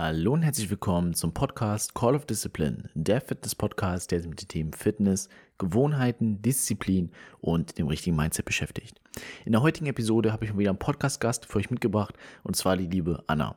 Hallo 0.00 0.34
und 0.34 0.42
herzlich 0.42 0.70
willkommen 0.70 1.12
zum 1.12 1.34
Podcast 1.34 1.92
Call 1.92 2.14
of 2.14 2.24
Discipline, 2.24 2.88
der 2.94 3.20
Fitness-Podcast, 3.20 4.12
der 4.12 4.20
sich 4.20 4.30
mit 4.30 4.40
den 4.40 4.46
Themen 4.46 4.72
Fitness, 4.72 5.28
Gewohnheiten, 5.58 6.40
Disziplin 6.40 7.10
und 7.40 7.78
dem 7.78 7.88
richtigen 7.88 8.14
Mindset 8.14 8.44
beschäftigt. 8.44 9.00
In 9.44 9.50
der 9.50 9.62
heutigen 9.62 9.86
Episode 9.86 10.30
habe 10.32 10.44
ich 10.44 10.56
wieder 10.56 10.70
einen 10.70 10.78
Podcast-Gast 10.78 11.46
für 11.46 11.58
euch 11.58 11.72
mitgebracht 11.72 12.14
und 12.44 12.54
zwar 12.54 12.76
die 12.76 12.86
liebe 12.86 13.24
Anna. 13.26 13.56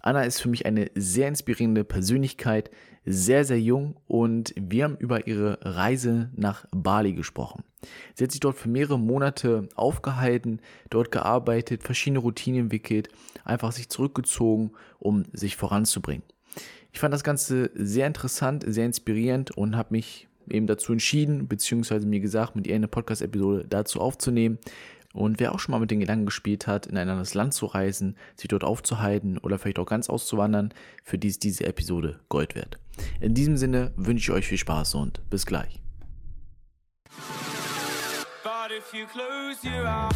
Anna 0.00 0.22
ist 0.22 0.40
für 0.40 0.48
mich 0.48 0.64
eine 0.64 0.92
sehr 0.94 1.26
inspirierende 1.26 1.82
Persönlichkeit, 1.82 2.70
sehr, 3.04 3.44
sehr 3.44 3.60
jung 3.60 3.96
und 4.06 4.54
wir 4.56 4.84
haben 4.84 4.96
über 4.96 5.26
ihre 5.26 5.58
Reise 5.60 6.30
nach 6.36 6.66
Bali 6.70 7.14
gesprochen. 7.14 7.64
Sie 8.14 8.24
hat 8.24 8.30
sich 8.30 8.40
dort 8.40 8.56
für 8.56 8.68
mehrere 8.68 8.98
Monate 8.98 9.68
aufgehalten, 9.74 10.60
dort 10.90 11.10
gearbeitet, 11.10 11.82
verschiedene 11.82 12.20
Routinen 12.20 12.62
entwickelt, 12.62 13.08
einfach 13.44 13.72
sich 13.72 13.88
zurückgezogen, 13.88 14.72
um 14.98 15.24
sich 15.32 15.56
voranzubringen. 15.56 16.24
Ich 16.92 17.00
fand 17.00 17.14
das 17.14 17.24
Ganze 17.24 17.70
sehr 17.74 18.06
interessant, 18.06 18.64
sehr 18.66 18.86
inspirierend 18.86 19.52
und 19.52 19.76
habe 19.76 19.92
mich 19.92 20.28
eben 20.48 20.66
dazu 20.66 20.92
entschieden, 20.92 21.48
beziehungsweise 21.48 22.06
mir 22.06 22.20
gesagt, 22.20 22.56
mit 22.56 22.66
ihr 22.66 22.74
eine 22.74 22.88
Podcast-Episode 22.88 23.66
dazu 23.68 24.00
aufzunehmen. 24.00 24.58
Und 25.12 25.40
wer 25.40 25.52
auch 25.52 25.58
schon 25.58 25.72
mal 25.72 25.80
mit 25.80 25.90
den 25.90 26.00
Gedanken 26.00 26.26
gespielt 26.26 26.66
hat, 26.66 26.86
in 26.86 26.96
ein 26.96 27.08
anderes 27.08 27.34
Land 27.34 27.52
zu 27.52 27.66
reisen, 27.66 28.16
sich 28.36 28.48
dort 28.48 28.62
aufzuhalten 28.62 29.38
oder 29.38 29.58
vielleicht 29.58 29.80
auch 29.80 29.86
ganz 29.86 30.08
auszuwandern, 30.08 30.72
für 31.02 31.18
die 31.18 31.28
ist 31.28 31.42
diese 31.42 31.66
Episode 31.66 32.20
Gold 32.28 32.54
wert. 32.54 32.78
In 33.20 33.34
diesem 33.34 33.56
Sinne 33.56 33.92
wünsche 33.96 34.30
ich 34.30 34.36
euch 34.36 34.46
viel 34.46 34.58
Spaß 34.58 34.94
und 34.94 35.28
bis 35.30 35.46
gleich. 35.46 35.80
But 38.70 38.76
if 38.76 38.94
you 38.94 39.06
close 39.06 39.66
your 39.66 39.84
eyes 39.84 40.14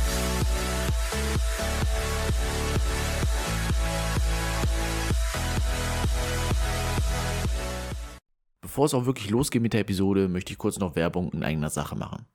Bevor 8.60 8.86
es 8.86 8.94
auch 8.94 9.06
wirklich 9.06 9.30
losgeht 9.30 9.60
mit 9.60 9.72
der 9.72 9.80
Episode, 9.80 10.28
möchte 10.28 10.52
ich 10.52 10.58
kurz 10.58 10.78
noch 10.78 10.94
Werbung 10.94 11.32
in 11.32 11.42
eigener 11.42 11.70
Sache 11.70 11.96
machen. 11.96 12.26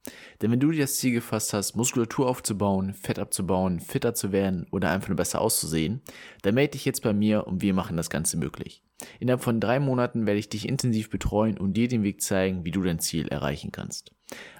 Denn 0.41 0.51
wenn 0.51 0.59
du 0.59 0.71
dir 0.71 0.81
das 0.81 0.97
Ziel 0.97 1.13
gefasst 1.13 1.53
hast, 1.53 1.77
Muskulatur 1.77 2.27
aufzubauen, 2.27 2.93
Fett 2.93 3.17
abzubauen, 3.17 3.79
fitter 3.79 4.13
zu 4.13 4.33
werden 4.33 4.67
oder 4.71 4.91
einfach 4.91 5.07
nur 5.07 5.17
besser 5.17 5.39
auszusehen, 5.39 6.01
dann 6.41 6.55
melde 6.55 6.71
dich 6.71 6.83
jetzt 6.83 7.01
bei 7.01 7.13
mir 7.13 7.47
und 7.47 7.61
wir 7.61 7.73
machen 7.73 7.95
das 7.95 8.09
Ganze 8.09 8.35
möglich. 8.35 8.83
Innerhalb 9.21 9.41
von 9.41 9.61
drei 9.61 9.79
Monaten 9.79 10.25
werde 10.25 10.39
ich 10.39 10.49
dich 10.49 10.67
intensiv 10.67 11.09
betreuen 11.09 11.57
und 11.57 11.73
dir 11.75 11.87
den 11.87 12.03
Weg 12.03 12.21
zeigen, 12.21 12.65
wie 12.65 12.71
du 12.71 12.81
dein 12.81 12.99
Ziel 12.99 13.29
erreichen 13.29 13.71
kannst. 13.71 14.11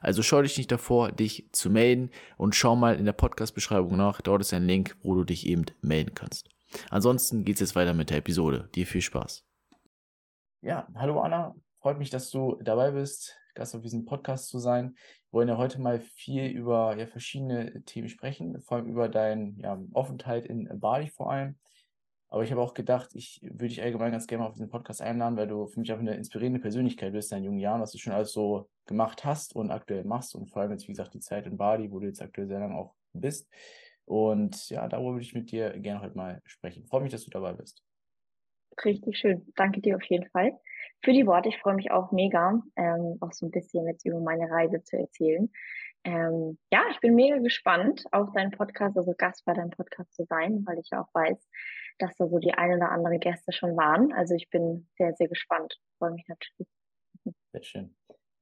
Also 0.02 0.23
schau 0.23 0.42
dich 0.42 0.58
nicht 0.58 0.72
davor, 0.72 1.12
dich 1.12 1.50
zu 1.52 1.70
melden 1.70 2.09
und 2.38 2.56
schau 2.56 2.75
mal 2.75 2.95
in 2.95 3.06
der 3.06 3.14
Podcast-Beschreibung 3.14 3.98
nach. 3.98 4.22
Dort 4.22 4.42
ist 4.42 4.53
ein 4.53 4.66
Link, 4.66 4.95
wo 5.02 5.16
du 5.16 5.23
dich 5.23 5.45
eben 5.48 5.66
melden 5.81 6.14
kannst. 6.16 6.50
Ansonsten 6.89 7.45
geht 7.45 7.56
es 7.56 7.62
jetzt 7.62 7.75
weiter 7.75 7.94
mit 7.94 8.09
der 8.09 8.17
Episode. 8.17 8.70
Dir 8.75 8.86
viel 8.86 9.02
Spaß. 9.02 9.45
Ja, 10.62 10.88
hallo 10.95 11.20
Anna, 11.22 11.56
Freut 11.81 11.97
mich, 11.97 12.09
dass 12.09 12.30
du 12.30 12.59
dabei 12.62 12.92
bist, 12.92 13.38
Gast 13.56 13.73
auf 13.73 13.81
diesem 13.81 14.03
Podcast 14.03 14.50
zu 14.50 14.59
sein. 14.59 14.95
Wir 15.30 15.34
wollen 15.40 15.47
ja 15.47 15.58
heute 15.58 15.80
mal 15.80 16.02
viel 16.02 16.47
über 16.47 16.97
ja, 16.97 17.08
verschiedene 17.08 17.86
Themen 17.86 18.09
sprechen, 18.09 18.62
vor 18.62 18.78
allem 18.78 18.88
über 18.88 19.08
deinen 19.08 19.58
ja, 19.59 19.80
Aufenthalt 19.94 20.45
in 20.45 20.67
Bali 20.78 21.08
vor 21.08 21.31
allem. 21.31 21.58
Aber 22.30 22.44
ich 22.44 22.52
habe 22.52 22.61
auch 22.61 22.73
gedacht, 22.73 23.09
ich 23.16 23.41
würde 23.41 23.69
dich 23.69 23.81
allgemein 23.81 24.11
ganz 24.11 24.27
gerne 24.27 24.44
mal 24.44 24.49
auf 24.49 24.53
diesen 24.53 24.69
Podcast 24.69 25.02
einladen, 25.02 25.35
weil 25.35 25.47
du 25.47 25.66
für 25.66 25.80
mich 25.80 25.91
auch 25.91 25.99
eine 25.99 26.16
inspirierende 26.16 26.59
Persönlichkeit 26.59 27.11
bist 27.11 27.31
in 27.31 27.38
deinen 27.38 27.45
jungen 27.45 27.59
Jahren, 27.59 27.81
was 27.81 27.91
du 27.91 27.97
schon 27.97 28.13
alles 28.13 28.31
so 28.31 28.69
gemacht 28.85 29.25
hast 29.25 29.55
und 29.55 29.72
aktuell 29.72 30.03
machst 30.03 30.35
und 30.35 30.47
vor 30.47 30.61
allem 30.61 30.72
jetzt, 30.72 30.88
wie 30.88 30.91
gesagt, 30.91 31.13
die 31.13 31.19
Zeit 31.19 31.47
in 31.47 31.57
Bali, 31.57 31.91
wo 31.91 32.00
du 32.00 32.05
jetzt 32.05 32.22
aktuell 32.22 32.47
sehr 32.47 32.59
lange 32.59 32.75
auch 32.75 32.94
bist. 33.13 33.50
Und 34.05 34.69
ja, 34.69 34.88
darüber 34.88 35.13
würde 35.13 35.23
ich 35.23 35.33
mit 35.33 35.52
dir 35.52 35.72
gerne 35.80 36.02
heute 36.02 36.17
mal 36.17 36.41
sprechen. 36.45 36.85
Freue 36.85 37.02
mich, 37.02 37.11
dass 37.11 37.25
du 37.25 37.31
dabei 37.31 37.53
bist. 37.53 37.83
Richtig 38.85 39.17
schön. 39.17 39.52
Danke 39.55 39.81
dir 39.81 39.95
auf 39.95 40.03
jeden 40.03 40.30
Fall 40.30 40.57
für 41.03 41.13
die 41.13 41.25
Worte. 41.25 41.50
Ich 41.50 41.57
freue 41.59 41.75
mich 41.75 41.91
auch 41.91 42.11
mega, 42.11 42.61
ähm, 42.75 43.17
auch 43.22 43.33
so 43.33 43.45
ein 43.47 43.52
bisschen 43.52 43.88
jetzt 43.88 44.05
über 44.05 44.19
meine 44.19 44.50
Reise 44.50 44.83
zu 44.83 44.97
erzählen. 44.97 45.52
Ähm, 46.03 46.57
ja, 46.72 46.81
ich 46.91 47.00
bin 47.00 47.16
mega 47.16 47.38
gespannt 47.39 48.03
auf 48.12 48.31
deinen 48.34 48.51
Podcast, 48.51 48.97
also 48.97 49.13
Gast 49.18 49.44
bei 49.45 49.53
deinem 49.53 49.72
Podcast 49.72 50.13
zu 50.13 50.23
sein, 50.25 50.63
weil 50.66 50.79
ich 50.79 50.91
auch 50.94 51.07
weiß, 51.13 51.50
dass 52.00 52.16
da 52.16 52.28
so 52.28 52.40
die 52.40 52.54
ein 52.54 52.74
oder 52.74 52.92
andere 52.92 53.20
Gäste 53.20 53.52
schon 53.52 53.78
waren. 53.78 54.12
Also 54.14 54.34
ich 54.36 54.50
bin 54.50 54.88
sehr, 54.98 55.14
sehr 55.14 55.28
gespannt. 55.28 55.80
Freue 55.98 56.12
mich 56.12 56.26
natürlich. 56.28 56.68
Sehr 57.52 57.64
schön. 57.64 57.96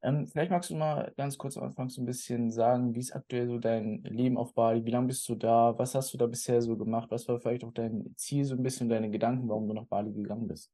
Ähm, 0.04 0.28
vielleicht 0.28 0.52
magst 0.52 0.70
du 0.70 0.76
mal 0.76 1.12
ganz 1.18 1.38
kurz 1.38 1.58
am 1.58 1.64
Anfang 1.64 1.90
so 1.90 2.02
ein 2.02 2.06
bisschen 2.06 2.52
sagen, 2.52 2.94
wie 2.94 3.00
ist 3.00 3.16
aktuell 3.16 3.48
so 3.48 3.58
dein 3.58 4.04
Leben 4.04 4.38
auf 4.38 4.54
Bali? 4.54 4.86
Wie 4.86 4.92
lange 4.92 5.08
bist 5.08 5.28
du 5.28 5.36
da? 5.36 5.78
Was 5.78 5.96
hast 5.96 6.14
du 6.14 6.18
da 6.18 6.28
bisher 6.28 6.62
so 6.62 6.78
gemacht? 6.78 7.10
Was 7.10 7.28
war 7.28 7.40
vielleicht 7.40 7.64
auch 7.64 7.74
dein 7.74 8.14
Ziel, 8.16 8.46
so 8.46 8.56
ein 8.56 8.64
bisschen 8.64 8.90
deine 8.90 9.10
Gedanken, 9.10 9.50
warum 9.50 9.68
du 9.68 9.74
nach 9.74 9.88
Bali 9.88 10.14
gegangen 10.14 10.48
bist? 10.48 10.72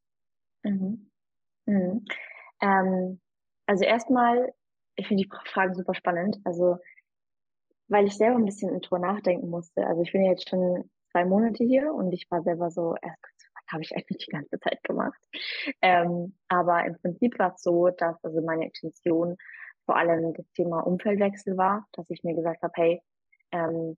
Mhm. 0.63 1.09
Mhm. 1.65 2.05
Ähm, 2.61 3.21
also 3.65 3.85
erstmal, 3.85 4.53
ich 4.95 5.07
finde 5.07 5.23
die 5.23 5.29
Frage 5.49 5.73
super 5.73 5.93
spannend. 5.93 6.39
Also, 6.43 6.77
weil 7.87 8.05
ich 8.05 8.17
selber 8.17 8.37
ein 8.37 8.45
bisschen 8.45 8.79
drüber 8.81 8.99
nachdenken 8.99 9.49
musste. 9.49 9.87
Also 9.87 10.01
ich 10.01 10.11
bin 10.11 10.25
jetzt 10.25 10.49
schon 10.49 10.89
zwei 11.13 11.25
Monate 11.25 11.63
hier 11.63 11.93
und 11.93 12.11
ich 12.11 12.29
war 12.29 12.41
selber 12.41 12.71
so 12.71 12.95
was 13.63 13.71
habe 13.71 13.83
ich 13.83 13.95
eigentlich 13.95 14.25
die 14.25 14.31
ganze 14.31 14.59
Zeit 14.59 14.83
gemacht? 14.83 15.19
Ähm, 15.81 16.35
aber 16.47 16.85
im 16.85 16.97
Prinzip 16.99 17.39
war 17.39 17.53
es 17.53 17.61
so, 17.61 17.89
dass 17.89 18.21
also 18.23 18.41
meine 18.41 18.65
Intention 18.65 19.37
vor 19.85 19.95
allem 19.97 20.33
das 20.33 20.49
Thema 20.53 20.79
Umfeldwechsel 20.81 21.57
war, 21.57 21.87
dass 21.93 22.09
ich 22.09 22.23
mir 22.23 22.35
gesagt 22.35 22.61
habe, 22.61 22.73
hey, 22.75 23.01
ähm, 23.51 23.97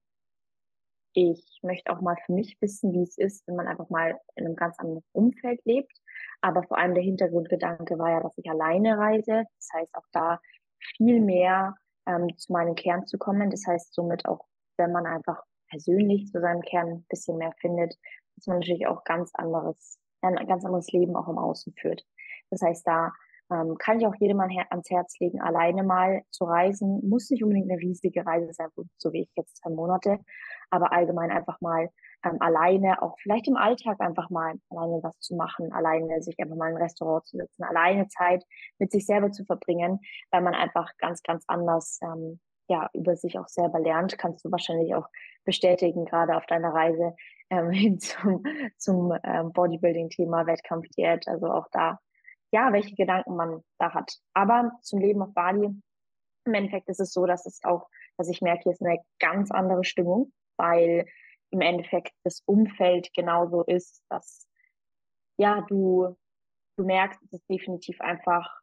ich 1.14 1.60
möchte 1.64 1.92
auch 1.94 2.02
mal 2.02 2.18
für 2.26 2.34
mich 2.34 2.58
wissen, 2.60 2.92
wie 2.92 3.04
es 3.04 3.18
ist, 3.18 3.48
wenn 3.48 3.56
man 3.56 3.68
einfach 3.68 3.90
mal 3.90 4.20
in 4.36 4.46
einem 4.46 4.56
ganz 4.56 4.78
anderen 4.80 5.04
Umfeld 5.14 5.62
lebt. 5.64 5.94
Aber 6.42 6.64
vor 6.64 6.78
allem 6.78 6.94
der 6.94 7.04
Hintergrundgedanke 7.04 7.98
war 7.98 8.12
ja, 8.12 8.20
dass 8.22 8.38
ich 8.38 8.50
alleine 8.50 8.98
reise. 8.98 9.46
Das 9.58 9.70
heißt, 9.74 9.96
auch 9.96 10.06
da 10.12 10.42
viel 10.98 11.22
mehr 11.22 11.76
ähm, 12.06 12.36
zu 12.38 12.52
meinem 12.52 12.76
Kern 12.76 13.06
zu 13.08 13.18
kommen. 13.18 13.50
Das 13.50 13.66
heißt, 13.66 13.94
somit 13.94 14.26
auch, 14.26 14.46
wenn 14.78 14.92
man 14.92 15.06
einfach 15.06 15.42
persönlich 15.70 16.28
zu 16.28 16.40
seinem 16.40 16.62
Kern 16.62 16.88
ein 16.88 17.06
bisschen 17.10 17.38
mehr 17.38 17.54
findet, 17.60 17.96
dass 18.36 18.48
man 18.48 18.60
natürlich 18.60 18.88
auch 18.88 19.04
ganz 19.04 19.32
anderes, 19.34 20.00
ein 20.22 20.48
ganz 20.48 20.66
anderes 20.66 20.92
Leben 20.92 21.16
auch 21.16 21.28
im 21.28 21.38
Außen 21.38 21.74
führt. 21.74 22.06
Das 22.50 22.62
heißt, 22.62 22.86
da 22.88 23.12
ähm, 23.52 23.78
kann 23.78 24.00
ich 24.00 24.08
auch 24.08 24.16
jedem 24.16 24.40
ans 24.40 24.90
Herz 24.90 25.20
legen, 25.20 25.42
alleine 25.42 25.84
mal 25.84 26.24
zu 26.32 26.46
reisen. 26.46 27.08
Muss 27.08 27.30
nicht 27.30 27.44
unbedingt 27.44 27.70
eine 27.70 27.80
riesige 27.80 28.26
Reise 28.26 28.52
sein, 28.54 28.70
so 28.98 29.14
wie 29.14 29.22
ich 29.22 29.32
jetzt 29.36 29.58
zwei 29.58 29.70
Monate, 29.70 30.20
aber 30.72 30.92
allgemein 30.92 31.32
einfach 31.32 31.62
mal 31.62 31.90
ähm, 32.24 32.38
alleine, 32.42 33.02
auch 33.02 33.16
vielleicht 33.20 33.48
im 33.48 33.56
Alltag 33.56 34.00
einfach 34.02 34.30
mal 34.30 34.56
alleine 34.70 35.00
was 35.04 35.20
zu 35.20 35.36
machen, 35.36 35.72
alleine 35.74 36.22
sich 36.24 36.40
einfach 36.40 36.56
mal 36.56 36.70
in 36.70 36.76
ein 36.76 36.82
Restaurant 36.82 37.26
zu 37.28 37.38
setzen, 37.38 37.64
alleine 37.64 38.08
Zeit 38.08 38.44
mit 38.80 38.92
sich 38.92 39.06
selber 39.06 39.32
zu 39.32 39.46
verbringen, 39.46 40.00
weil 40.32 40.42
man 40.42 40.56
einfach 40.56 40.90
ganz, 40.98 41.22
ganz 41.22 41.44
anders 41.48 42.00
ähm, 42.02 42.40
ja 42.68 42.90
über 42.94 43.16
sich 43.16 43.38
auch 43.38 43.48
selber 43.48 43.80
lernt, 43.80 44.18
kannst 44.18 44.44
du 44.46 44.52
wahrscheinlich 44.52 44.96
auch 44.96 45.08
bestätigen, 45.44 46.06
gerade 46.06 46.36
auf 46.36 46.46
deiner 46.46 46.74
Reise 46.74 47.16
ähm, 47.50 47.70
hin 47.72 48.00
zum, 48.00 48.44
zum 48.78 49.14
ähm, 49.24 49.52
Bodybuilding-Thema, 49.54 50.48
Wettkampfdiät, 50.48 51.28
also 51.28 51.48
auch 51.48 51.68
da 51.72 52.00
ja, 52.56 52.72
welche 52.72 52.96
Gedanken 52.96 53.36
man 53.36 53.64
da 53.80 53.94
hat. 53.94 54.18
Aber 54.34 54.72
zum 54.82 55.00
Leben 55.00 55.22
auf 55.22 55.34
Bali, 55.34 55.70
im 56.46 56.54
Endeffekt 56.54 56.88
ist 56.88 57.02
es 57.02 57.12
so, 57.12 57.26
dass 57.26 57.46
es 57.46 57.62
auch, 57.64 57.90
dass 58.18 58.30
ich 58.30 58.42
merke, 58.42 58.64
hier 58.64 58.72
ist 58.72 58.82
eine 58.82 59.00
ganz 59.20 59.52
andere 59.52 59.84
Stimmung, 59.84 60.32
weil 60.58 61.06
im 61.52 61.60
Endeffekt 61.60 62.14
das 62.24 62.42
Umfeld 62.46 63.14
genauso 63.14 63.64
ist, 63.64 64.04
dass 64.10 64.48
ja, 65.38 65.66
du, 65.68 66.16
du 66.78 66.86
merkst, 66.86 67.22
es 67.24 67.34
ist 67.34 67.50
definitiv 67.50 68.00
einfach 68.00 68.62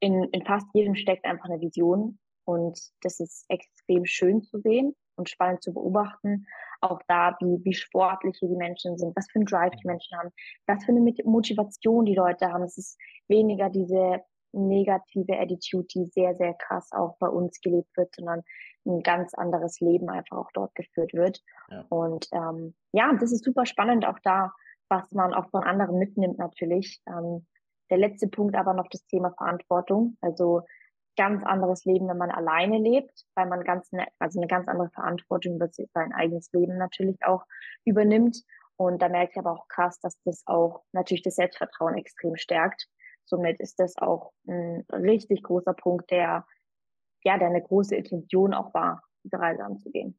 in, 0.00 0.24
in 0.24 0.44
fast 0.46 0.66
jedem 0.72 0.94
steckt 0.94 1.26
einfach 1.26 1.46
eine 1.46 1.60
Vision 1.60 2.18
und 2.46 2.78
das 3.02 3.20
ist 3.20 3.44
extrem 3.48 4.06
schön 4.06 4.42
zu 4.42 4.58
sehen 4.60 4.94
und 5.16 5.28
spannend 5.28 5.62
zu 5.62 5.74
beobachten. 5.74 6.46
Auch 6.80 7.00
da, 7.08 7.36
wie, 7.40 7.64
wie 7.64 7.74
sportlich 7.74 8.38
die 8.40 8.46
Menschen 8.48 8.96
sind, 8.98 9.16
was 9.16 9.28
für 9.30 9.40
ein 9.40 9.46
Drive 9.46 9.72
die 9.82 9.86
Menschen 9.86 10.16
haben, 10.16 10.30
was 10.66 10.84
für 10.84 10.92
eine 10.92 11.00
Motivation 11.24 12.04
die 12.04 12.14
Leute 12.14 12.52
haben. 12.52 12.62
Es 12.64 12.78
ist 12.78 12.98
weniger 13.28 13.68
diese 13.70 14.20
negative 14.52 15.38
Attitude, 15.38 15.86
die 15.94 16.04
sehr, 16.06 16.34
sehr 16.36 16.54
krass 16.54 16.90
auch 16.92 17.16
bei 17.18 17.28
uns 17.28 17.60
gelebt 17.60 17.94
wird, 17.96 18.14
sondern 18.14 18.42
ein 18.86 19.02
ganz 19.02 19.34
anderes 19.34 19.80
Leben 19.80 20.08
einfach 20.08 20.36
auch 20.36 20.50
dort 20.54 20.74
geführt 20.74 21.12
wird. 21.12 21.42
Ja. 21.70 21.84
Und 21.88 22.28
ähm, 22.32 22.74
ja, 22.92 23.12
das 23.20 23.32
ist 23.32 23.44
super 23.44 23.66
spannend 23.66 24.06
auch 24.06 24.18
da, 24.22 24.52
was 24.88 25.10
man 25.12 25.34
auch 25.34 25.50
von 25.50 25.64
anderen 25.64 25.98
mitnimmt 25.98 26.38
natürlich. 26.38 27.02
Ähm, 27.08 27.46
der 27.90 27.98
letzte 27.98 28.28
Punkt 28.28 28.56
aber 28.56 28.74
noch 28.74 28.88
das 28.88 29.04
Thema 29.06 29.32
Verantwortung. 29.32 30.16
Also 30.20 30.62
ganz 31.16 31.44
anderes 31.44 31.84
Leben, 31.84 32.08
wenn 32.08 32.18
man 32.18 32.30
alleine 32.30 32.78
lebt, 32.78 33.24
weil 33.34 33.46
man 33.46 33.64
ganz 33.64 33.92
eine, 33.92 34.06
also 34.18 34.38
eine 34.38 34.46
ganz 34.46 34.68
andere 34.68 34.90
Verantwortung 34.90 35.56
über 35.56 35.68
sein 35.70 36.12
eigenes 36.12 36.50
Leben 36.52 36.76
natürlich 36.78 37.24
auch 37.24 37.44
übernimmt. 37.84 38.42
Und 38.76 39.00
da 39.00 39.08
merke 39.08 39.32
ich 39.32 39.38
aber 39.38 39.52
auch 39.52 39.68
krass, 39.68 39.98
dass 40.00 40.20
das 40.24 40.42
auch 40.46 40.84
natürlich 40.92 41.22
das 41.22 41.36
Selbstvertrauen 41.36 41.96
extrem 41.96 42.36
stärkt. 42.36 42.86
Somit 43.24 43.58
ist 43.60 43.80
das 43.80 43.96
auch 43.96 44.32
ein 44.46 44.84
richtig 44.92 45.42
großer 45.42 45.72
Punkt, 45.72 46.10
der 46.10 46.46
ja, 47.26 47.36
der 47.38 47.48
eine 47.48 47.62
große 47.62 47.96
Intention 47.96 48.54
auch 48.54 48.72
war, 48.72 49.02
diese 49.24 49.38
Reise 49.38 49.64
anzugehen. 49.64 50.16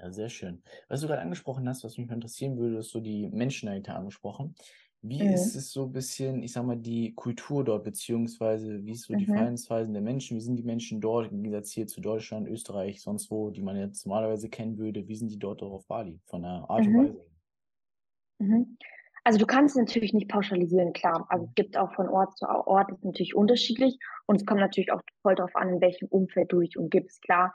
Ja, 0.00 0.10
sehr 0.10 0.28
schön. 0.28 0.62
Was 0.88 1.00
du 1.00 1.06
gerade 1.06 1.22
angesprochen 1.22 1.68
hast, 1.68 1.84
was 1.84 1.96
mich 1.98 2.10
interessieren 2.10 2.58
würde, 2.58 2.78
ist 2.78 2.90
so 2.90 3.00
die 3.00 3.28
Menschen 3.28 3.68
angesprochen. 3.68 4.56
Wie 5.06 5.30
ist 5.30 5.54
Mhm. 5.54 5.54
es 5.54 5.70
so 5.70 5.84
ein 5.84 5.92
bisschen, 5.92 6.42
ich 6.42 6.52
sag 6.52 6.64
mal, 6.64 6.76
die 6.78 7.14
Kultur 7.14 7.62
dort, 7.62 7.84
beziehungsweise 7.84 8.86
wie 8.86 8.92
ist 8.92 9.02
so 9.02 9.14
die 9.16 9.26
Mhm. 9.26 9.26
Verhaltensweisen 9.26 9.92
der 9.92 10.00
Menschen? 10.02 10.34
Wie 10.34 10.40
sind 10.40 10.56
die 10.56 10.62
Menschen 10.62 10.98
dort 11.02 11.30
im 11.30 11.42
Gegensatz 11.42 11.72
hier 11.72 11.86
zu 11.86 12.00
Deutschland, 12.00 12.48
Österreich, 12.48 13.02
sonst 13.02 13.30
wo, 13.30 13.50
die 13.50 13.60
man 13.60 13.76
jetzt 13.76 14.06
normalerweise 14.06 14.48
kennen 14.48 14.78
würde? 14.78 15.06
Wie 15.06 15.14
sind 15.16 15.30
die 15.30 15.38
dort 15.38 15.62
auch 15.62 15.72
auf 15.72 15.86
Bali 15.86 16.20
von 16.24 16.40
der 16.40 16.70
Art 16.70 16.88
und 16.88 16.94
Mhm. 16.94 16.96
Weise? 16.96 17.26
Mhm. 18.40 18.76
Also 19.24 19.38
du 19.38 19.46
kannst 19.46 19.74
es 19.76 19.80
natürlich 19.80 20.12
nicht 20.12 20.28
pauschalisieren, 20.28 20.92
klar. 20.92 21.26
Also 21.30 21.46
es 21.46 21.54
Mhm. 21.54 21.54
gibt 21.54 21.76
auch 21.78 21.94
von 21.94 22.08
Ort 22.08 22.36
zu 22.36 22.46
Ort, 22.46 22.90
ist 22.92 23.04
natürlich 23.04 23.34
unterschiedlich 23.34 23.98
und 24.26 24.36
es 24.36 24.44
kommt 24.46 24.60
natürlich 24.60 24.92
auch 24.92 25.00
voll 25.22 25.34
darauf 25.34 25.54
an, 25.56 25.70
in 25.70 25.80
welchem 25.80 26.08
Umfeld 26.08 26.52
du 26.52 26.60
dich 26.60 26.76
umgibst. 26.76 27.22
Klar, 27.22 27.52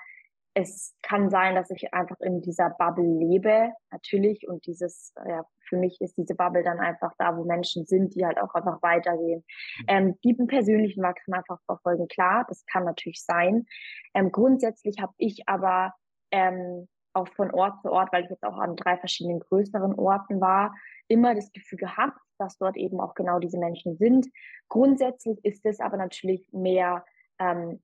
es 0.55 0.95
kann 1.03 1.29
sein, 1.29 1.53
dass 1.55 1.69
ich 1.69 1.93
einfach 1.93 2.19
in 2.21 2.41
dieser 2.41 2.71
Bubble 2.71 3.05
lebe, 3.05 3.69
natürlich, 3.91 4.47
und 4.47 4.65
dieses, 4.65 5.13
ja, 5.27 5.43
für 5.69 5.77
mich 5.77 6.01
ist 6.01 6.18
diese 6.18 6.36
Bubble 6.36 6.63
dann 6.63 6.80
einfach 6.80 7.13
da, 7.18 7.38
wo 7.38 7.45
Menschen 7.45 7.86
sind, 7.86 8.16
die 8.16 8.25
halt 8.25 8.39
auch 8.39 8.54
einfach 8.54 8.81
weitergehen. 8.81 9.44
Mhm. 9.80 9.86
Ähm, 9.88 10.19
die 10.24 10.36
einen 10.38 10.48
persönlichen 10.48 11.04
Wachstum 11.04 11.36
einfach 11.36 11.60
verfolgen, 11.66 12.07
klar, 12.07 12.45
das 12.50 12.66
kann 12.66 12.83
natürlich 12.83 13.24
sein. 13.24 13.66
Ähm, 14.13 14.31
grundsätzlich 14.31 14.98
habe 15.00 15.13
ich 15.18 15.48
aber 15.48 15.94
ähm, 16.31 16.88
auch 17.13 17.27
von 17.30 17.51
Ort 17.51 17.81
zu 17.81 17.92
Ort, 17.92 18.12
weil 18.12 18.24
ich 18.24 18.30
jetzt 18.30 18.44
auch 18.44 18.57
an 18.57 18.75
drei 18.75 18.98
verschiedenen 18.98 19.39
größeren 19.39 19.95
Orten 19.95 20.42
war, 20.42 20.75
immer 21.07 21.36
das 21.36 21.51
Gefühl 21.51 21.80
gehabt, 21.80 22.19
dass 22.38 22.57
dort 22.57 22.77
eben 22.77 23.00
auch 23.00 23.16
genau 23.16 23.39
diese 23.39 23.57
Menschen 23.57 23.98
sind. 23.98 24.27
Grundsätzlich 24.69 25.44
ist 25.44 25.66
es 25.66 25.80
aber 25.80 25.98
natürlich 25.98 26.48
mehr 26.51 27.04
ähm, 27.39 27.81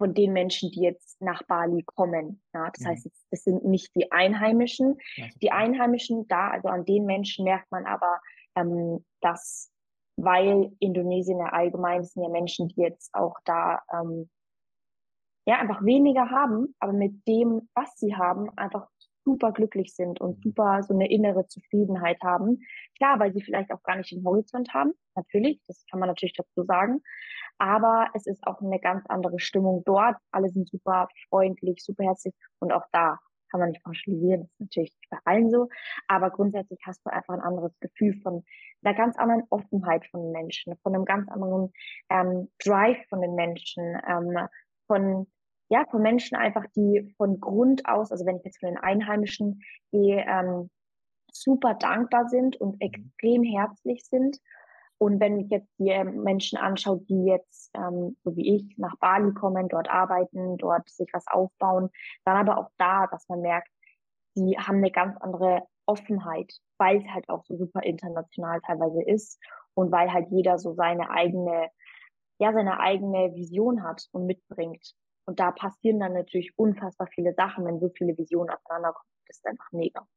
von 0.00 0.14
den 0.14 0.32
Menschen, 0.32 0.70
die 0.70 0.80
jetzt 0.80 1.20
nach 1.20 1.42
Bali 1.42 1.82
kommen. 1.84 2.42
Ja, 2.54 2.70
das 2.70 2.82
Mhm. 2.82 2.88
heißt, 2.88 3.10
es 3.30 3.44
sind 3.44 3.66
nicht 3.66 3.94
die 3.94 4.10
Einheimischen. 4.10 4.96
Die 5.42 5.52
Einheimischen 5.52 6.26
da, 6.26 6.48
also 6.48 6.68
an 6.68 6.86
den 6.86 7.04
Menschen 7.04 7.44
merkt 7.44 7.70
man 7.70 7.84
aber, 7.84 8.18
ähm, 8.56 9.04
dass, 9.20 9.70
weil 10.16 10.72
Indonesien 10.78 11.38
ja 11.38 11.50
allgemein 11.52 12.02
sind 12.02 12.22
ja 12.22 12.30
Menschen, 12.30 12.68
die 12.68 12.80
jetzt 12.80 13.14
auch 13.14 13.36
da 13.44 13.82
ähm, 13.92 14.30
ja 15.46 15.58
einfach 15.58 15.84
weniger 15.84 16.30
haben, 16.30 16.74
aber 16.78 16.94
mit 16.94 17.26
dem, 17.28 17.68
was 17.74 17.94
sie 17.98 18.16
haben, 18.16 18.48
einfach 18.56 18.88
super 19.30 19.52
glücklich 19.52 19.94
sind 19.94 20.20
und 20.20 20.42
Mhm. 20.42 20.42
super 20.42 20.82
so 20.82 20.94
eine 20.94 21.10
innere 21.10 21.46
Zufriedenheit 21.46 22.18
haben. 22.22 22.58
Klar, 22.96 23.18
weil 23.20 23.32
sie 23.32 23.42
vielleicht 23.42 23.72
auch 23.72 23.82
gar 23.82 23.96
nicht 23.96 24.10
den 24.12 24.24
Horizont 24.24 24.72
haben, 24.74 24.92
natürlich, 25.14 25.60
das 25.66 25.84
kann 25.90 26.00
man 26.00 26.08
natürlich 26.08 26.34
dazu 26.36 26.64
sagen. 26.64 27.02
Aber 27.58 28.08
es 28.14 28.26
ist 28.26 28.46
auch 28.46 28.60
eine 28.60 28.80
ganz 28.80 29.04
andere 29.08 29.38
Stimmung 29.38 29.82
dort. 29.84 30.16
Alle 30.32 30.48
sind 30.48 30.68
super 30.68 31.08
freundlich, 31.28 31.82
super 31.84 32.04
herzlich 32.04 32.34
und 32.60 32.72
auch 32.72 32.84
da 32.92 33.18
kann 33.50 33.60
man 33.60 33.70
nicht 33.70 33.82
pauschalisieren, 33.82 34.42
das 34.42 34.50
ist 34.52 34.60
natürlich 34.60 34.96
bei 35.10 35.18
allen 35.24 35.50
so, 35.50 35.68
aber 36.06 36.30
grundsätzlich 36.30 36.78
hast 36.86 37.04
du 37.04 37.10
einfach 37.10 37.34
ein 37.34 37.40
anderes 37.40 37.76
Gefühl 37.80 38.14
von 38.22 38.44
einer 38.84 38.94
ganz 38.94 39.16
anderen 39.18 39.42
Offenheit 39.50 40.06
von 40.06 40.22
den 40.22 40.30
Menschen, 40.30 40.76
von 40.84 40.94
einem 40.94 41.04
ganz 41.04 41.28
anderen 41.28 41.72
ähm, 42.10 42.48
Drive 42.64 42.98
von 43.08 43.20
den 43.20 43.34
Menschen, 43.34 43.98
ähm, 44.08 44.46
von 44.86 45.26
ja, 45.70 45.86
von 45.90 46.02
Menschen 46.02 46.36
einfach, 46.36 46.66
die 46.76 47.14
von 47.16 47.40
Grund 47.40 47.86
aus, 47.86 48.12
also 48.12 48.26
wenn 48.26 48.38
ich 48.38 48.44
jetzt 48.44 48.60
von 48.60 48.70
den 48.70 48.78
Einheimischen 48.78 49.62
gehe, 49.92 50.24
ähm, 50.28 50.70
super 51.32 51.74
dankbar 51.74 52.28
sind 52.28 52.56
und 52.60 52.80
Mhm. 52.82 53.10
extrem 53.20 53.42
herzlich 53.44 54.04
sind. 54.06 54.38
Und 54.98 55.20
wenn 55.20 55.38
ich 55.40 55.50
jetzt 55.50 55.70
die 55.78 55.88
ähm, 55.90 56.22
Menschen 56.24 56.58
anschaue, 56.58 57.00
die 57.08 57.24
jetzt, 57.24 57.70
ähm, 57.74 58.16
so 58.24 58.36
wie 58.36 58.56
ich, 58.56 58.76
nach 58.78 58.96
Bali 58.98 59.32
kommen, 59.34 59.68
dort 59.68 59.88
arbeiten, 59.90 60.58
dort 60.58 60.88
sich 60.90 61.08
was 61.14 61.26
aufbauen, 61.28 61.90
dann 62.24 62.36
aber 62.36 62.58
auch 62.58 62.70
da, 62.78 63.06
dass 63.08 63.28
man 63.28 63.40
merkt, 63.40 63.68
die 64.36 64.56
haben 64.58 64.76
eine 64.78 64.90
ganz 64.90 65.16
andere 65.20 65.62
Offenheit, 65.86 66.52
weil 66.78 66.98
es 66.98 67.08
halt 67.14 67.28
auch 67.28 67.44
so 67.44 67.56
super 67.56 67.82
international 67.82 68.60
teilweise 68.66 69.02
ist 69.02 69.38
und 69.74 69.90
weil 69.92 70.12
halt 70.12 70.28
jeder 70.30 70.58
so 70.58 70.74
seine 70.74 71.10
eigene, 71.10 71.68
ja, 72.38 72.52
seine 72.52 72.80
eigene 72.80 73.34
Vision 73.34 73.82
hat 73.84 74.06
und 74.12 74.26
mitbringt. 74.26 74.94
Und 75.30 75.40
da 75.40 75.52
passieren 75.52 76.00
dann 76.00 76.12
natürlich 76.14 76.52
unfassbar 76.58 77.06
viele 77.14 77.34
Sachen, 77.34 77.64
wenn 77.64 77.78
so 77.80 77.88
viele 77.96 78.18
Visionen 78.18 78.50
aufeinander 78.50 78.92
kommen. 78.92 79.10
Das 79.28 79.36
ist 79.38 79.46
einfach 79.46 79.70
mega. 79.72 80.08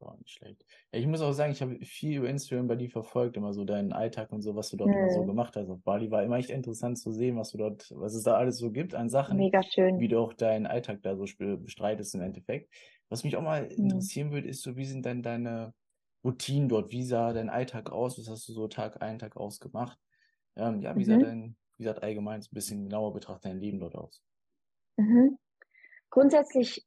Boah, 0.00 0.16
nicht 0.16 0.30
schlecht. 0.30 0.64
Ja, 0.92 1.00
ich 1.00 1.06
muss 1.08 1.20
auch 1.20 1.32
sagen, 1.32 1.50
ich 1.52 1.60
habe 1.60 1.84
viel 1.84 2.18
über 2.18 2.28
Instagram 2.30 2.68
bei 2.68 2.76
dir 2.76 2.88
verfolgt, 2.88 3.36
immer 3.36 3.52
so 3.52 3.64
deinen 3.64 3.92
Alltag 3.92 4.30
und 4.30 4.42
so, 4.42 4.54
was 4.54 4.70
du 4.70 4.76
dort 4.76 4.94
immer 4.94 5.10
so 5.10 5.24
Hm, 5.24 5.26
gemacht 5.26 5.56
hast. 5.56 5.68
Auf 5.68 5.82
Bali 5.82 6.08
war 6.12 6.22
immer 6.22 6.36
echt 6.36 6.50
interessant 6.50 6.98
zu 6.98 7.10
sehen, 7.10 7.36
was 7.36 7.50
du 7.50 7.58
dort, 7.58 7.90
was 7.96 8.14
es 8.14 8.22
da 8.22 8.34
alles 8.36 8.58
so 8.58 8.70
gibt 8.70 8.94
an 8.94 9.08
Sachen, 9.08 9.50
mega 9.50 9.62
wie 9.96 10.06
schön. 10.06 10.06
du 10.06 10.20
auch 10.20 10.34
deinen 10.34 10.66
Alltag 10.66 11.02
da 11.02 11.16
so 11.16 11.24
bestreitest 11.58 12.14
im 12.14 12.20
Endeffekt. 12.20 12.72
Was 13.08 13.24
mich 13.24 13.36
auch 13.36 13.42
mal 13.42 13.64
Hm. 13.76 14.08
interessieren 14.12 14.30
würde, 14.30 14.46
ist 14.48 14.62
so, 14.62 14.76
wie 14.76 14.84
sind 14.84 15.04
denn 15.04 15.22
deine 15.24 15.74
Routinen 16.24 16.68
dort? 16.68 16.92
Wie 16.92 17.02
sah 17.04 17.32
dein 17.32 17.48
Alltag 17.50 17.90
aus? 17.90 18.18
Was 18.20 18.28
hast 18.28 18.48
du 18.48 18.52
so 18.52 18.68
Tag 18.68 19.02
ein, 19.02 19.18
Tag 19.18 19.36
aus 19.36 19.58
gemacht? 19.58 19.98
Ähm, 20.56 20.80
ja, 20.82 20.96
wie 20.98 21.04
sah 21.04 21.16
Mhm. 21.16 21.18
dein, 21.18 21.56
wie 21.78 21.84
sah 21.84 21.92
allgemein 21.92 22.40
ein 22.40 22.46
bisschen 22.50 22.84
genauer 22.84 23.12
betrachtet 23.12 23.46
dein 23.46 23.60
Leben 23.60 23.78
dort 23.80 23.94
aus? 23.94 24.22
Mhm. 24.96 25.38
Grundsätzlich 26.10 26.86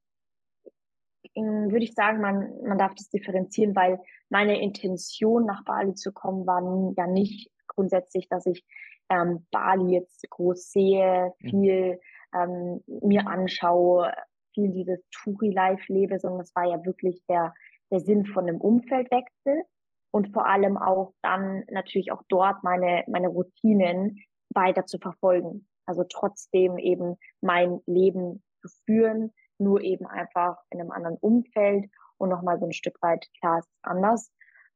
ähm, 1.36 1.72
würde 1.72 1.86
ich 1.86 1.94
sagen, 1.94 2.22
man, 2.22 2.62
man 2.64 2.78
darf 2.78 2.94
das 2.96 3.10
differenzieren, 3.10 3.76
weil 3.76 4.00
meine 4.30 4.62
Intention, 4.62 5.46
nach 5.46 5.64
Bali 5.64 5.94
zu 5.94 6.12
kommen, 6.12 6.46
war 6.46 6.62
ja 6.98 7.08
nicht 7.08 7.50
grundsätzlich, 7.68 8.28
dass 8.28 8.46
ich 8.46 8.66
ähm, 9.10 9.46
Bali 9.52 9.94
jetzt 9.94 10.30
groß 10.30 10.72
sehe, 10.72 11.34
Mhm. 11.40 11.50
viel 11.50 12.00
ähm, 12.34 12.84
mir 12.88 13.28
anschaue, 13.28 14.12
viel 14.54 14.72
dieses 14.72 15.00
Touri-Life 15.12 15.92
lebe, 15.92 16.20
sondern 16.20 16.42
es 16.42 16.56
war 16.56 16.66
ja 16.66 16.84
wirklich 16.86 17.22
der, 17.30 17.54
der 17.92 18.00
Sinn 18.00 18.26
von 18.26 18.48
einem 18.48 18.60
Umfeldwechsel 18.60 19.64
und 20.12 20.34
vor 20.34 20.46
allem 20.46 20.78
auch 20.78 21.14
dann 21.22 21.64
natürlich 21.70 22.12
auch 22.12 22.24
dort 22.28 22.64
meine, 22.64 23.04
meine 23.08 23.30
Routinen 23.30 24.20
weiter 24.54 24.86
zu 24.86 24.98
verfolgen. 25.00 25.68
Also 25.86 26.04
trotzdem 26.04 26.78
eben 26.78 27.18
mein 27.42 27.80
Leben 27.86 28.44
zu 28.62 28.70
führen, 28.86 29.34
nur 29.58 29.82
eben 29.82 30.06
einfach 30.06 30.58
in 30.70 30.80
einem 30.80 30.92
anderen 30.92 31.18
Umfeld 31.18 31.90
und 32.18 32.30
nochmal 32.30 32.60
so 32.60 32.66
ein 32.66 32.74
Stück 32.74 33.02
weit, 33.02 33.28
klar, 33.40 33.60
ist 33.60 33.70
anders. 33.82 34.32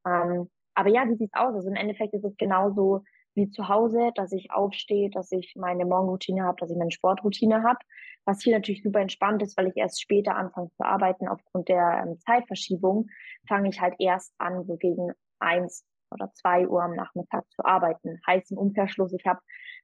Ähm, 0.05 0.49
aber 0.73 0.89
ja, 0.89 1.07
wie 1.07 1.15
sieht's 1.15 1.33
aus? 1.33 1.55
Also 1.55 1.69
im 1.69 1.75
Endeffekt 1.75 2.13
ist 2.13 2.25
es 2.25 2.35
genauso 2.37 3.03
wie 3.35 3.49
zu 3.49 3.67
Hause, 3.67 4.11
dass 4.15 4.31
ich 4.31 4.51
aufstehe, 4.51 5.09
dass 5.09 5.31
ich 5.31 5.53
meine 5.57 5.85
Morgenroutine 5.85 6.43
habe, 6.43 6.57
dass 6.59 6.71
ich 6.71 6.77
meine 6.77 6.91
Sportroutine 6.91 7.63
habe. 7.63 7.79
Was 8.25 8.41
hier 8.41 8.55
natürlich 8.55 8.81
super 8.81 9.01
entspannt 9.01 9.43
ist, 9.43 9.57
weil 9.57 9.67
ich 9.67 9.77
erst 9.77 10.01
später 10.01 10.35
anfange 10.35 10.71
zu 10.71 10.83
arbeiten 10.83 11.27
aufgrund 11.27 11.67
der 11.67 12.03
ähm, 12.05 12.19
Zeitverschiebung, 12.19 13.07
fange 13.47 13.69
ich 13.69 13.81
halt 13.81 13.95
erst 13.99 14.33
an, 14.37 14.65
so 14.65 14.77
gegen 14.77 15.11
eins 15.39 15.85
oder 16.15 16.31
zwei 16.33 16.67
Uhr 16.67 16.83
am 16.83 16.95
Nachmittag 16.95 17.45
zu 17.51 17.63
arbeiten. 17.65 18.19
Heißt 18.27 18.51
im 18.51 18.57
Umkehrschluss, 18.57 19.13
ich 19.13 19.25
habe 19.25 19.39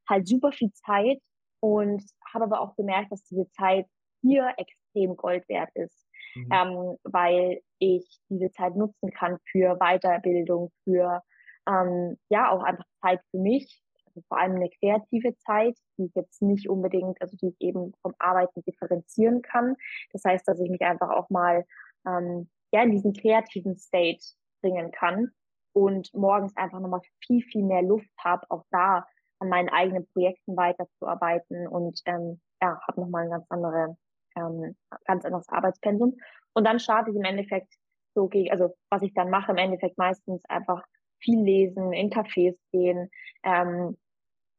halt 0.09 0.27
super 0.27 0.51
viel 0.51 0.71
Zeit 0.73 1.19
und 1.61 2.03
habe 2.33 2.45
aber 2.45 2.61
auch 2.61 2.75
gemerkt, 2.75 3.11
dass 3.11 3.23
diese 3.25 3.50
Zeit 3.51 3.85
hier 4.21 4.53
extrem 4.57 5.15
Gold 5.15 5.47
wert 5.50 5.69
ist, 5.75 6.07
Mhm. 6.35 6.47
ähm, 6.51 6.97
weil 7.03 7.61
ich 7.79 8.19
diese 8.29 8.51
Zeit 8.51 8.75
nutzen 8.75 9.11
kann 9.11 9.38
für 9.51 9.75
Weiterbildung, 9.79 10.71
für 10.83 11.21
ähm, 11.67 12.17
ja 12.29 12.50
auch 12.51 12.63
einfach 12.63 12.85
Zeit 13.01 13.21
für 13.31 13.38
mich, 13.39 13.81
also 14.05 14.21
vor 14.27 14.39
allem 14.39 14.55
eine 14.55 14.69
kreative 14.69 15.35
Zeit, 15.38 15.77
die 15.97 16.05
ich 16.05 16.15
jetzt 16.15 16.41
nicht 16.41 16.69
unbedingt, 16.69 17.21
also 17.21 17.35
die 17.38 17.50
ich 17.50 17.55
eben 17.59 17.93
vom 18.01 18.13
Arbeiten 18.19 18.61
differenzieren 18.63 19.41
kann. 19.41 19.75
Das 20.11 20.23
heißt, 20.25 20.47
dass 20.47 20.59
ich 20.59 20.69
mich 20.69 20.81
einfach 20.81 21.09
auch 21.09 21.29
mal 21.29 21.65
ähm, 22.07 22.50
ja 22.73 22.83
in 22.83 22.91
diesen 22.91 23.13
kreativen 23.13 23.77
State 23.77 24.23
bringen 24.61 24.91
kann 24.91 25.31
und 25.73 26.13
morgens 26.13 26.55
einfach 26.57 26.79
nochmal 26.79 27.01
viel, 27.25 27.41
viel 27.43 27.63
mehr 27.63 27.81
Luft 27.81 28.09
habe, 28.17 28.45
auch 28.49 28.63
da 28.71 29.05
an 29.39 29.49
meinen 29.49 29.69
eigenen 29.69 30.07
Projekten 30.13 30.55
weiterzuarbeiten 30.55 31.67
und 31.67 31.99
ähm, 32.05 32.39
ja, 32.61 32.79
habe 32.87 33.01
nochmal 33.01 33.23
ein 33.23 33.31
ganz 33.31 33.45
andere, 33.49 33.97
ähm, 34.35 34.75
ganz 35.05 35.25
anderes 35.25 35.49
Arbeitspensum. 35.49 36.15
Und 36.53 36.63
dann 36.65 36.79
starte 36.79 37.09
ich 37.09 37.15
im 37.15 37.23
Endeffekt 37.23 37.73
so 38.13 38.27
gegen, 38.27 38.51
also 38.51 38.75
was 38.89 39.01
ich 39.01 39.13
dann 39.13 39.29
mache, 39.29 39.51
im 39.51 39.57
Endeffekt 39.57 39.97
meistens 39.97 40.43
einfach 40.45 40.83
viel 41.19 41.41
lesen, 41.41 41.93
in 41.93 42.11
Cafés 42.11 42.55
gehen, 42.71 43.09
ähm, 43.43 43.97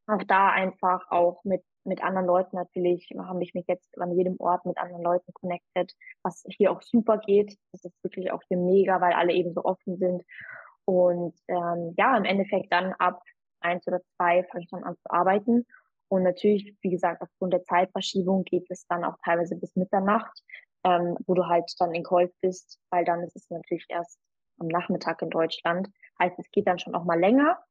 auch 0.07 0.23
da 0.25 0.51
einfach 0.51 1.11
auch 1.11 1.45
mit 1.45 1.63
mit 1.85 2.03
anderen 2.03 2.27
Leuten 2.27 2.57
natürlich 2.57 3.09
habe 3.19 3.43
ich 3.43 3.55
mich 3.55 3.67
jetzt 3.67 3.99
an 4.01 4.13
jedem 4.17 4.37
Ort 4.39 4.65
mit 4.67 4.79
anderen 4.79 5.03
Leuten 5.03 5.33
connected, 5.33 5.93
was 6.23 6.45
hier 6.49 6.71
auch 6.71 6.83
super 6.83 7.19
geht. 7.19 7.57
Das 7.73 7.85
ist 7.85 8.05
wirklich 8.05 8.31
auch 8.31 8.43
hier 8.49 8.57
mega, 8.57 9.01
weil 9.01 9.13
alle 9.13 9.33
eben 9.33 9.53
so 9.53 9.65
offen 9.65 9.97
sind. 9.97 10.23
Und 10.85 11.35
ähm, 11.49 11.95
ja, 11.97 12.17
im 12.17 12.25
Endeffekt 12.25 12.73
dann 12.73 12.93
ab 12.95 13.23
eins 13.61 13.87
oder 13.87 14.01
zwei 14.17 14.45
fange 14.45 14.65
ich 14.65 14.71
dann 14.71 14.85
an 14.85 14.97
zu 14.97 15.11
arbeiten. 15.11 15.67
Und 16.09 16.25
natürlich, 16.25 16.77
wie 16.83 16.91
gesagt, 16.91 17.23
aufgrund 17.23 17.53
der 17.53 17.65
Zeitverschiebung 17.65 18.45
geht 18.45 18.71
es 18.71 18.87
dann 18.87 19.05
auch 19.05 19.17
teilweise 19.25 19.57
bis 19.57 19.75
Mitternacht, 19.77 20.43
ähm, 20.85 21.17
wo 21.27 21.35
du 21.35 21.47
halt 21.47 21.73
dann 21.79 21.95
in 21.95 22.03
Calls 22.03 22.35
bist, 22.41 22.79
weil 22.91 23.05
dann 23.05 23.23
ist 23.23 23.37
es 23.37 23.49
natürlich 23.49 23.87
erst 23.89 24.19
am 24.59 24.67
Nachmittag 24.67 25.23
in 25.23 25.31
Deutschland. 25.31 25.89
Heißt, 26.21 26.39
es 26.39 26.51
geht 26.51 26.67
dann 26.67 26.79
schon 26.79 26.95
auch 26.95 27.05
mal 27.05 27.19
länger, 27.19 27.65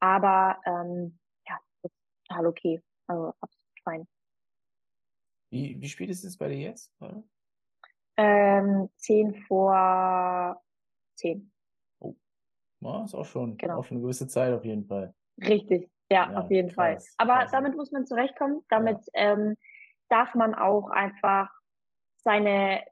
aber 0.00 0.60
ähm, 0.66 1.18
ja, 1.48 1.58
total 2.28 2.46
okay. 2.46 2.82
Also 3.06 3.32
absolut 3.40 3.80
fein. 3.82 4.08
Wie, 5.50 5.80
wie 5.80 5.88
spät 5.88 6.10
ist 6.10 6.24
es 6.24 6.36
bei 6.36 6.48
dir 6.48 6.58
jetzt? 6.58 6.92
Oder? 7.00 7.22
Ähm, 8.18 8.90
zehn 8.96 9.34
vor 9.46 10.62
zehn. 11.14 11.50
Ja, 12.80 13.04
ist 13.04 13.14
auch 13.14 13.24
schon, 13.26 13.58
Genau. 13.58 13.78
auch 13.78 13.84
schon 13.84 13.96
eine 13.98 14.02
gewisse 14.02 14.26
Zeit 14.28 14.52
auf 14.54 14.64
jeden 14.64 14.84
Fall. 14.86 15.14
Richtig, 15.42 15.90
ja, 16.10 16.30
Ja, 16.30 16.34
auf 16.34 16.50
jeden 16.50 16.70
Fall. 16.70 16.98
krass, 16.98 17.16
Aber 17.18 17.46
krass. 17.46 17.52
damit 17.52 17.76
muss 17.76 17.92
man 17.92 18.06
zurechtkommen. 18.06 18.62
Damit 18.68 18.98
ähm, 19.14 19.56
darf 20.08 20.34
man 20.34 20.54
auch 20.54 20.88
einfach 20.90 21.50
seine, 22.18 22.82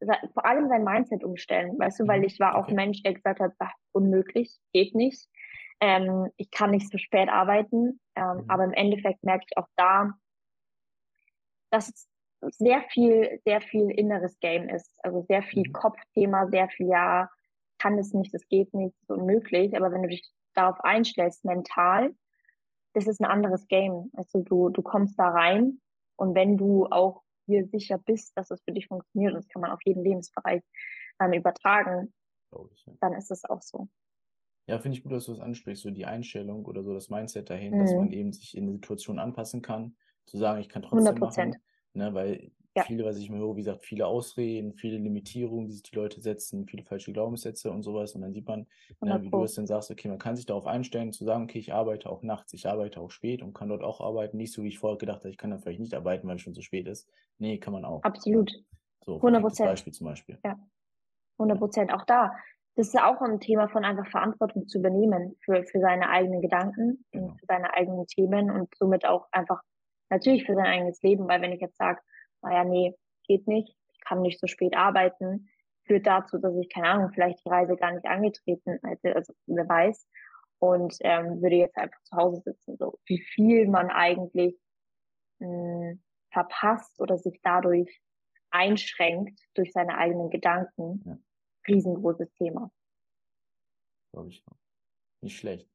se- 0.00 0.28
vor 0.34 0.44
allem 0.44 0.68
sein 0.68 0.84
Mindset 0.84 1.24
umstellen, 1.24 1.78
weißt 1.78 2.00
du, 2.00 2.08
weil 2.08 2.24
Mhm, 2.24 2.24
ich 2.24 2.38
war 2.40 2.56
auch 2.56 2.68
okay. 2.68 2.70
ein 2.70 2.74
Mensch, 2.76 3.02
der 3.02 3.14
gesagt 3.14 3.40
hat, 3.40 3.52
"Bah, 3.58 3.72
unmöglich, 3.92 4.58
geht 4.72 4.94
nicht. 4.94 5.28
Ähm, 5.80 6.30
ich 6.36 6.50
kann 6.50 6.70
nicht 6.70 6.90
so 6.90 6.98
spät 6.98 7.28
arbeiten. 7.28 8.00
Ähm, 8.16 8.44
Mhm. 8.44 8.48
Aber 8.48 8.64
im 8.64 8.72
Endeffekt 8.72 9.22
merke 9.24 9.44
ich 9.48 9.56
auch 9.58 9.68
da, 9.76 10.12
dass 11.70 11.88
es 11.88 12.08
sehr 12.58 12.82
viel, 12.90 13.40
sehr 13.44 13.60
viel 13.60 13.90
inneres 13.90 14.38
Game 14.40 14.68
ist. 14.68 14.98
Also 15.02 15.22
sehr 15.22 15.42
viel 15.42 15.64
Mhm. 15.64 15.72
Kopfthema, 15.72 16.46
sehr 16.50 16.68
viel, 16.68 16.88
ja, 16.88 17.28
kann 17.84 17.98
es 17.98 18.14
nicht, 18.14 18.32
das 18.32 18.48
geht 18.48 18.72
nicht, 18.74 18.96
ist 19.02 19.10
unmöglich. 19.10 19.76
Aber 19.76 19.92
wenn 19.92 20.02
du 20.02 20.08
dich 20.08 20.26
darauf 20.54 20.80
einstellst, 20.80 21.44
mental, 21.44 22.14
das 22.94 23.06
ist 23.06 23.20
ein 23.20 23.26
anderes 23.26 23.66
Game. 23.68 24.10
Also 24.14 24.40
du, 24.42 24.70
du 24.70 24.82
kommst 24.82 25.18
da 25.18 25.28
rein 25.28 25.80
und 26.16 26.34
wenn 26.34 26.56
du 26.56 26.86
auch 26.86 27.22
dir 27.46 27.66
sicher 27.66 27.98
bist, 27.98 28.32
dass 28.36 28.50
es 28.50 28.62
für 28.64 28.72
dich 28.72 28.86
funktioniert, 28.86 29.34
und 29.34 29.38
das 29.42 29.48
kann 29.48 29.60
man 29.60 29.70
auf 29.72 29.80
jeden 29.84 30.02
Lebensbereich 30.02 30.62
ähm, 31.20 31.34
übertragen, 31.34 32.14
ich, 32.72 32.86
ja. 32.86 32.92
dann 33.00 33.12
ist 33.14 33.30
es 33.30 33.44
auch 33.44 33.60
so. 33.62 33.88
Ja, 34.66 34.78
finde 34.78 34.96
ich 34.96 35.02
gut, 35.04 35.12
dass 35.12 35.26
du 35.26 35.32
das 35.32 35.40
ansprichst, 35.40 35.82
so 35.82 35.90
die 35.90 36.06
Einstellung 36.06 36.64
oder 36.64 36.82
so 36.82 36.94
das 36.94 37.10
Mindset 37.10 37.50
dahin, 37.50 37.78
dass 37.78 37.90
Mhm. 37.90 37.98
man 37.98 38.12
eben 38.12 38.32
sich 38.32 38.56
in 38.56 38.66
die 38.66 38.72
Situation 38.74 39.18
anpassen 39.18 39.60
kann, 39.60 39.96
zu 40.24 40.38
sagen, 40.38 40.60
ich 40.60 40.70
kann 40.70 40.82
100 40.90 41.14
trotzdem 41.14 41.18
Prozent. 41.18 41.56
machen, 41.56 41.60
ne, 41.92 42.14
weil 42.14 42.50
Ja. 42.76 42.82
viele, 42.82 43.04
was 43.04 43.18
ich 43.18 43.30
mir 43.30 43.38
höre, 43.38 43.54
wie 43.56 43.60
gesagt, 43.60 43.84
viele 43.84 44.06
Ausreden, 44.06 44.74
viele 44.74 44.98
Limitierungen, 44.98 45.66
die 45.66 45.72
sich 45.74 45.82
die 45.84 45.94
Leute 45.96 46.20
setzen, 46.20 46.66
viele 46.66 46.82
falsche 46.84 47.12
Glaubenssätze 47.12 47.70
und 47.70 47.82
sowas 47.82 48.14
und 48.14 48.22
dann 48.22 48.32
sieht 48.32 48.46
man, 48.48 48.60
ne, 48.60 48.66
100 49.00 49.22
wie 49.22 49.30
du 49.30 49.44
es 49.44 49.54
dann 49.54 49.66
sagst, 49.66 49.90
okay, 49.90 50.08
man 50.08 50.18
kann 50.18 50.36
sich 50.36 50.46
darauf 50.46 50.66
einstellen, 50.66 51.12
zu 51.12 51.24
sagen, 51.24 51.44
okay, 51.44 51.58
ich 51.58 51.72
arbeite 51.72 52.10
auch 52.10 52.22
nachts, 52.22 52.52
ich 52.52 52.66
arbeite 52.66 53.00
auch 53.00 53.10
spät 53.10 53.42
und 53.42 53.52
kann 53.54 53.68
dort 53.68 53.82
auch 53.82 54.00
arbeiten, 54.00 54.36
nicht 54.36 54.52
so 54.52 54.62
wie 54.62 54.68
ich 54.68 54.78
vorher 54.78 54.98
gedacht 54.98 55.18
habe, 55.20 55.30
ich 55.30 55.36
kann 55.38 55.50
dann 55.50 55.60
vielleicht 55.60 55.80
nicht 55.80 55.94
arbeiten, 55.94 56.26
weil 56.26 56.36
es 56.36 56.42
schon 56.42 56.54
zu 56.54 56.62
spät 56.62 56.86
ist. 56.88 57.08
Nee, 57.38 57.58
kann 57.58 57.72
man 57.72 57.84
auch. 57.84 57.98
ne? 57.98 58.10
Absolut. 58.10 58.52
So, 59.04 59.20
100 59.20 59.42
perfektes 59.42 59.42
Prozent. 59.42 59.70
Beispiel 59.70 59.92
zum 59.92 60.06
Beispiel. 60.06 60.38
100 61.38 61.58
Prozent. 61.58 61.92
Auch 61.92 62.04
da. 62.06 62.32
Das 62.76 62.88
ist 62.88 62.94
ja 62.94 63.08
auch 63.08 63.20
ein 63.20 63.38
Thema 63.38 63.68
von 63.68 63.84
einfach 63.84 64.06
Verantwortung 64.10 64.66
zu 64.66 64.78
übernehmen 64.78 65.36
für, 65.44 65.62
für 65.64 65.80
seine 65.80 66.08
eigenen 66.10 66.40
Gedanken 66.40 67.04
Genau. 67.12 67.26
und 67.28 67.38
für 67.38 67.46
seine 67.46 67.72
eigenen 67.74 68.06
Themen 68.06 68.50
und 68.50 68.74
somit 68.76 69.06
auch 69.06 69.28
einfach 69.30 69.60
natürlich 70.10 70.44
für 70.44 70.54
sein 70.54 70.66
eigenes 70.66 71.00
Leben, 71.02 71.28
weil 71.28 71.40
wenn 71.40 71.52
ich 71.52 71.60
jetzt 71.60 71.76
sage, 71.76 72.00
naja, 72.44 72.64
nee, 72.64 72.94
geht 73.26 73.46
nicht, 73.48 73.76
ich 73.92 74.00
kann 74.00 74.22
nicht 74.22 74.38
so 74.40 74.46
spät 74.46 74.76
arbeiten, 74.76 75.48
führt 75.86 76.06
dazu, 76.06 76.38
dass 76.38 76.54
ich, 76.56 76.68
keine 76.68 76.88
Ahnung, 76.88 77.10
vielleicht 77.12 77.44
die 77.44 77.48
Reise 77.50 77.76
gar 77.76 77.92
nicht 77.92 78.06
angetreten 78.06 78.78
hätte, 78.84 79.14
also 79.16 79.34
wer 79.46 79.68
weiß, 79.68 80.06
und 80.58 80.96
ähm, 81.00 81.42
würde 81.42 81.56
jetzt 81.56 81.76
einfach 81.76 82.00
zu 82.04 82.16
Hause 82.16 82.40
sitzen, 82.44 82.76
so 82.78 82.98
wie 83.06 83.20
viel 83.20 83.68
man 83.68 83.90
eigentlich 83.90 84.56
mh, 85.40 85.96
verpasst 86.32 87.00
oder 87.00 87.18
sich 87.18 87.40
dadurch 87.42 88.00
einschränkt 88.50 89.40
durch 89.54 89.72
seine 89.72 89.98
eigenen 89.98 90.30
Gedanken. 90.30 91.02
Ja. 91.04 91.18
Riesengroßes 91.66 92.32
Thema. 92.34 92.70
glaube 94.12 94.28
ich. 94.28 94.44
auch. 94.46 94.56
Nicht 95.22 95.38
schlecht. 95.38 95.68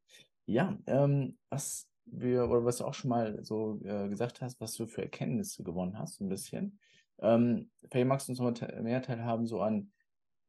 Ja, 0.45 0.77
ähm, 0.87 1.37
was 1.49 1.88
wir, 2.11 2.49
oder 2.49 2.65
was 2.65 2.77
du 2.77 2.85
auch 2.85 2.93
schon 2.93 3.09
mal 3.09 3.43
so 3.43 3.79
äh, 3.83 4.09
gesagt 4.09 4.41
hast, 4.41 4.59
was 4.61 4.73
du 4.75 4.87
für 4.87 5.01
Erkenntnisse 5.03 5.63
gewonnen 5.63 5.97
hast, 5.99 6.15
so 6.17 6.25
ein 6.25 6.29
bisschen. 6.29 6.79
Ähm, 7.19 7.71
vielleicht 7.91 8.07
magst 8.07 8.27
du 8.27 8.31
uns 8.33 8.39
noch 8.39 8.51
mal 8.69 8.81
mehr 8.81 9.01
teilhaben, 9.01 9.45
so 9.47 9.61
an 9.61 9.91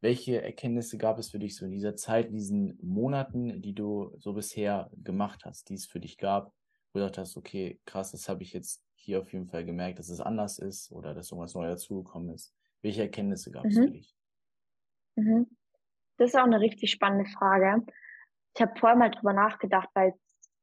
welche 0.00 0.42
Erkenntnisse 0.42 0.96
gab 0.98 1.18
es 1.18 1.30
für 1.30 1.38
dich 1.38 1.56
so 1.56 1.66
in 1.66 1.72
dieser 1.72 1.96
Zeit, 1.96 2.28
in 2.28 2.36
diesen 2.36 2.78
Monaten, 2.82 3.60
die 3.60 3.74
du 3.74 4.14
so 4.18 4.32
bisher 4.32 4.90
gemacht 4.94 5.44
hast, 5.44 5.68
die 5.68 5.74
es 5.74 5.86
für 5.86 6.00
dich 6.00 6.16
gab, 6.18 6.46
wo 6.92 6.98
du 6.98 7.00
gesagt 7.00 7.18
hast, 7.18 7.36
okay, 7.36 7.80
krass, 7.84 8.12
das 8.12 8.28
habe 8.28 8.42
ich 8.42 8.52
jetzt 8.52 8.84
hier 8.94 9.20
auf 9.20 9.32
jeden 9.32 9.46
Fall 9.46 9.64
gemerkt, 9.64 9.98
dass 9.98 10.08
es 10.08 10.20
anders 10.20 10.58
ist 10.58 10.90
oder 10.92 11.14
dass 11.14 11.30
irgendwas 11.30 11.54
neu 11.54 11.66
dazugekommen 11.68 12.30
ist. 12.34 12.54
Welche 12.82 13.02
Erkenntnisse 13.02 13.50
gab 13.50 13.70
es 13.70 13.78
Mhm. 13.78 13.80
für 13.80 13.90
dich? 13.90 14.16
Mhm. 15.16 15.46
Das 16.18 16.30
ist 16.30 16.36
auch 16.36 16.44
eine 16.44 16.60
richtig 16.60 16.90
spannende 16.92 17.30
Frage. 17.30 17.84
Ich 18.56 18.62
habe 18.62 18.78
vorher 18.78 18.98
mal 18.98 19.10
drüber 19.10 19.34
nachgedacht, 19.34 19.88
weil 19.94 20.10
es 20.10 20.20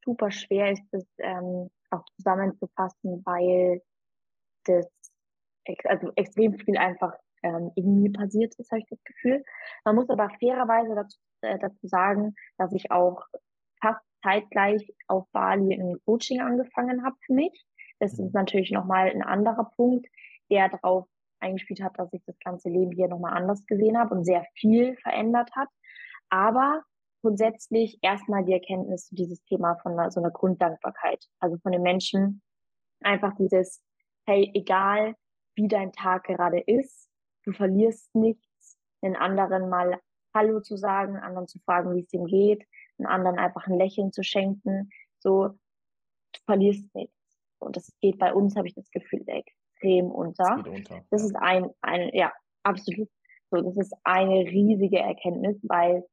super 0.07 0.31
schwer 0.31 0.71
ist, 0.71 0.83
das 0.91 1.05
ähm, 1.19 1.69
auch 1.91 2.05
zusammenzufassen, 2.15 3.21
weil 3.25 3.81
das 4.65 4.87
ex 5.65 5.85
also 5.85 6.11
extrem 6.15 6.57
viel 6.57 6.77
einfach 6.77 7.13
ähm, 7.43 7.71
in 7.75 8.01
mir 8.01 8.11
passiert 8.13 8.55
ist, 8.57 8.71
habe 8.71 8.81
ich 8.81 8.87
das 8.89 9.03
Gefühl. 9.03 9.43
Man 9.85 9.95
muss 9.95 10.09
aber 10.09 10.29
fairerweise 10.39 10.95
dazu, 10.95 11.17
äh, 11.41 11.59
dazu 11.59 11.87
sagen, 11.87 12.35
dass 12.57 12.71
ich 12.73 12.89
auch 12.91 13.21
fast 13.81 14.01
zeitgleich 14.23 14.93
auf 15.07 15.25
Bali 15.33 15.75
ein 15.75 15.97
Coaching 16.05 16.41
angefangen 16.41 17.05
habe 17.05 17.17
für 17.25 17.33
mich. 17.33 17.65
Das 17.99 18.17
Mhm. 18.17 18.27
ist 18.27 18.33
natürlich 18.33 18.71
nochmal 18.71 19.09
ein 19.09 19.23
anderer 19.23 19.71
Punkt, 19.75 20.07
der 20.49 20.69
darauf 20.69 21.05
eingespielt 21.39 21.81
hat, 21.83 21.99
dass 21.99 22.11
ich 22.13 22.23
das 22.25 22.39
ganze 22.39 22.69
Leben 22.69 22.91
hier 22.91 23.07
nochmal 23.09 23.33
anders 23.33 23.65
gesehen 23.67 23.97
habe 23.99 24.15
und 24.15 24.23
sehr 24.23 24.45
viel 24.55 24.95
verändert 24.97 25.51
hat. 25.55 25.69
Aber 26.29 26.83
grundsätzlich 27.27 27.99
erstmal 28.01 28.45
die 28.45 28.53
Erkenntnis 28.53 29.07
zu 29.07 29.15
dieses 29.15 29.43
Thema 29.43 29.75
von 29.83 29.91
einer, 29.91 30.11
so 30.11 30.21
einer 30.21 30.31
Grunddankbarkeit. 30.31 31.25
Also 31.39 31.57
von 31.57 31.73
den 31.73 31.81
Menschen 31.81 32.41
einfach 33.01 33.35
dieses, 33.35 33.83
hey, 34.25 34.49
egal 34.53 35.13
wie 35.55 35.67
dein 35.67 35.91
Tag 35.91 36.23
gerade 36.23 36.61
ist, 36.61 37.09
du 37.43 37.51
verlierst 37.51 38.15
nichts, 38.15 38.77
den 39.03 39.17
anderen 39.17 39.67
mal 39.67 39.99
Hallo 40.33 40.61
zu 40.61 40.77
sagen, 40.77 41.17
anderen 41.17 41.49
zu 41.49 41.59
fragen, 41.59 41.93
wie 41.95 42.03
es 42.03 42.13
ihm 42.13 42.27
geht, 42.27 42.65
den 42.97 43.05
anderen 43.05 43.37
einfach 43.37 43.67
ein 43.67 43.77
Lächeln 43.77 44.13
zu 44.13 44.23
schenken, 44.23 44.89
so, 45.19 45.49
du 45.49 46.39
verlierst 46.45 46.95
nichts. 46.95 47.13
Und 47.59 47.75
das 47.75 47.91
geht 47.99 48.19
bei 48.19 48.33
uns, 48.33 48.55
habe 48.55 48.69
ich 48.69 48.75
das 48.75 48.89
Gefühl, 48.89 49.25
extrem 49.27 50.11
unter. 50.11 50.63
geht 50.63 50.73
unter. 50.73 51.03
Das 51.09 51.23
ist 51.23 51.35
ein, 51.35 51.71
ein, 51.81 52.09
ja, 52.13 52.31
absolut. 52.63 53.09
So, 53.51 53.61
das 53.61 53.75
ist 53.75 53.93
eine 54.05 54.45
riesige 54.45 54.99
Erkenntnis, 54.99 55.59
weil 55.63 56.05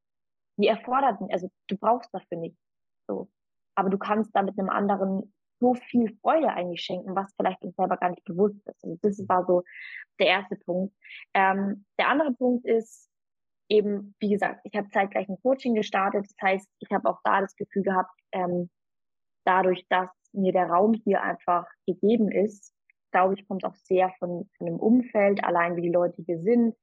die 0.57 0.69
erfordert, 0.69 1.19
also 1.31 1.51
du 1.69 1.77
brauchst 1.77 2.13
dafür 2.13 2.39
nichts. 2.39 2.61
So. 3.07 3.29
Aber 3.75 3.91
du 3.91 3.99
kannst 3.99 4.31
damit 4.35 4.59
einem 4.59 4.71
anderen 4.71 5.35
so 5.61 5.75
viel 5.75 6.17
Freude 6.21 6.49
eigentlich 6.49 6.83
schenken, 6.83 7.15
was 7.15 7.33
vielleicht 7.37 7.63
uns 7.63 7.77
selber 7.77 7.97
gar 7.97 8.11
nicht 8.11 8.25
bewusst 8.25 8.61
ist. 8.67 8.85
Also 8.85 8.99
das 9.03 9.29
war 9.29 9.45
so 9.47 9.63
der 10.19 10.27
erste 10.27 10.57
Punkt. 10.57 10.95
Ähm, 11.33 11.87
der 11.99 12.09
andere 12.09 12.33
Punkt 12.33 12.67
ist 12.67 13.09
eben, 13.69 14.15
wie 14.19 14.31
gesagt, 14.31 14.61
ich 14.65 14.77
habe 14.77 14.89
zeitgleich 14.91 15.29
ein 15.29 15.41
Coaching 15.43 15.75
gestartet. 15.75 16.27
Das 16.27 16.37
heißt, 16.43 16.69
ich 16.81 16.91
habe 16.93 17.09
auch 17.09 17.21
da 17.25 17.41
das 17.41 17.57
Gefühl 17.57 17.83
gehabt, 17.83 18.13
ähm, 18.33 18.71
dadurch, 19.45 19.87
dass 19.89 20.11
mir 20.33 20.53
der 20.53 20.69
Raum 20.69 20.95
hier 21.05 21.23
einfach 21.23 21.67
gegeben 21.87 22.31
ist, 22.31 22.75
glaube 23.13 23.35
ich, 23.35 23.47
kommt 23.47 23.65
auch 23.65 23.77
sehr 23.77 24.11
von, 24.19 24.51
von 24.59 24.67
dem 24.67 24.77
Umfeld, 24.77 25.45
allein 25.45 25.77
wie 25.77 25.83
die 25.83 25.93
Leute 25.93 26.23
hier 26.23 26.41
sind, 26.41 26.75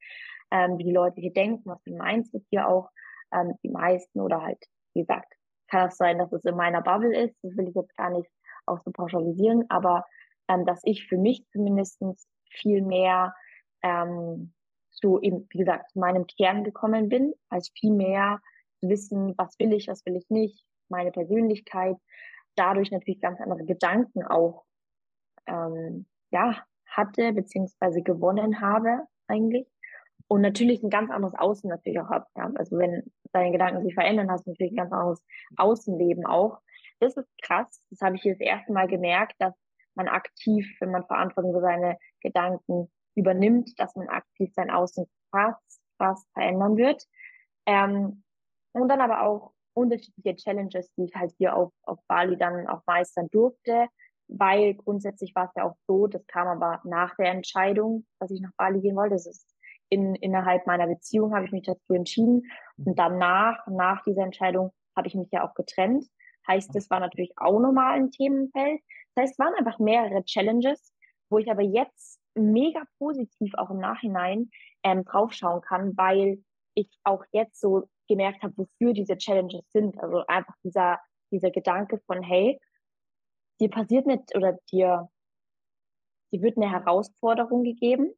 ähm, 0.50 0.78
wie 0.78 0.86
die 0.86 0.94
Leute 0.94 1.20
hier 1.20 1.34
denken, 1.34 1.70
was 1.70 1.84
für 1.84 1.92
ein 1.92 1.98
Mindset 1.98 2.46
hier 2.50 2.68
auch 2.68 2.90
ähm, 3.34 3.54
die 3.64 3.70
meisten 3.70 4.20
oder 4.22 4.42
halt, 4.42 4.64
wie 4.94 5.02
gesagt, 5.02 5.34
kann 5.70 5.88
es 5.88 5.98
sein, 5.98 6.18
dass 6.18 6.32
es 6.34 6.44
in 6.46 6.56
meiner 6.56 6.82
Bubble 6.82 7.16
ist. 7.16 7.36
Das 7.42 7.56
will 7.56 7.68
ich 7.68 7.76
jetzt 7.76 7.96
gar 7.96 8.10
nicht 8.10 8.30
auch 8.66 8.80
so 8.84 8.92
pauschalisieren, 8.92 9.66
aber 9.70 10.06
ähm, 10.48 10.66
dass 10.66 10.82
ich 10.84 11.08
für 11.08 11.18
mich 11.18 11.46
zumindestens 11.52 12.28
viel 12.50 12.82
mehr 12.82 13.34
ähm, 13.82 14.54
zu 14.92 15.20
eben, 15.22 15.48
wie 15.50 15.60
gesagt, 15.60 15.92
zu 15.92 16.00
meinem 16.00 16.28
Kern 16.28 16.64
gekommen 16.64 17.10
bin, 17.10 17.34
als 17.50 17.72
viel 17.74 17.92
mehr 17.92 18.40
zu 18.80 18.90
wissen, 18.90 19.34
was 19.38 19.58
will 19.60 19.74
ich, 19.74 19.88
was 19.88 20.06
will 20.06 20.16
ich 20.16 20.30
nicht, 20.30 20.66
meine 20.90 21.12
Persönlichkeit, 21.12 21.96
dadurch 22.56 22.92
natürlich 22.92 23.22
ganz 23.22 23.40
andere 23.40 23.66
Gedanken 23.66 24.24
auch 24.24 24.66
ähm, 25.48 26.06
ja 26.32 26.64
hatte 26.86 27.32
beziehungsweise 27.32 28.02
gewonnen 28.02 28.60
habe 28.60 29.06
eigentlich 29.28 29.68
und 30.32 30.40
natürlich 30.40 30.82
ein 30.82 30.90
ganz 30.90 31.12
anderes 31.12 31.36
Außen 31.38 31.70
natürlich 31.70 32.00
auch 32.00 32.10
habe. 32.10 32.26
Ja? 32.38 32.50
Also 32.56 32.78
wenn 32.78 33.04
deine 33.34 33.52
Gedanken 33.52 33.84
sich 33.84 33.94
verändern, 33.94 34.32
hast 34.32 34.48
du 34.48 34.52
natürlich 34.52 34.72
ein 34.72 34.78
ganz 34.78 34.94
anderes 34.94 35.22
Außenleben 35.58 36.26
auch. 36.26 36.62
Das 37.02 37.18
ist 37.18 37.28
krass. 37.42 37.86
Das 37.90 38.00
habe 38.00 38.16
ich 38.16 38.22
hier 38.22 38.32
das 38.36 38.40
erste 38.40 38.72
Mal 38.72 38.88
gemerkt, 38.88 39.34
dass 39.40 39.54
man 39.94 40.08
aktiv, 40.08 40.74
wenn 40.80 40.92
man 40.92 41.06
Verantwortung 41.06 41.52
für 41.52 41.60
seine 41.60 41.98
Gedanken 42.22 42.90
übernimmt, 43.14 43.78
dass 43.78 43.94
man 43.98 44.08
aktiv 44.08 44.54
sein 44.54 44.72
Außen 44.72 45.06
fast, 45.32 45.82
fast 45.98 46.32
verändern 46.32 46.78
wird. 46.78 47.06
Ähm, 47.66 48.24
und 48.72 48.88
dann 48.88 49.02
aber 49.02 49.24
auch 49.24 49.52
unterschiedliche 49.74 50.38
Challenges, 50.38 50.94
die 50.94 51.04
ich 51.04 51.16
halt 51.16 51.34
hier 51.40 51.58
auf, 51.58 51.74
auf 51.84 52.00
Bali 52.08 52.38
dann 52.38 52.70
auch 52.70 52.84
meistern 52.88 53.28
durfte, 53.32 53.90
weil 54.30 54.76
grundsätzlich 54.76 55.36
war 55.36 55.48
es 55.48 55.56
ja 55.58 55.66
auch 55.66 55.76
so, 55.88 56.08
das 56.08 56.26
kam 56.28 56.48
aber 56.48 56.80
nach 56.86 57.18
der 57.18 57.32
Entscheidung, 57.32 58.06
dass 58.20 58.32
ich 58.32 58.40
nach 58.40 58.54
Bali 58.56 58.80
gehen 58.80 58.96
wollte. 58.96 59.16
Das 59.16 59.26
ist 59.26 59.51
in, 59.92 60.16
innerhalb 60.16 60.66
meiner 60.66 60.88
Beziehung 60.88 61.36
habe 61.36 61.46
ich 61.46 61.52
mich 61.52 61.64
dazu 61.64 61.94
entschieden. 61.94 62.50
Und 62.78 62.98
danach, 62.98 63.68
nach 63.68 64.02
dieser 64.04 64.24
Entscheidung, 64.24 64.72
habe 64.96 65.08
ich 65.08 65.16
mich 65.16 65.30
ja 65.32 65.48
auch 65.48 65.54
getrennt. 65.54 66.06
Heißt, 66.48 66.74
das 66.74 66.90
war 66.90 67.00
natürlich 67.00 67.34
auch 67.38 67.60
nochmal 67.60 67.96
ein 67.96 68.10
Themenfeld. 68.10 68.82
Das 69.14 69.24
heißt, 69.24 69.34
es 69.34 69.40
waren 69.40 69.54
einfach 69.54 69.80
mehrere 69.80 70.24
Challenges, 70.24 70.94
wo 71.30 71.38
ich 71.38 71.52
aber 71.52 71.62
jetzt 71.62 72.20
mega 72.36 72.84
positiv 72.98 73.54
auch 73.56 73.70
im 73.70 73.80
Nachhinein 73.80 74.50
ähm, 74.84 75.04
draufschauen 75.04 75.62
kann, 75.62 75.96
weil 75.98 76.42
ich 76.74 76.90
auch 77.04 77.26
jetzt 77.34 77.60
so 77.60 77.90
gemerkt 78.08 78.44
habe, 78.44 78.58
wofür 78.58 78.94
diese 78.94 79.18
Challenges 79.18 79.70
sind. 79.72 80.02
Also 80.02 80.26
einfach 80.28 80.56
dieser, 80.64 81.00
dieser 81.32 81.52
Gedanke 81.52 82.00
von, 82.08 82.24
hey, 82.24 82.60
dir 83.60 83.70
passiert 83.70 84.08
nicht 84.08 84.34
oder 84.36 84.58
dir, 84.72 85.10
dir 86.32 86.42
wird 86.42 86.56
eine 86.56 86.72
Herausforderung 86.72 87.64
gegeben, 87.64 88.14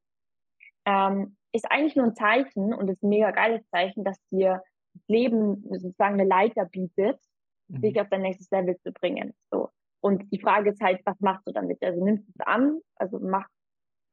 ähm, 0.85 1.35
ist 1.53 1.71
eigentlich 1.71 1.95
nur 1.95 2.07
ein 2.07 2.15
Zeichen 2.15 2.73
und 2.73 2.89
ist 2.89 3.03
ein 3.03 3.09
mega 3.09 3.31
geiles 3.31 3.67
Zeichen, 3.69 4.03
dass 4.03 4.17
dir 4.29 4.61
das 4.93 5.07
Leben 5.07 5.63
sozusagen 5.69 6.19
eine 6.19 6.27
Leiter 6.27 6.65
bietet, 6.65 7.19
mhm. 7.67 7.81
dich 7.81 7.99
auf 8.01 8.09
dein 8.09 8.21
nächstes 8.21 8.49
Level 8.51 8.77
zu 8.79 8.91
bringen. 8.91 9.33
So. 9.51 9.69
Und 10.01 10.29
die 10.31 10.39
Frage 10.39 10.71
ist 10.71 10.81
halt, 10.81 11.01
was 11.05 11.19
machst 11.21 11.47
du 11.47 11.53
damit? 11.53 11.81
Also 11.81 12.03
nimmst 12.03 12.27
du 12.27 12.31
es 12.37 12.45
an, 12.45 12.79
also 12.95 13.19
macht, 13.19 13.49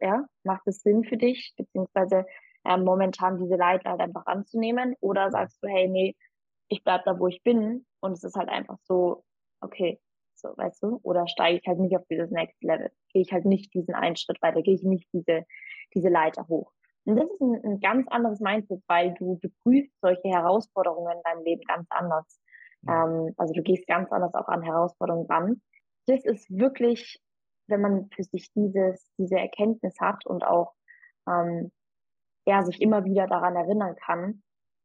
ja, 0.01 0.25
macht 0.45 0.67
es 0.67 0.83
Sinn 0.83 1.05
für 1.05 1.17
dich, 1.17 1.53
beziehungsweise 1.57 2.27
äh, 2.65 2.77
momentan 2.77 3.39
diese 3.39 3.57
Leiter 3.57 3.91
halt 3.91 4.01
einfach 4.01 4.27
anzunehmen, 4.27 4.95
oder 5.01 5.31
sagst 5.31 5.63
du, 5.63 5.69
hey, 5.69 5.89
nee, 5.89 6.15
ich 6.69 6.85
bleib 6.85 7.05
da, 7.05 7.19
wo 7.19 7.27
ich 7.27 7.43
bin, 7.43 7.87
und 8.01 8.13
es 8.13 8.23
ist 8.23 8.37
halt 8.37 8.49
einfach 8.49 8.79
so, 8.85 9.25
okay, 9.61 10.01
so, 10.35 10.57
weißt 10.57 10.83
du, 10.83 11.01
oder 11.03 11.27
steige 11.27 11.59
ich 11.59 11.67
halt 11.67 11.81
nicht 11.81 11.97
auf 11.97 12.07
dieses 12.09 12.31
Next 12.31 12.63
Level, 12.63 12.91
gehe 13.13 13.23
ich 13.23 13.33
halt 13.33 13.45
nicht 13.45 13.75
diesen 13.75 13.95
einen 13.95 14.17
Schritt 14.17 14.41
weiter, 14.43 14.63
gehe 14.63 14.75
ich 14.75 14.83
nicht 14.83 15.09
diese, 15.13 15.45
diese 15.95 16.09
Leiter 16.09 16.47
hoch. 16.49 16.73
Und 17.05 17.17
das 17.17 17.31
ist 17.31 17.41
ein, 17.41 17.61
ein 17.65 17.81
ganz 17.81 18.07
anderes 18.09 18.41
Mindset, 18.41 18.83
weil 18.87 19.15
du, 19.15 19.39
du 19.41 19.49
prüfst 19.63 19.93
solche 20.01 20.29
Herausforderungen 20.29 21.17
in 21.17 21.23
deinem 21.23 21.45
Leben 21.45 21.63
ganz 21.67 21.87
anders. 21.91 22.41
Ähm, 22.89 23.35
also 23.37 23.53
du 23.53 23.63
gehst 23.63 23.87
ganz 23.87 24.11
anders 24.13 24.35
auch 24.35 24.49
an 24.49 24.63
Herausforderungen 24.63 25.27
ran. 25.27 25.63
Das 26.07 26.25
ist 26.25 26.51
wirklich, 26.51 27.21
wenn 27.69 27.81
man 27.81 28.11
für 28.11 28.25
sich 28.25 28.53
dieses, 28.53 29.11
diese 29.19 29.37
Erkenntnis 29.37 29.95
hat 30.01 30.27
und 30.27 30.45
auch 30.45 30.75
ähm, 31.29 31.71
ja, 32.47 32.65
sich 32.65 32.81
immer 32.81 33.05
wieder 33.05 33.27
daran 33.27 33.57
erinnern 33.57 33.97
kann, 33.97 34.43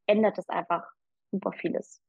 ändert 0.08 0.38
es 0.38 0.48
einfach 0.50 0.86
super 1.32 1.52
vieles. 1.52 2.02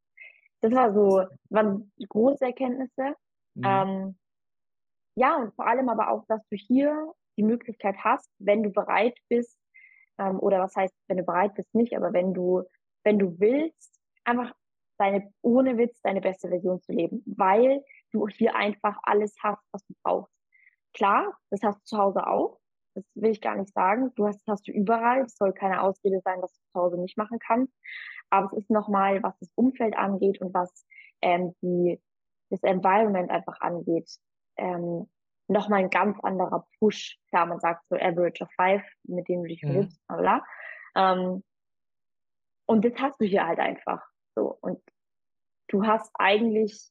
Das 0.61 0.73
war 0.73 0.93
so, 0.93 1.25
waren 1.51 1.93
große 2.09 2.45
Erkenntnisse. 2.45 3.15
Mhm. 3.55 3.65
Ähm, 3.65 4.19
ja, 5.17 5.37
und 5.37 5.55
vor 5.55 5.67
allem 5.67 5.89
aber 5.89 6.11
auch, 6.11 6.27
dass 6.27 6.47
du 6.49 6.57
hier 6.57 7.13
die 7.39 7.43
Möglichkeit 7.43 7.97
hast, 7.99 8.31
wenn 8.39 8.63
du 8.63 8.71
bereit 8.71 9.17
bist, 9.29 9.59
ähm, 10.19 10.39
oder 10.41 10.61
was 10.61 10.75
heißt, 10.77 10.95
wenn 11.09 11.19
du 11.19 11.25
bereit 11.25 11.55
bist, 11.55 11.75
nicht, 11.75 11.97
aber 11.97 12.13
wenn 12.13 12.35
du, 12.35 12.63
wenn 13.05 13.19
du 13.19 13.39
willst, 13.39 14.01
einfach 14.25 14.55
deine, 14.99 15.33
ohne 15.43 15.79
Witz, 15.79 16.01
deine 16.03 16.21
beste 16.21 16.49
Version 16.49 16.81
zu 16.81 16.93
leben, 16.93 17.23
weil 17.27 17.85
du 18.13 18.27
hier 18.29 18.55
einfach 18.57 18.99
alles 19.03 19.35
hast, 19.43 19.63
was 19.73 19.85
du 19.87 19.95
brauchst. 20.03 20.33
Klar, 20.95 21.37
das 21.51 21.63
hast 21.63 21.81
du 21.81 21.85
zu 21.85 21.99
Hause 21.99 22.27
auch. 22.27 22.59
Das 22.95 23.05
will 23.15 23.31
ich 23.31 23.43
gar 23.43 23.57
nicht 23.57 23.73
sagen. 23.75 24.13
Du 24.15 24.27
hast, 24.27 24.43
hast 24.49 24.67
du 24.67 24.73
überall. 24.73 25.23
Es 25.23 25.37
soll 25.37 25.53
keine 25.53 25.83
Ausrede 25.83 26.21
sein, 26.25 26.41
dass 26.41 26.55
du 26.55 26.61
zu 26.73 26.81
Hause 26.81 26.99
nicht 26.99 27.19
machen 27.19 27.39
kannst. 27.39 27.75
Aber 28.31 28.47
es 28.47 28.65
ist 28.65 28.71
nochmal, 28.71 29.23
was 29.23 29.39
das 29.39 29.51
Umfeld 29.55 29.97
angeht 29.97 30.41
und 30.41 30.55
was 30.55 30.87
ähm, 31.21 31.55
die, 31.61 32.01
das 32.49 32.63
Environment 32.63 33.31
einfach 33.31 33.61
angeht, 33.61 34.11
ähm, 34.57 35.09
nochmal 35.49 35.81
ein 35.81 35.91
ganz 35.91 36.19
anderer 36.21 36.67
Push. 36.79 37.19
Klar, 37.29 37.47
man 37.47 37.61
sagt 37.61 37.85
so 37.89 37.97
Average 37.97 38.45
of 38.45 38.51
Five, 38.57 38.83
mit 39.05 39.29
dem 39.29 39.43
du 39.43 39.49
dich 39.49 39.61
verhilfst, 39.61 40.01
mhm. 40.09 40.17
bla. 40.17 40.45
Ähm, 40.97 41.45
und 42.67 42.85
das 42.85 42.95
hast 42.99 43.21
du 43.21 43.25
hier 43.25 43.47
halt 43.47 43.61
einfach 43.61 44.05
so. 44.35 44.59
Und 44.61 44.81
du 45.69 45.87
hast 45.87 46.11
eigentlich, 46.15 46.91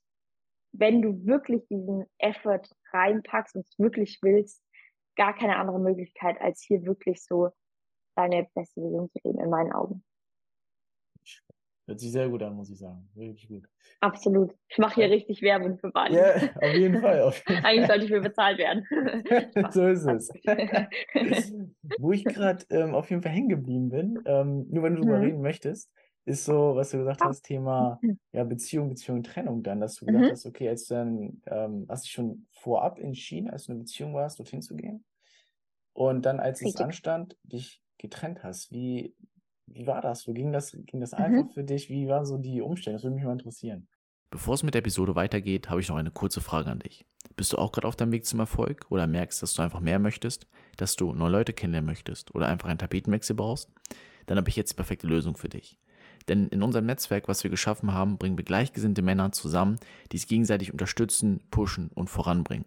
wenn 0.72 1.02
du 1.02 1.26
wirklich 1.26 1.68
diesen 1.68 2.06
Effort 2.18 2.64
reinpackst 2.92 3.56
und 3.56 3.66
es 3.66 3.78
wirklich 3.78 4.20
willst, 4.22 4.62
gar 5.16 5.34
keine 5.34 5.58
andere 5.58 5.80
Möglichkeit, 5.80 6.40
als 6.42 6.62
hier 6.62 6.84
wirklich 6.86 7.24
so 7.24 7.50
deine 8.16 8.48
beste 8.54 8.82
Vision 8.82 9.10
zu 9.10 9.20
leben, 9.24 9.40
in 9.40 9.50
meinen 9.50 9.74
Augen. 9.74 10.04
Hört 11.88 12.00
sich 12.00 12.12
sehr 12.12 12.28
gut 12.30 12.42
an, 12.42 12.56
muss 12.56 12.72
ich 12.72 12.80
sagen. 12.80 13.08
Wirklich 13.14 13.48
gut. 13.48 13.70
Absolut. 14.00 14.56
Ich 14.70 14.80
mache 14.80 14.96
hier 14.96 15.10
richtig 15.10 15.42
Werbung 15.44 15.78
für 15.78 15.92
Bali. 15.92 16.16
Ja, 16.16 16.36
auf 16.36 16.74
jeden 16.74 17.00
Fall. 17.00 17.22
Auf 17.22 17.38
jeden 17.38 17.46
Fall. 17.62 17.72
Eigentlich 17.72 17.88
sollte 17.88 18.06
ich 18.06 18.12
für 18.12 18.22
bezahlt 18.22 18.58
werden. 18.58 18.88
so 19.72 19.88
ist 19.88 20.06
es. 20.06 20.30
Wo 22.00 22.12
ich 22.12 22.26
gerade 22.26 22.66
ähm, 22.72 22.96
auf 22.96 23.10
jeden 23.12 23.22
Fall 23.22 23.32
hängen 23.32 23.50
geblieben 23.50 23.90
bin, 23.90 24.20
ähm, 24.26 24.66
nur 24.70 24.84
wenn 24.84 24.96
du 24.96 25.02
darüber 25.02 25.18
mhm. 25.18 25.24
reden 25.24 25.42
möchtest, 25.42 25.92
ist 26.26 26.46
so, 26.46 26.76
was 26.76 26.90
du 26.90 26.98
gesagt 26.98 27.22
hast, 27.24 27.44
Thema 27.44 28.00
ja, 28.32 28.44
Beziehung, 28.44 28.90
Beziehung, 28.90 29.22
Trennung 29.22 29.62
dann, 29.62 29.80
dass 29.80 29.96
du 29.96 30.08
gesagt 30.08 30.26
mhm. 30.26 30.32
hast, 30.32 30.46
okay, 30.48 30.70
als 30.70 30.88
du 30.88 30.96
dann, 30.96 31.42
ähm, 31.46 31.86
hast 31.88 32.06
dich 32.06 32.14
schon 32.14 32.48
vorab 32.50 32.98
entschieden, 33.00 33.52
als 33.52 33.66
du 33.66 33.72
in 33.72 33.76
einer 33.76 33.84
Beziehung 33.84 34.16
warst, 34.16 34.40
dorthin 34.40 34.64
zu 34.64 34.76
gehen. 34.76 35.06
Und 35.94 36.26
dann, 36.26 36.40
als 36.40 36.62
Richtig. 36.62 36.76
es 36.76 36.82
anstand, 36.82 37.38
dich 37.44 37.82
getrennt 38.00 38.44
hast. 38.44 38.72
Wie, 38.72 39.16
wie 39.68 39.88
war 39.88 40.02
das? 40.02 40.28
Wo 40.28 40.34
ging 40.34 40.52
das, 40.52 40.72
ging 40.72 41.00
das 41.00 41.12
mhm. 41.12 41.18
einfach 41.18 41.54
für 41.54 41.64
dich? 41.64 41.90
Wie 41.90 42.08
war 42.08 42.26
so 42.26 42.38
die 42.38 42.62
Umstände? 42.62 42.98
Das 42.98 43.04
würde 43.04 43.16
mich 43.16 43.26
mal 43.26 43.34
interessieren. 43.34 43.88
Bevor 44.32 44.56
es 44.56 44.64
mit 44.64 44.74
der 44.74 44.80
Episode 44.80 45.16
weitergeht, 45.16 45.70
habe 45.70 45.80
ich 45.80 45.90
noch 45.90 45.96
eine 45.96 46.12
kurze 46.12 46.42
Frage 46.42 46.70
an 46.70 46.80
dich. 46.80 47.06
Bist 47.36 47.54
du 47.54 47.58
auch 47.58 47.72
gerade 47.72 47.88
auf 47.88 47.96
deinem 47.96 48.12
Weg 48.12 48.26
zum 48.26 48.40
Erfolg 48.40 48.86
oder 48.90 49.08
merkst, 49.08 49.42
dass 49.42 49.54
du 49.54 49.62
einfach 49.62 49.80
mehr 49.80 50.00
möchtest, 50.00 50.48
dass 50.78 50.96
du 50.96 51.14
neue 51.14 51.32
Leute 51.32 51.54
kennenlernen 51.54 51.88
möchtest 51.88 52.34
oder 52.34 52.48
einfach 52.48 52.70
einen 52.70 52.80
Tapetenwechsel 52.80 53.36
brauchst? 53.36 53.72
Dann 54.26 54.38
habe 54.38 54.50
ich 54.50 54.56
jetzt 54.56 54.72
die 54.72 54.76
perfekte 54.76 55.08
Lösung 55.08 55.36
für 55.38 55.50
dich. 55.50 55.78
Denn 56.28 56.48
in 56.48 56.64
unserem 56.64 56.86
Netzwerk, 56.86 57.28
was 57.28 57.44
wir 57.44 57.52
geschaffen 57.52 57.94
haben, 57.94 58.18
bringen 58.18 58.38
wir 58.38 58.46
gleichgesinnte 58.46 59.02
Männer 59.02 59.32
zusammen, 59.32 59.78
die 60.12 60.18
sich 60.18 60.28
gegenseitig 60.28 60.72
unterstützen, 60.72 61.42
pushen 61.52 61.92
und 61.94 62.10
voranbringen. 62.10 62.66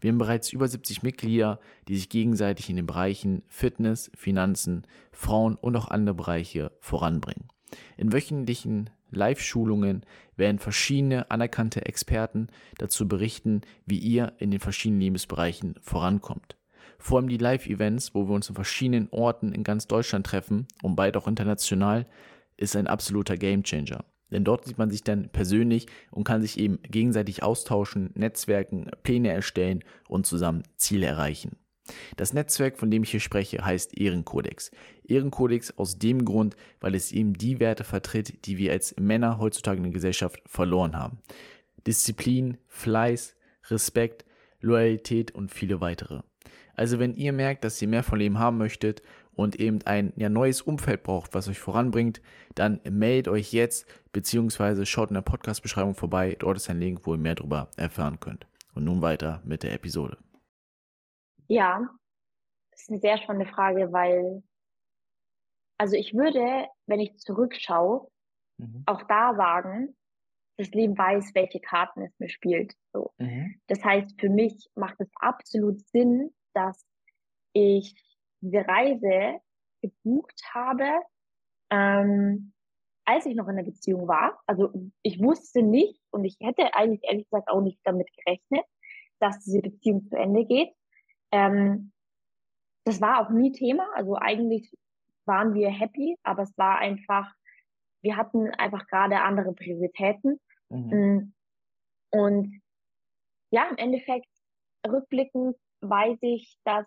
Wir 0.00 0.10
haben 0.10 0.18
bereits 0.18 0.52
über 0.52 0.68
70 0.68 1.02
Mitglieder, 1.02 1.60
die 1.88 1.96
sich 1.96 2.08
gegenseitig 2.08 2.70
in 2.70 2.76
den 2.76 2.86
Bereichen 2.86 3.42
Fitness, 3.48 4.10
Finanzen, 4.14 4.86
Frauen 5.12 5.56
und 5.56 5.76
auch 5.76 5.88
andere 5.88 6.14
Bereiche 6.14 6.72
voranbringen. 6.80 7.48
In 7.96 8.12
wöchentlichen 8.12 8.90
Live-Schulungen 9.10 10.04
werden 10.36 10.58
verschiedene 10.58 11.30
anerkannte 11.30 11.86
Experten 11.86 12.48
dazu 12.78 13.08
berichten, 13.08 13.62
wie 13.86 13.98
ihr 13.98 14.32
in 14.38 14.50
den 14.50 14.60
verschiedenen 14.60 15.00
Lebensbereichen 15.00 15.76
vorankommt. 15.80 16.56
Vor 16.98 17.18
allem 17.18 17.28
die 17.28 17.38
Live-Events, 17.38 18.14
wo 18.14 18.28
wir 18.28 18.34
uns 18.34 18.48
in 18.48 18.54
verschiedenen 18.54 19.08
Orten 19.10 19.52
in 19.52 19.64
ganz 19.64 19.86
Deutschland 19.86 20.26
treffen 20.26 20.66
und 20.82 20.96
bald 20.96 21.16
auch 21.16 21.28
international, 21.28 22.06
ist 22.56 22.76
ein 22.76 22.86
absoluter 22.86 23.36
Gamechanger. 23.36 24.04
Denn 24.34 24.44
dort 24.44 24.64
sieht 24.66 24.78
man 24.78 24.90
sich 24.90 25.04
dann 25.04 25.28
persönlich 25.28 25.86
und 26.10 26.24
kann 26.24 26.42
sich 26.42 26.58
eben 26.58 26.80
gegenseitig 26.82 27.44
austauschen, 27.44 28.10
Netzwerken, 28.14 28.90
Pläne 29.04 29.30
erstellen 29.30 29.84
und 30.08 30.26
zusammen 30.26 30.64
Ziele 30.76 31.06
erreichen. 31.06 31.56
Das 32.16 32.32
Netzwerk, 32.32 32.76
von 32.76 32.90
dem 32.90 33.04
ich 33.04 33.12
hier 33.12 33.20
spreche, 33.20 33.64
heißt 33.64 33.96
Ehrenkodex. 33.96 34.72
Ehrenkodex 35.06 35.78
aus 35.78 35.98
dem 35.98 36.24
Grund, 36.24 36.56
weil 36.80 36.96
es 36.96 37.12
eben 37.12 37.34
die 37.34 37.60
Werte 37.60 37.84
vertritt, 37.84 38.46
die 38.46 38.58
wir 38.58 38.72
als 38.72 38.96
Männer 38.98 39.38
heutzutage 39.38 39.76
in 39.76 39.84
der 39.84 39.92
Gesellschaft 39.92 40.42
verloren 40.46 40.96
haben. 40.96 41.18
Disziplin, 41.86 42.56
Fleiß, 42.66 43.36
Respekt, 43.68 44.24
Loyalität 44.60 45.32
und 45.32 45.52
viele 45.52 45.80
weitere. 45.80 46.22
Also 46.74 46.98
wenn 46.98 47.14
ihr 47.14 47.32
merkt, 47.32 47.62
dass 47.62 47.80
ihr 47.80 47.88
mehr 47.88 48.02
von 48.02 48.18
Leben 48.18 48.40
haben 48.40 48.58
möchtet 48.58 49.02
und 49.36 49.56
eben 49.56 49.80
ein 49.84 50.12
ja, 50.16 50.28
neues 50.28 50.62
Umfeld 50.62 51.02
braucht, 51.02 51.34
was 51.34 51.48
euch 51.48 51.58
voranbringt, 51.58 52.22
dann 52.54 52.80
meldet 52.88 53.32
euch 53.32 53.52
jetzt 53.52 53.86
beziehungsweise 54.12 54.86
schaut 54.86 55.10
in 55.10 55.14
der 55.14 55.22
Podcast-Beschreibung 55.22 55.94
vorbei. 55.94 56.36
Dort 56.38 56.56
ist 56.56 56.70
ein 56.70 56.80
Link, 56.80 57.06
wo 57.06 57.14
ihr 57.14 57.18
mehr 57.18 57.34
darüber 57.34 57.68
erfahren 57.76 58.20
könnt. 58.20 58.46
Und 58.74 58.84
nun 58.84 59.02
weiter 59.02 59.40
mit 59.44 59.62
der 59.62 59.72
Episode. 59.72 60.18
Ja, 61.46 61.88
das 62.70 62.82
ist 62.82 62.90
eine 62.90 62.98
sehr 62.98 63.18
spannende 63.18 63.50
Frage, 63.50 63.92
weil, 63.92 64.42
also 65.78 65.96
ich 65.96 66.14
würde, 66.14 66.68
wenn 66.86 67.00
ich 67.00 67.18
zurückschaue, 67.18 68.08
mhm. 68.58 68.82
auch 68.86 69.02
da 69.04 69.34
sagen, 69.34 69.96
das 70.56 70.70
Leben 70.70 70.96
weiß, 70.96 71.34
welche 71.34 71.60
Karten 71.60 72.02
es 72.02 72.18
mir 72.18 72.28
spielt. 72.28 72.74
So. 72.92 73.12
Mhm. 73.18 73.60
Das 73.66 73.84
heißt, 73.84 74.20
für 74.20 74.28
mich 74.28 74.68
macht 74.74 75.00
es 75.00 75.10
absolut 75.16 75.80
Sinn, 75.88 76.32
dass 76.54 76.84
ich 77.52 77.94
diese 78.44 78.66
Reise 78.66 79.40
gebucht 79.82 80.40
habe, 80.52 80.88
ähm, 81.70 82.52
als 83.06 83.26
ich 83.26 83.34
noch 83.34 83.48
in 83.48 83.56
der 83.56 83.64
Beziehung 83.64 84.08
war. 84.08 84.40
Also 84.46 84.70
ich 85.02 85.20
wusste 85.20 85.62
nicht 85.62 86.00
und 86.10 86.24
ich 86.24 86.36
hätte 86.40 86.74
eigentlich 86.74 87.02
ehrlich 87.04 87.28
gesagt 87.28 87.48
auch 87.48 87.60
nicht 87.60 87.80
damit 87.84 88.08
gerechnet, 88.16 88.64
dass 89.18 89.40
diese 89.44 89.60
Beziehung 89.60 90.06
zu 90.06 90.16
Ende 90.16 90.44
geht. 90.44 90.72
Ähm, 91.32 91.92
das 92.84 93.00
war 93.00 93.20
auch 93.20 93.30
nie 93.30 93.52
Thema. 93.52 93.88
Also 93.94 94.16
eigentlich 94.16 94.70
waren 95.26 95.54
wir 95.54 95.70
happy, 95.70 96.16
aber 96.22 96.42
es 96.42 96.56
war 96.58 96.78
einfach, 96.78 97.32
wir 98.02 98.16
hatten 98.16 98.50
einfach 98.50 98.86
gerade 98.86 99.22
andere 99.22 99.54
Prioritäten. 99.54 100.38
Mhm. 100.68 100.90
Mm. 100.90 101.34
Und 102.10 102.62
ja, 103.50 103.68
im 103.68 103.76
Endeffekt 103.76 104.28
rückblickend 104.86 105.56
weiß 105.80 106.18
ich, 106.22 106.58
dass, 106.64 106.86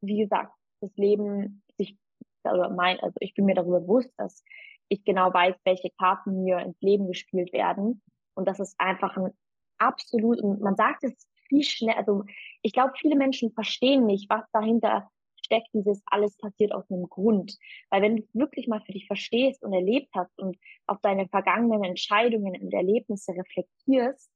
wie 0.00 0.18
gesagt, 0.18 0.52
das 0.82 0.96
Leben 0.96 1.62
sich, 1.78 1.96
oder 2.44 2.70
mein, 2.70 2.98
also 3.00 3.14
ich 3.20 3.34
bin 3.34 3.44
mir 3.44 3.54
darüber 3.54 3.80
bewusst, 3.80 4.10
dass 4.16 4.44
ich 4.88 5.04
genau 5.04 5.32
weiß, 5.32 5.56
welche 5.64 5.90
Karten 5.90 6.44
mir 6.44 6.58
ins 6.58 6.80
Leben 6.80 7.06
gespielt 7.06 7.52
werden. 7.52 8.02
Und 8.34 8.46
das 8.46 8.60
ist 8.60 8.74
einfach 8.78 9.16
ein 9.16 9.32
absolut, 9.78 10.42
man 10.60 10.76
sagt 10.76 11.04
es 11.04 11.26
viel 11.48 11.64
schnell, 11.64 11.96
also 11.96 12.24
ich 12.62 12.72
glaube, 12.72 12.92
viele 12.96 13.16
Menschen 13.16 13.52
verstehen 13.52 14.06
nicht, 14.06 14.30
was 14.30 14.44
dahinter 14.52 15.10
steckt 15.44 15.68
dieses 15.74 16.02
alles 16.06 16.36
passiert 16.38 16.72
aus 16.72 16.90
einem 16.90 17.08
Grund. 17.08 17.58
Weil 17.90 18.02
wenn 18.02 18.16
du 18.16 18.22
wirklich 18.32 18.68
mal 18.68 18.80
für 18.80 18.92
dich 18.92 19.06
verstehst 19.06 19.62
und 19.62 19.72
erlebt 19.72 20.08
hast 20.14 20.38
und 20.38 20.56
auf 20.86 20.98
deine 21.02 21.28
vergangenen 21.28 21.84
Entscheidungen 21.84 22.60
und 22.60 22.72
Erlebnisse 22.72 23.32
reflektierst, 23.32 24.30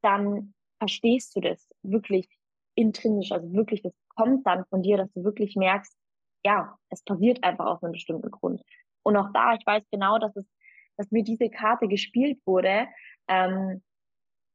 dann 0.00 0.54
verstehst 0.78 1.34
du 1.36 1.40
das 1.40 1.68
wirklich 1.82 2.28
intrinsisch, 2.76 3.32
also 3.32 3.52
wirklich, 3.52 3.82
das 3.82 3.92
kommt 4.18 4.46
dann 4.46 4.64
von 4.66 4.82
dir, 4.82 4.96
dass 4.96 5.12
du 5.12 5.24
wirklich 5.24 5.54
merkst, 5.56 5.96
ja, 6.44 6.76
es 6.90 7.02
passiert 7.02 7.42
einfach 7.44 7.66
aus 7.66 7.82
einem 7.82 7.92
bestimmten 7.92 8.30
Grund. 8.30 8.62
Und 9.02 9.16
auch 9.16 9.30
da, 9.32 9.54
ich 9.54 9.64
weiß 9.64 9.84
genau, 9.90 10.18
dass 10.18 10.34
es, 10.36 10.46
dass 10.96 11.10
mir 11.10 11.22
diese 11.22 11.48
Karte 11.48 11.88
gespielt 11.88 12.38
wurde, 12.44 12.88
ähm, 13.28 13.82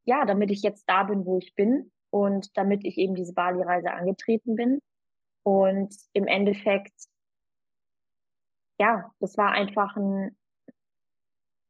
ja, 0.05 0.25
damit 0.25 0.51
ich 0.51 0.61
jetzt 0.61 0.83
da 0.87 1.03
bin, 1.03 1.25
wo 1.25 1.37
ich 1.37 1.55
bin 1.55 1.91
und 2.09 2.55
damit 2.57 2.83
ich 2.85 2.97
eben 2.97 3.15
diese 3.15 3.33
Bali-Reise 3.33 3.91
angetreten 3.91 4.55
bin. 4.55 4.79
Und 5.43 5.95
im 6.13 6.27
Endeffekt, 6.27 6.93
ja, 8.79 9.11
das 9.19 9.37
war 9.37 9.51
einfach 9.51 9.95
ein, 9.95 10.37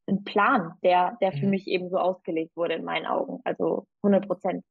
ein 0.06 0.24
Plan, 0.24 0.74
der, 0.82 1.16
der 1.20 1.32
für 1.32 1.44
mhm. 1.44 1.50
mich 1.50 1.68
eben 1.68 1.88
so 1.90 1.98
ausgelegt 1.98 2.56
wurde 2.56 2.74
in 2.74 2.84
meinen 2.84 3.06
Augen. 3.06 3.40
Also 3.44 3.86
100 4.02 4.26
Prozent. 4.26 4.64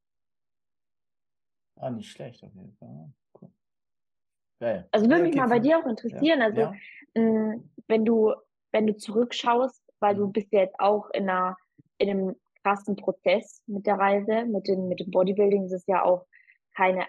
Ah, 1.75 1.89
nicht 1.89 2.11
schlecht 2.11 2.43
auf 2.43 2.53
jeden 2.53 2.73
Fall. 2.73 3.11
Cool. 3.39 3.49
Geil. 4.59 4.87
Also 4.91 5.09
würde 5.09 5.23
mich 5.23 5.35
mal 5.35 5.49
bei 5.49 5.59
dir 5.59 5.79
auch 5.79 5.85
interessieren. 5.85 6.39
Ja. 6.39 6.45
Also 6.45 6.61
ja. 6.61 6.73
Mh, 7.15 7.55
mm, 7.55 7.69
wenn 7.87 8.05
du, 8.05 8.33
wenn 8.71 8.87
du 8.87 8.95
zurückschaust, 8.95 9.83
weil 9.99 10.15
du 10.15 10.27
mhm. 10.27 10.31
bist 10.31 10.51
ja 10.51 10.61
jetzt 10.61 10.79
auch 10.79 11.09
in 11.11 11.29
einer, 11.29 11.57
in 11.97 12.09
einem 12.09 12.35
krassen 12.63 12.95
Prozess 12.95 13.61
mit 13.67 13.85
der 13.85 13.95
Reise, 13.95 14.45
mit 14.45 14.67
dem, 14.67 14.87
mit 14.87 14.99
dem 14.99 15.11
Bodybuilding 15.11 15.65
ist 15.65 15.73
es 15.73 15.85
ja 15.87 16.03
auch 16.03 16.25
keine, 16.75 17.05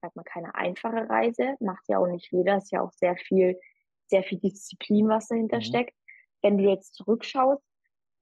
sag 0.00 0.14
mal, 0.16 0.24
keine 0.24 0.54
einfache 0.54 1.08
Reise, 1.08 1.56
macht 1.60 1.88
ja 1.88 1.98
auch 1.98 2.06
nicht 2.06 2.30
jeder, 2.32 2.58
ist 2.58 2.72
ja 2.72 2.82
auch 2.82 2.92
sehr 2.92 3.16
viel, 3.16 3.58
sehr 4.06 4.22
viel 4.22 4.38
Disziplin, 4.38 5.08
was 5.08 5.28
dahinter 5.28 5.58
mhm. 5.58 5.62
steckt. 5.62 5.94
Wenn 6.42 6.58
du 6.58 6.64
jetzt 6.64 6.94
zurückschaust, 6.94 7.62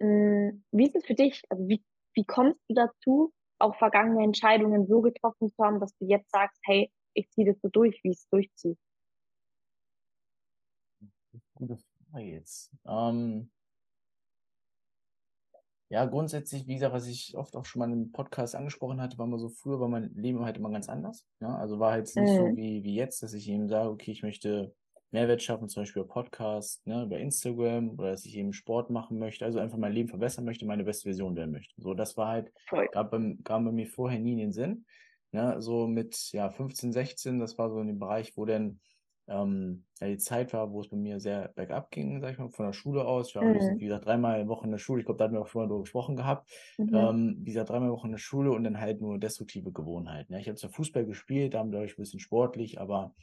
mh, 0.01 0.09
mm, 0.09 0.65
wie 0.73 0.87
ist 0.87 0.97
es 0.97 1.07
für 1.07 1.15
dich? 1.15 1.43
Also 1.49 1.67
wie, 1.69 1.83
wie 2.15 2.25
kommst 2.25 2.61
du 2.69 2.75
dazu, 2.75 3.33
auch 3.61 3.77
vergangene 3.77 4.25
Entscheidungen 4.25 4.87
so 4.87 5.01
getroffen 5.01 5.51
zu 5.53 5.65
haben, 5.65 5.81
dass 5.81 5.97
du 5.97 6.07
jetzt 6.07 6.31
sagst, 6.31 6.61
hey, 6.65 6.91
ich 7.15 7.31
ziehe 7.31 7.47
das 7.47 7.61
so 7.61 7.69
durch, 7.69 8.01
wie 8.03 8.11
ich 8.11 8.19
es 8.19 8.29
durchziehe? 8.29 8.77
Gute 11.55 11.79
Frage 12.11 12.25
jetzt. 12.25 12.73
Ähm, 12.87 13.51
ja, 15.91 16.05
grundsätzlich, 16.05 16.69
wie 16.69 16.75
gesagt, 16.75 16.95
was 16.95 17.09
ich 17.09 17.37
oft 17.37 17.57
auch 17.57 17.65
schon 17.65 17.81
mal 17.81 17.93
im 17.93 18.13
Podcast 18.13 18.55
angesprochen 18.55 19.01
hatte, 19.01 19.19
war 19.19 19.27
mal 19.27 19.39
so 19.41 19.49
früher, 19.49 19.81
war 19.81 19.89
mein 19.89 20.15
Leben 20.15 20.45
halt 20.45 20.57
immer 20.57 20.71
ganz 20.71 20.89
anders. 20.89 21.27
Ja, 21.41 21.57
also 21.57 21.81
war 21.81 21.93
halt 21.93 22.05
nicht 22.05 22.17
mhm. 22.17 22.37
so 22.37 22.57
wie, 22.57 22.85
wie 22.85 22.95
jetzt, 22.95 23.23
dass 23.23 23.35
ich 23.35 23.49
eben 23.49 23.69
sage, 23.69 23.91
okay, 23.91 24.13
ich 24.13 24.23
möchte 24.23 24.73
Mehrwert 25.13 25.43
schaffen, 25.43 25.69
zum 25.69 25.83
Beispiel 25.83 26.03
über 26.03 26.13
Podcast, 26.13 26.87
ne, 26.87 27.05
über 27.05 27.19
Instagram 27.19 27.91
oder 27.99 28.11
dass 28.11 28.25
ich 28.25 28.37
eben 28.37 28.53
Sport 28.53 28.91
machen 28.91 29.19
möchte, 29.19 29.45
also 29.45 29.59
einfach 29.59 29.79
mein 29.79 29.93
Leben 29.93 30.09
verbessern 30.09 30.45
möchte, 30.45 30.67
meine 30.67 30.85
beste 30.85 31.05
Version 31.05 31.37
werden 31.37 31.51
möchte. 31.51 31.75
So, 31.79 31.95
das 31.95 32.17
war 32.17 32.29
halt, 32.29 32.53
gab 32.93 33.11
bei, 33.11 33.37
gab 33.43 33.65
bei 33.65 33.73
mir 33.73 33.87
vorher 33.87 34.21
nie 34.21 34.33
in 34.33 34.39
den 34.39 34.53
Sinn. 34.53 34.85
Ne, 35.33 35.61
so 35.61 35.87
mit 35.87 36.33
ja 36.33 36.51
15, 36.51 36.93
16, 36.93 37.39
das 37.39 37.57
war 37.57 37.71
so 37.71 37.81
in 37.81 37.87
dem 37.87 38.01
Bereich, 38.01 38.37
wo 38.37 38.45
dann 38.45 38.81
ähm, 39.31 39.85
ja, 40.01 40.09
die 40.09 40.19
Zeit 40.19 40.53
war, 40.53 40.73
wo 40.73 40.81
es 40.81 40.89
bei 40.89 40.97
mir 40.97 41.21
sehr 41.21 41.53
bergab 41.55 41.93
ging, 41.93 42.21
sag 42.21 42.33
ich 42.33 42.39
mal, 42.39 42.51
von 42.51 42.67
der 42.67 42.73
Schule 42.73 43.05
aus. 43.05 43.29
Ich 43.29 43.37
war, 43.37 43.45
mhm. 43.45 43.79
wie 43.79 43.85
gesagt, 43.85 44.05
dreimal 44.05 44.41
in 44.41 44.47
der 44.47 44.49
Woche 44.49 44.65
in 44.65 44.73
der 44.73 44.79
Schule. 44.79 45.01
Ich 45.01 45.07
glaube, 45.07 45.19
da 45.19 45.25
hatten 45.25 45.35
wir 45.35 45.41
auch 45.41 45.47
schon 45.47 45.63
mal 45.63 45.69
darüber 45.69 45.85
gesprochen 45.85 46.17
gehabt. 46.17 46.51
Mhm. 46.79 46.95
Ähm, 46.95 47.37
wie 47.41 47.53
gesagt, 47.53 47.71
dreimal 47.71 47.89
in 47.89 47.93
der 47.93 47.97
Woche 47.97 48.09
in 48.09 48.13
der 48.13 48.19
Schule 48.19 48.51
und 48.51 48.65
dann 48.65 48.81
halt 48.81 49.01
nur 49.01 49.19
destruktive 49.19 49.71
Gewohnheiten. 49.71 50.33
Ja, 50.33 50.41
ich 50.41 50.49
habe 50.49 50.57
zwar 50.57 50.71
Fußball 50.71 51.07
gespielt, 51.07 51.55
da 51.55 51.65
wir 51.65 51.85
ich 51.85 51.93
ein 51.93 52.03
bisschen 52.03 52.19
sportlich, 52.19 52.81
aber 52.81 53.15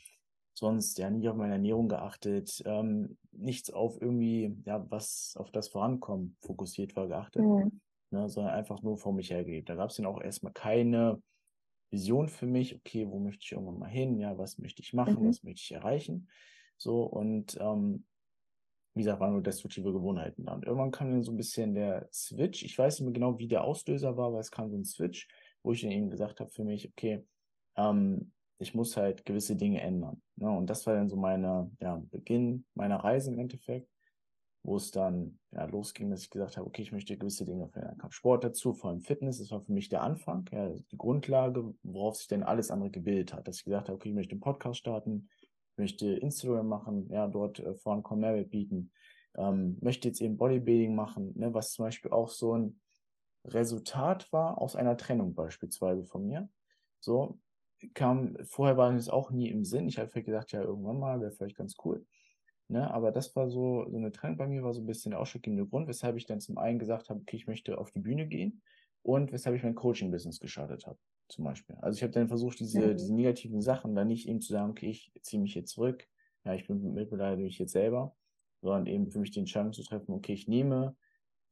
sonst 0.58 0.98
ja 0.98 1.12
nie 1.12 1.30
auf 1.30 1.36
meine 1.36 1.54
Ernährung 1.54 1.88
geachtet, 1.88 2.64
ähm, 2.66 3.16
nichts 3.32 3.70
auf 3.70 4.02
irgendwie, 4.02 4.56
ja, 4.66 4.84
was 4.90 5.36
auf 5.38 5.52
das 5.52 5.68
Vorankommen 5.68 6.36
fokussiert 6.42 6.96
war, 6.96 7.08
geachtet, 7.08 7.44
mhm. 7.44 7.80
ne, 8.10 8.28
sondern 8.28 8.56
einfach 8.56 8.82
nur 8.82 8.98
vor 8.98 9.14
mich 9.14 9.30
hergelebt. 9.30 9.70
Da 9.70 9.76
gab 9.76 9.92
es 9.92 9.98
dann 9.98 10.08
auch 10.08 10.20
erstmal 10.20 10.54
keine 10.54 11.22
Vision 11.92 12.28
für 12.28 12.48
mich, 12.48 12.76
okay, 12.76 13.08
wo 13.08 13.20
möchte 13.20 13.44
ich 13.44 13.52
irgendwann 13.52 13.78
mal 13.78 13.90
hin, 13.90 14.18
ja, 14.18 14.36
was 14.40 14.58
möchte 14.58 14.82
ich 14.82 14.94
machen, 14.94 15.22
mhm. 15.22 15.30
was 15.30 15.44
möchte 15.44 15.62
ich 15.62 15.72
erreichen, 15.72 16.28
so 16.76 17.04
und 17.04 17.56
ähm, 17.62 18.06
wie 18.96 19.02
gesagt, 19.02 19.20
waren 19.20 19.34
nur 19.34 19.44
destruktive 19.44 19.94
Gewohnheiten 19.94 20.46
da. 20.46 20.56
Und 20.56 20.66
irgendwann 20.66 20.90
kam 20.90 21.12
dann 21.12 21.22
so 21.22 21.32
ein 21.32 21.38
bisschen 21.38 21.76
der 21.76 22.10
Switch. 22.12 22.64
Ich 22.64 22.76
weiß 22.76 22.98
nicht 22.98 23.06
mehr 23.06 23.14
genau, 23.14 23.38
wie 23.38 23.48
der 23.48 23.64
Auslöser 23.64 24.18
war, 24.18 24.30
aber 24.30 24.40
es 24.40 24.50
kam 24.50 24.72
so 24.72 24.76
ein 24.76 24.86
Switch, 24.86 25.28
wo 25.62 25.72
ich 25.72 25.82
dann 25.82 25.92
eben 25.92 26.10
gesagt 26.10 26.40
habe 26.40 26.50
für 26.50 26.64
mich, 26.64 26.90
okay, 26.90 27.24
ähm, 27.76 28.32
ich 28.60 28.74
muss 28.74 28.98
halt 28.98 29.26
gewisse 29.26 29.56
Dinge 29.56 29.82
ändern. 29.82 30.22
Ne? 30.36 30.50
Und 30.50 30.70
das 30.70 30.86
war 30.86 30.96
dann 30.96 31.10
so 31.10 31.16
meine, 31.16 31.72
ja, 31.80 32.02
Beginn 32.12 32.66
meiner 32.74 32.98
Reise 32.98 33.32
im 33.32 33.40
Endeffekt 33.40 33.90
wo 34.68 34.76
es 34.76 34.92
dann 34.92 35.40
ja, 35.52 35.64
losging, 35.64 36.10
dass 36.10 36.24
ich 36.24 36.30
gesagt 36.30 36.58
habe, 36.58 36.68
okay, 36.68 36.82
ich 36.82 36.92
möchte 36.92 37.18
gewisse 37.18 37.46
Dinge 37.46 37.70
verändern. 37.70 37.94
Dann 37.94 38.00
kam 38.00 38.12
Sport 38.12 38.44
dazu, 38.44 38.74
vor 38.74 38.90
allem 38.90 39.00
Fitness, 39.00 39.40
das 39.40 39.50
war 39.50 39.62
für 39.62 39.72
mich 39.72 39.88
der 39.88 40.04
Anfang, 40.04 40.46
ja, 40.52 40.74
die 40.92 40.98
Grundlage, 40.98 41.74
worauf 41.84 42.18
sich 42.18 42.28
denn 42.28 42.44
alles 42.44 42.70
andere 42.70 42.92
gebildet 42.92 43.34
hat. 43.34 43.48
Dass 43.48 43.60
ich 43.60 43.64
gesagt 43.64 43.88
habe, 43.88 43.96
okay, 43.96 44.10
ich 44.10 44.16
möchte 44.16 44.34
einen 44.34 44.42
Podcast 44.42 44.80
starten, 44.80 45.30
möchte 45.78 46.08
Instagram 46.08 46.68
machen, 46.68 47.08
ja, 47.10 47.28
dort 47.28 47.60
äh, 47.60 47.76
vorankommen, 47.76 48.22
Mehrwert 48.22 48.50
bieten, 48.50 48.92
ähm, 49.38 49.78
möchte 49.80 50.10
jetzt 50.10 50.20
eben 50.20 50.36
Bodybuilding 50.36 50.94
machen, 50.94 51.32
ne, 51.36 51.54
was 51.54 51.72
zum 51.72 51.86
Beispiel 51.86 52.12
auch 52.12 52.28
so 52.28 52.58
ein 52.58 52.82
Resultat 53.46 54.30
war 54.34 54.62
aus 54.62 54.76
einer 54.76 54.98
Trennung 54.98 55.34
beispielsweise 55.34 56.04
von 56.04 56.26
mir. 56.26 56.50
So 57.00 57.40
kam, 57.94 58.38
vorher 58.44 58.78
war 58.78 58.94
es 58.94 59.10
auch 59.10 59.32
nie 59.32 59.50
im 59.50 59.64
Sinn. 59.66 59.88
Ich 59.88 59.98
habe 59.98 60.10
vielleicht 60.10 60.28
gesagt, 60.28 60.52
ja, 60.52 60.62
irgendwann 60.62 61.00
mal 61.00 61.22
wäre 61.22 61.32
vielleicht 61.32 61.58
ganz 61.58 61.76
cool. 61.84 62.06
Ne, 62.70 62.92
aber 62.94 63.14
das 63.14 63.34
war 63.34 63.50
so, 63.50 63.86
so 63.90 63.96
eine 63.96 64.12
Trend 64.12 64.38
bei 64.38 64.46
mir, 64.46 64.62
war 64.62 64.74
so 64.74 64.82
ein 64.82 64.86
bisschen 64.86 65.12
der 65.12 65.22
ausschlaggebende 65.22 65.66
Grund, 65.66 65.88
weshalb 65.88 66.18
ich 66.18 66.26
dann 66.26 66.42
zum 66.42 66.58
einen 66.58 66.80
gesagt 66.80 67.10
habe, 67.10 67.22
okay, 67.22 67.38
ich 67.38 67.48
möchte 67.48 67.78
auf 67.78 67.92
die 67.92 68.02
Bühne 68.02 68.28
gehen 68.28 68.62
und 69.04 69.32
weshalb 69.32 69.56
ich 69.56 69.64
mein 69.64 69.74
Coaching-Business 69.74 70.42
gestartet 70.42 70.86
habe, 70.86 71.00
zum 71.30 71.46
Beispiel. 71.46 71.78
Also 71.80 71.96
ich 71.96 72.04
habe 72.04 72.12
dann 72.12 72.28
versucht, 72.28 72.60
diese, 72.60 72.88
mhm. 72.88 72.98
diese 72.98 73.16
negativen 73.16 73.62
Sachen 73.62 73.96
dann 73.96 74.08
nicht 74.08 74.28
eben 74.28 74.42
zu 74.42 74.52
sagen, 74.52 74.72
okay, 74.72 74.90
ich 74.90 75.14
ziehe 75.22 75.42
mich 75.42 75.56
jetzt 75.56 75.72
zurück, 75.72 76.06
ja, 76.44 76.56
ich 76.56 76.68
bin 76.68 76.94
mitbeleidigt 76.94 77.42
mich 77.42 77.58
jetzt 77.58 77.72
selber, 77.72 78.18
sondern 78.62 78.86
eben 78.86 79.12
für 79.12 79.20
mich 79.20 79.32
die 79.32 79.40
Entscheidung 79.40 79.72
zu 79.72 79.84
treffen, 79.84 80.12
okay, 80.12 80.34
ich 80.34 80.50
nehme 80.50 80.94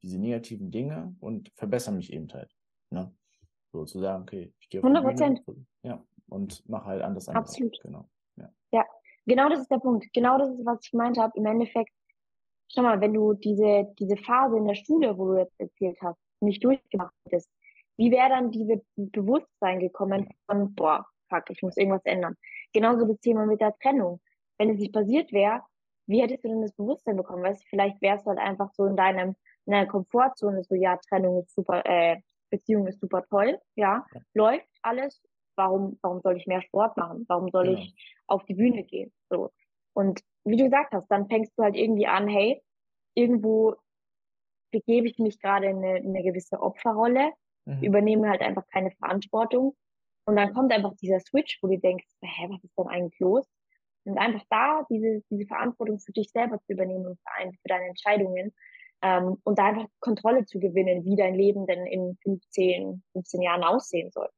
diese 0.02 0.18
negativen 0.18 0.70
Dinge 0.70 1.16
und 1.20 1.50
verbessere 1.54 1.94
mich 1.94 2.12
eben 2.12 2.30
halt. 2.30 2.54
Ne? 2.90 3.10
So 3.72 3.86
zu 3.86 4.00
sagen, 4.00 4.24
okay, 4.24 4.52
ich 4.60 4.68
gehe 4.68 4.80
auf 4.80 4.84
100 4.84 5.02
Prozent. 5.02 5.42
Ja, 5.82 6.04
und 6.28 6.68
mache 6.68 6.86
halt 6.86 7.02
anders. 7.02 7.28
Absolut. 7.28 7.78
Genau. 7.82 8.08
Ja. 8.36 8.50
ja, 8.72 8.84
Genau 9.26 9.48
das 9.48 9.60
ist 9.60 9.70
der 9.70 9.78
Punkt. 9.78 10.06
Genau 10.12 10.38
das 10.38 10.50
ist, 10.50 10.64
was 10.64 10.78
ich 10.82 10.92
gemeint 10.92 11.18
habe. 11.18 11.32
Im 11.36 11.46
Endeffekt, 11.46 11.90
schau 12.72 12.82
mal, 12.82 13.00
wenn 13.00 13.12
du 13.12 13.34
diese, 13.34 13.92
diese 13.98 14.16
Phase 14.16 14.56
in 14.56 14.66
der 14.66 14.76
Schule, 14.76 15.18
wo 15.18 15.32
du 15.32 15.38
jetzt 15.38 15.58
erzählt 15.58 15.98
hast, 16.00 16.18
nicht 16.40 16.62
durchgemacht 16.62 17.12
hättest, 17.24 17.50
wie 17.96 18.10
wäre 18.10 18.28
dann 18.28 18.50
diese 18.52 18.82
Bewusstsein 18.94 19.80
gekommen 19.80 20.28
von, 20.46 20.74
boah, 20.74 21.06
fuck, 21.28 21.50
ich 21.50 21.62
muss 21.62 21.76
irgendwas 21.76 22.04
ändern. 22.04 22.36
Genauso 22.72 23.04
das 23.06 23.18
Thema 23.18 23.46
mit 23.46 23.60
der 23.60 23.76
Trennung. 23.78 24.20
Wenn 24.58 24.70
es 24.70 24.78
nicht 24.78 24.92
passiert 24.92 25.32
wäre, 25.32 25.62
wie 26.06 26.22
hättest 26.22 26.44
du 26.44 26.48
denn 26.48 26.62
das 26.62 26.72
Bewusstsein 26.72 27.16
bekommen? 27.16 27.42
Weißt 27.42 27.62
du, 27.64 27.66
vielleicht 27.68 28.00
wärst 28.00 28.26
du 28.26 28.30
halt 28.30 28.38
einfach 28.38 28.72
so 28.74 28.86
in 28.86 28.96
deinem, 28.96 29.34
in 29.64 29.72
deiner 29.72 29.88
Komfortzone, 29.88 30.62
so, 30.62 30.76
ja, 30.76 30.96
Trennung 31.08 31.42
ist 31.42 31.54
super, 31.54 31.84
äh, 31.84 32.18
Beziehung 32.48 32.86
ist 32.86 33.00
super 33.00 33.24
toll, 33.28 33.58
ja, 33.74 34.06
läuft 34.34 34.68
alles, 34.82 35.20
warum, 35.56 35.98
warum 36.02 36.20
soll 36.20 36.36
ich 36.36 36.46
mehr 36.46 36.62
Sport 36.62 36.96
machen? 36.96 37.24
Warum 37.28 37.50
soll 37.50 37.64
genau. 37.64 37.78
ich 37.78 37.94
auf 38.26 38.44
die 38.44 38.54
Bühne 38.54 38.84
gehen? 38.84 39.12
So. 39.30 39.50
Und 39.94 40.20
wie 40.44 40.56
du 40.56 40.64
gesagt 40.64 40.92
hast, 40.92 41.08
dann 41.08 41.28
fängst 41.28 41.52
du 41.56 41.62
halt 41.62 41.76
irgendwie 41.76 42.06
an, 42.06 42.28
hey, 42.28 42.62
irgendwo 43.14 43.74
begebe 44.70 45.08
ich 45.08 45.18
mich 45.18 45.40
gerade 45.40 45.66
in 45.66 45.78
eine, 45.78 45.98
in 45.98 46.10
eine 46.10 46.22
gewisse 46.22 46.60
Opferrolle, 46.60 47.32
mhm. 47.64 47.82
übernehme 47.82 48.28
halt 48.28 48.42
einfach 48.42 48.66
keine 48.72 48.90
Verantwortung. 48.92 49.74
Und 50.26 50.36
dann 50.36 50.52
kommt 50.52 50.72
einfach 50.72 50.94
dieser 51.00 51.20
Switch, 51.20 51.58
wo 51.62 51.68
du 51.68 51.78
denkst, 51.78 52.06
hä, 52.22 52.46
was 52.50 52.62
ist 52.62 52.76
denn 52.76 52.88
eigentlich 52.88 53.18
los? 53.20 53.46
Und 54.04 54.18
einfach 54.18 54.44
da 54.50 54.84
diese, 54.90 55.22
diese 55.30 55.46
Verantwortung 55.46 55.98
für 55.98 56.12
dich 56.12 56.30
selber 56.30 56.60
zu 56.60 56.72
übernehmen 56.72 57.06
und 57.06 57.18
für, 57.18 57.50
für 57.50 57.68
deine 57.68 57.86
Entscheidungen 57.86 58.52
ähm, 59.02 59.36
und 59.44 59.58
da 59.58 59.66
einfach 59.66 59.86
Kontrolle 60.00 60.44
zu 60.44 60.60
gewinnen, 60.60 61.04
wie 61.04 61.16
dein 61.16 61.34
Leben 61.34 61.66
denn 61.66 61.86
in 61.86 62.16
15, 62.22 63.02
15 63.12 63.42
Jahren 63.42 63.64
aussehen 63.64 64.10
soll. 64.12 64.28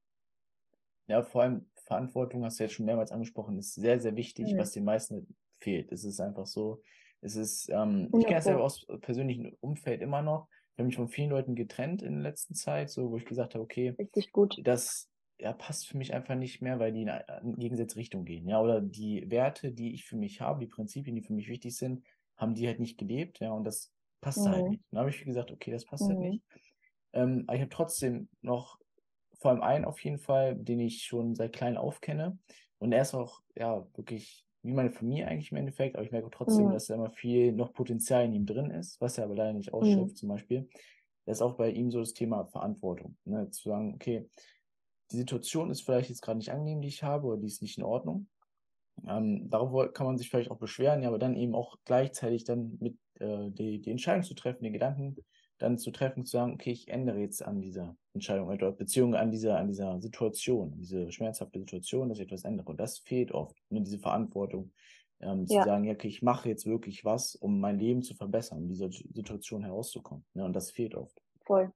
Ja, 1.08 1.22
vor 1.22 1.42
allem 1.42 1.66
Verantwortung, 1.74 2.44
hast 2.44 2.58
du 2.58 2.64
jetzt 2.64 2.74
schon 2.74 2.86
mehrmals 2.86 3.12
angesprochen, 3.12 3.58
ist 3.58 3.74
sehr, 3.74 4.00
sehr 4.00 4.14
wichtig, 4.14 4.52
mhm. 4.52 4.58
was 4.58 4.72
den 4.72 4.84
meisten 4.84 5.34
fehlt. 5.60 5.90
Es 5.90 6.04
ist 6.04 6.20
einfach 6.20 6.46
so, 6.46 6.82
es 7.20 7.34
ist, 7.34 7.68
ähm, 7.70 8.10
ich 8.16 8.24
kenne 8.24 8.36
das 8.36 8.44
selber 8.44 8.64
aus 8.64 8.86
persönlichen 9.00 9.56
Umfeld 9.60 10.02
immer 10.02 10.22
noch. 10.22 10.48
Ich 10.74 10.78
habe 10.78 10.86
mich 10.86 10.96
von 10.96 11.08
vielen 11.08 11.30
Leuten 11.30 11.56
getrennt 11.56 12.02
in 12.02 12.14
der 12.14 12.22
letzten 12.22 12.54
Zeit, 12.54 12.90
so 12.90 13.10
wo 13.10 13.16
ich 13.16 13.24
gesagt 13.24 13.54
habe, 13.54 13.64
okay, 13.64 13.94
Richtig 13.98 14.30
gut. 14.32 14.60
das 14.62 15.10
ja, 15.40 15.52
passt 15.52 15.88
für 15.88 15.96
mich 15.96 16.14
einfach 16.14 16.34
nicht 16.34 16.62
mehr, 16.62 16.78
weil 16.78 16.92
die 16.92 17.02
in 17.02 17.10
eine 17.10 17.56
gegensätzliche 17.56 18.00
Richtung 18.00 18.24
gehen. 18.24 18.48
Ja, 18.48 18.60
oder 18.60 18.80
die 18.80 19.28
Werte, 19.30 19.72
die 19.72 19.94
ich 19.94 20.04
für 20.04 20.16
mich 20.16 20.40
habe, 20.40 20.60
die 20.60 20.66
Prinzipien, 20.66 21.16
die 21.16 21.22
für 21.22 21.32
mich 21.32 21.48
wichtig 21.48 21.76
sind, 21.76 22.04
haben 22.36 22.54
die 22.54 22.66
halt 22.66 22.80
nicht 22.80 22.98
gelebt, 22.98 23.40
ja, 23.40 23.52
und 23.52 23.64
das 23.64 23.92
passt 24.20 24.38
halt 24.40 24.48
mhm. 24.48 24.60
halt 24.60 24.70
nicht. 24.70 24.84
Dann 24.90 25.00
habe 25.00 25.10
ich 25.10 25.24
gesagt, 25.24 25.50
okay, 25.50 25.70
das 25.70 25.84
passt 25.84 26.04
halt 26.04 26.18
mhm. 26.18 26.22
halt 26.22 26.32
nicht. 26.32 26.44
Ähm, 27.12 27.44
aber 27.46 27.54
ich 27.54 27.62
habe 27.62 27.70
trotzdem 27.70 28.28
noch 28.42 28.78
vor 29.38 29.52
allem 29.52 29.62
einen 29.62 29.84
auf 29.84 30.02
jeden 30.04 30.18
Fall, 30.18 30.56
den 30.56 30.80
ich 30.80 31.04
schon 31.04 31.34
seit 31.34 31.52
klein 31.52 31.76
auf 31.76 32.00
kenne. 32.00 32.38
Und 32.78 32.92
er 32.92 33.02
ist 33.02 33.14
auch, 33.14 33.40
ja, 33.56 33.86
wirklich 33.94 34.44
wie 34.62 34.72
meine 34.72 34.90
Familie 34.90 35.26
eigentlich 35.26 35.52
im 35.52 35.58
Endeffekt, 35.58 35.96
aber 35.96 36.04
ich 36.04 36.10
merke 36.10 36.30
trotzdem, 36.30 36.66
mhm. 36.66 36.72
dass 36.72 36.86
da 36.86 36.94
immer 36.94 37.10
viel 37.10 37.52
noch 37.52 37.72
Potenzial 37.72 38.24
in 38.24 38.34
ihm 38.34 38.46
drin 38.46 38.70
ist, 38.70 39.00
was 39.00 39.16
er 39.16 39.24
aber 39.24 39.36
leider 39.36 39.52
nicht 39.52 39.72
ausschöpft, 39.72 40.12
mhm. 40.12 40.16
zum 40.16 40.28
Beispiel. 40.28 40.68
Das 41.24 41.38
ist 41.38 41.42
auch 41.42 41.56
bei 41.56 41.70
ihm 41.70 41.90
so 41.90 42.00
das 42.00 42.12
Thema 42.12 42.46
Verantwortung. 42.46 43.16
Ne? 43.24 43.50
Zu 43.50 43.68
sagen, 43.68 43.94
okay, 43.94 44.28
die 45.10 45.16
Situation 45.16 45.70
ist 45.70 45.82
vielleicht 45.82 46.08
jetzt 46.08 46.22
gerade 46.22 46.38
nicht 46.38 46.50
angenehm, 46.50 46.80
die 46.80 46.88
ich 46.88 47.02
habe, 47.02 47.26
oder 47.26 47.38
die 47.38 47.46
ist 47.46 47.62
nicht 47.62 47.78
in 47.78 47.84
Ordnung. 47.84 48.28
Ähm, 49.06 49.48
darauf 49.48 49.92
kann 49.92 50.06
man 50.06 50.18
sich 50.18 50.28
vielleicht 50.28 50.50
auch 50.50 50.58
beschweren, 50.58 51.02
ja, 51.02 51.08
aber 51.08 51.18
dann 51.18 51.36
eben 51.36 51.54
auch 51.54 51.76
gleichzeitig 51.84 52.44
dann 52.44 52.76
mit 52.80 52.98
äh, 53.20 53.50
die, 53.50 53.80
die 53.80 53.90
Entscheidung 53.90 54.24
zu 54.24 54.34
treffen, 54.34 54.64
den 54.64 54.72
Gedanken 54.72 55.16
dann 55.58 55.78
zu 55.78 55.90
treffen, 55.90 56.24
zu 56.24 56.32
sagen, 56.32 56.54
okay, 56.54 56.70
ich 56.70 56.88
ändere 56.88 57.18
jetzt 57.18 57.44
an 57.44 57.60
dieser 57.60 57.96
Entscheidung 58.14 58.48
oder 58.48 58.72
Beziehung 58.72 59.14
an 59.14 59.30
dieser, 59.30 59.58
an 59.58 59.68
dieser 59.68 60.00
Situation, 60.00 60.72
diese 60.76 61.10
schmerzhafte 61.12 61.58
Situation, 61.58 62.08
dass 62.08 62.18
ich 62.18 62.24
etwas 62.24 62.44
ändere. 62.44 62.70
Und 62.70 62.80
das 62.80 62.98
fehlt 62.98 63.32
oft, 63.32 63.56
ne, 63.70 63.82
diese 63.82 63.98
Verantwortung, 63.98 64.72
ähm, 65.20 65.46
zu 65.46 65.56
ja. 65.56 65.64
sagen, 65.64 65.84
ja, 65.84 65.94
okay, 65.94 66.08
ich 66.08 66.22
mache 66.22 66.48
jetzt 66.48 66.66
wirklich 66.66 67.04
was, 67.04 67.34
um 67.34 67.60
mein 67.60 67.78
Leben 67.78 68.02
zu 68.02 68.14
verbessern, 68.14 68.58
um 68.58 68.68
dieser 68.68 68.90
Situation 68.90 69.64
herauszukommen. 69.64 70.24
Ne, 70.34 70.44
und 70.44 70.54
das 70.54 70.70
fehlt 70.70 70.94
oft. 70.94 71.20
Voll. 71.44 71.72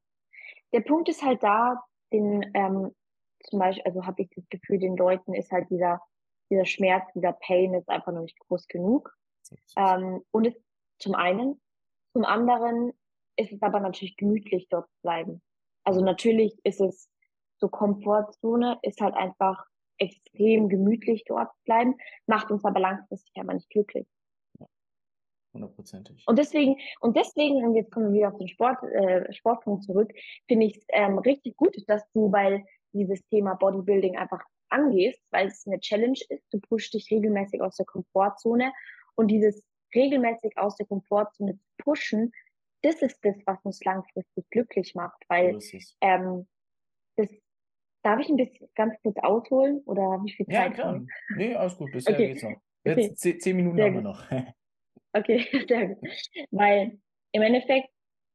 Der 0.73 0.81
Punkt 0.81 1.09
ist 1.09 1.23
halt 1.23 1.43
da, 1.43 1.83
den 2.13 2.51
ähm, 2.55 2.95
zum 3.45 3.59
Beispiel, 3.59 3.85
also 3.85 4.07
habe 4.07 4.23
ich 4.23 4.31
das 4.31 4.49
Gefühl, 4.49 4.79
den 4.79 4.97
Leuten 4.97 5.35
ist 5.35 5.51
halt 5.51 5.69
dieser, 5.71 6.01
dieser 6.51 6.65
Schmerz, 6.65 7.05
dieser 7.15 7.33
Pain 7.33 7.75
ist 7.75 7.89
einfach 7.89 8.13
noch 8.13 8.23
nicht 8.23 8.39
groß 8.39 8.69
genug. 8.69 9.13
Ähm, 9.77 10.23
und 10.31 10.47
es, 10.47 10.55
zum 10.99 11.15
einen. 11.15 11.61
Zum 12.13 12.25
anderen 12.25 12.93
ist 13.37 13.53
es 13.53 13.63
aber 13.63 13.81
natürlich 13.81 14.17
gemütlich, 14.17 14.69
dort 14.69 14.89
zu 14.89 14.97
bleiben. 15.03 15.43
Also 15.85 16.05
natürlich 16.05 16.55
ist 16.65 16.81
es 16.81 17.09
so 17.59 17.69
Komfortzone, 17.69 18.79
ist 18.83 19.01
halt 19.01 19.15
einfach 19.15 19.65
extrem 19.99 20.69
gemütlich 20.69 21.25
dort 21.27 21.53
zu 21.55 21.63
bleiben, 21.65 21.95
macht 22.27 22.51
uns 22.51 22.65
aber 22.65 22.81
langfristig 22.81 23.33
aber 23.37 23.55
nicht 23.55 23.71
glücklich. 23.71 24.07
Hundertprozentig. 25.55 26.25
Und 26.27 26.39
deswegen, 26.39 26.77
und 27.01 27.17
deswegen, 27.17 27.65
und 27.65 27.75
jetzt 27.75 27.93
kommen 27.93 28.07
wir 28.07 28.21
wieder 28.21 28.29
auf 28.29 28.39
den 28.39 28.49
Sport, 28.49 28.83
äh, 28.85 29.31
Sportpunkt 29.33 29.85
zurück, 29.85 30.11
finde 30.49 30.67
ich 30.67 30.77
es 30.79 30.85
ähm, 30.89 31.19
richtig 31.19 31.57
gut, 31.57 31.77
dass 31.89 32.03
du, 32.13 32.33
weil 32.33 32.65
dieses 32.93 33.23
Thema 33.27 33.55
Bodybuilding 33.55 34.17
einfach 34.17 34.41
angehst, 34.71 35.21
weil 35.31 35.49
es 35.49 35.67
eine 35.67 35.79
Challenge 35.81 36.19
ist, 36.31 36.45
du 36.51 36.61
pushst 36.61 36.95
dich 36.95 37.11
regelmäßig 37.11 37.61
aus 37.61 37.77
der 37.77 37.85
Komfortzone 37.85 38.73
und 39.15 39.29
dieses 39.29 39.63
regelmäßig 39.95 40.57
aus 40.57 40.77
der 40.77 40.87
Komfortzone 40.87 41.59
zu 41.59 41.65
pushen, 41.79 42.33
das 42.83 43.01
ist 43.03 43.19
das, 43.23 43.37
was 43.47 43.59
uns 43.65 43.83
langfristig 43.85 44.49
glücklich 44.51 44.95
macht, 44.95 45.23
weil 45.29 45.59
ähm, 46.01 46.47
das 47.17 47.29
darf 48.03 48.21
ich 48.21 48.29
ein 48.29 48.37
bisschen 48.37 48.69
ganz 48.75 48.95
kurz 49.03 49.17
ausholen 49.19 49.81
oder 49.87 50.21
wie 50.25 50.33
viel 50.33 50.47
Zeit? 50.47 50.55
Ja, 50.55 50.71
klar. 50.71 51.01
Nee, 51.37 51.55
alles 51.55 51.77
gut, 51.77 51.93
bisher 51.93 52.15
okay. 52.15 52.29
geht's 52.29 52.43
noch. 52.43 52.61
Jetzt 52.85 52.99
okay. 52.99 53.15
zehn, 53.15 53.41
zehn 53.41 53.57
Minuten 53.57 53.77
sehr 53.77 53.87
haben 53.87 53.95
wir 53.95 54.03
noch. 54.03 54.25
okay, 55.13 55.47
sehr 55.69 55.89
gut. 55.89 56.09
Weil 56.51 56.99
im 57.33 57.43
Endeffekt, 57.43 57.89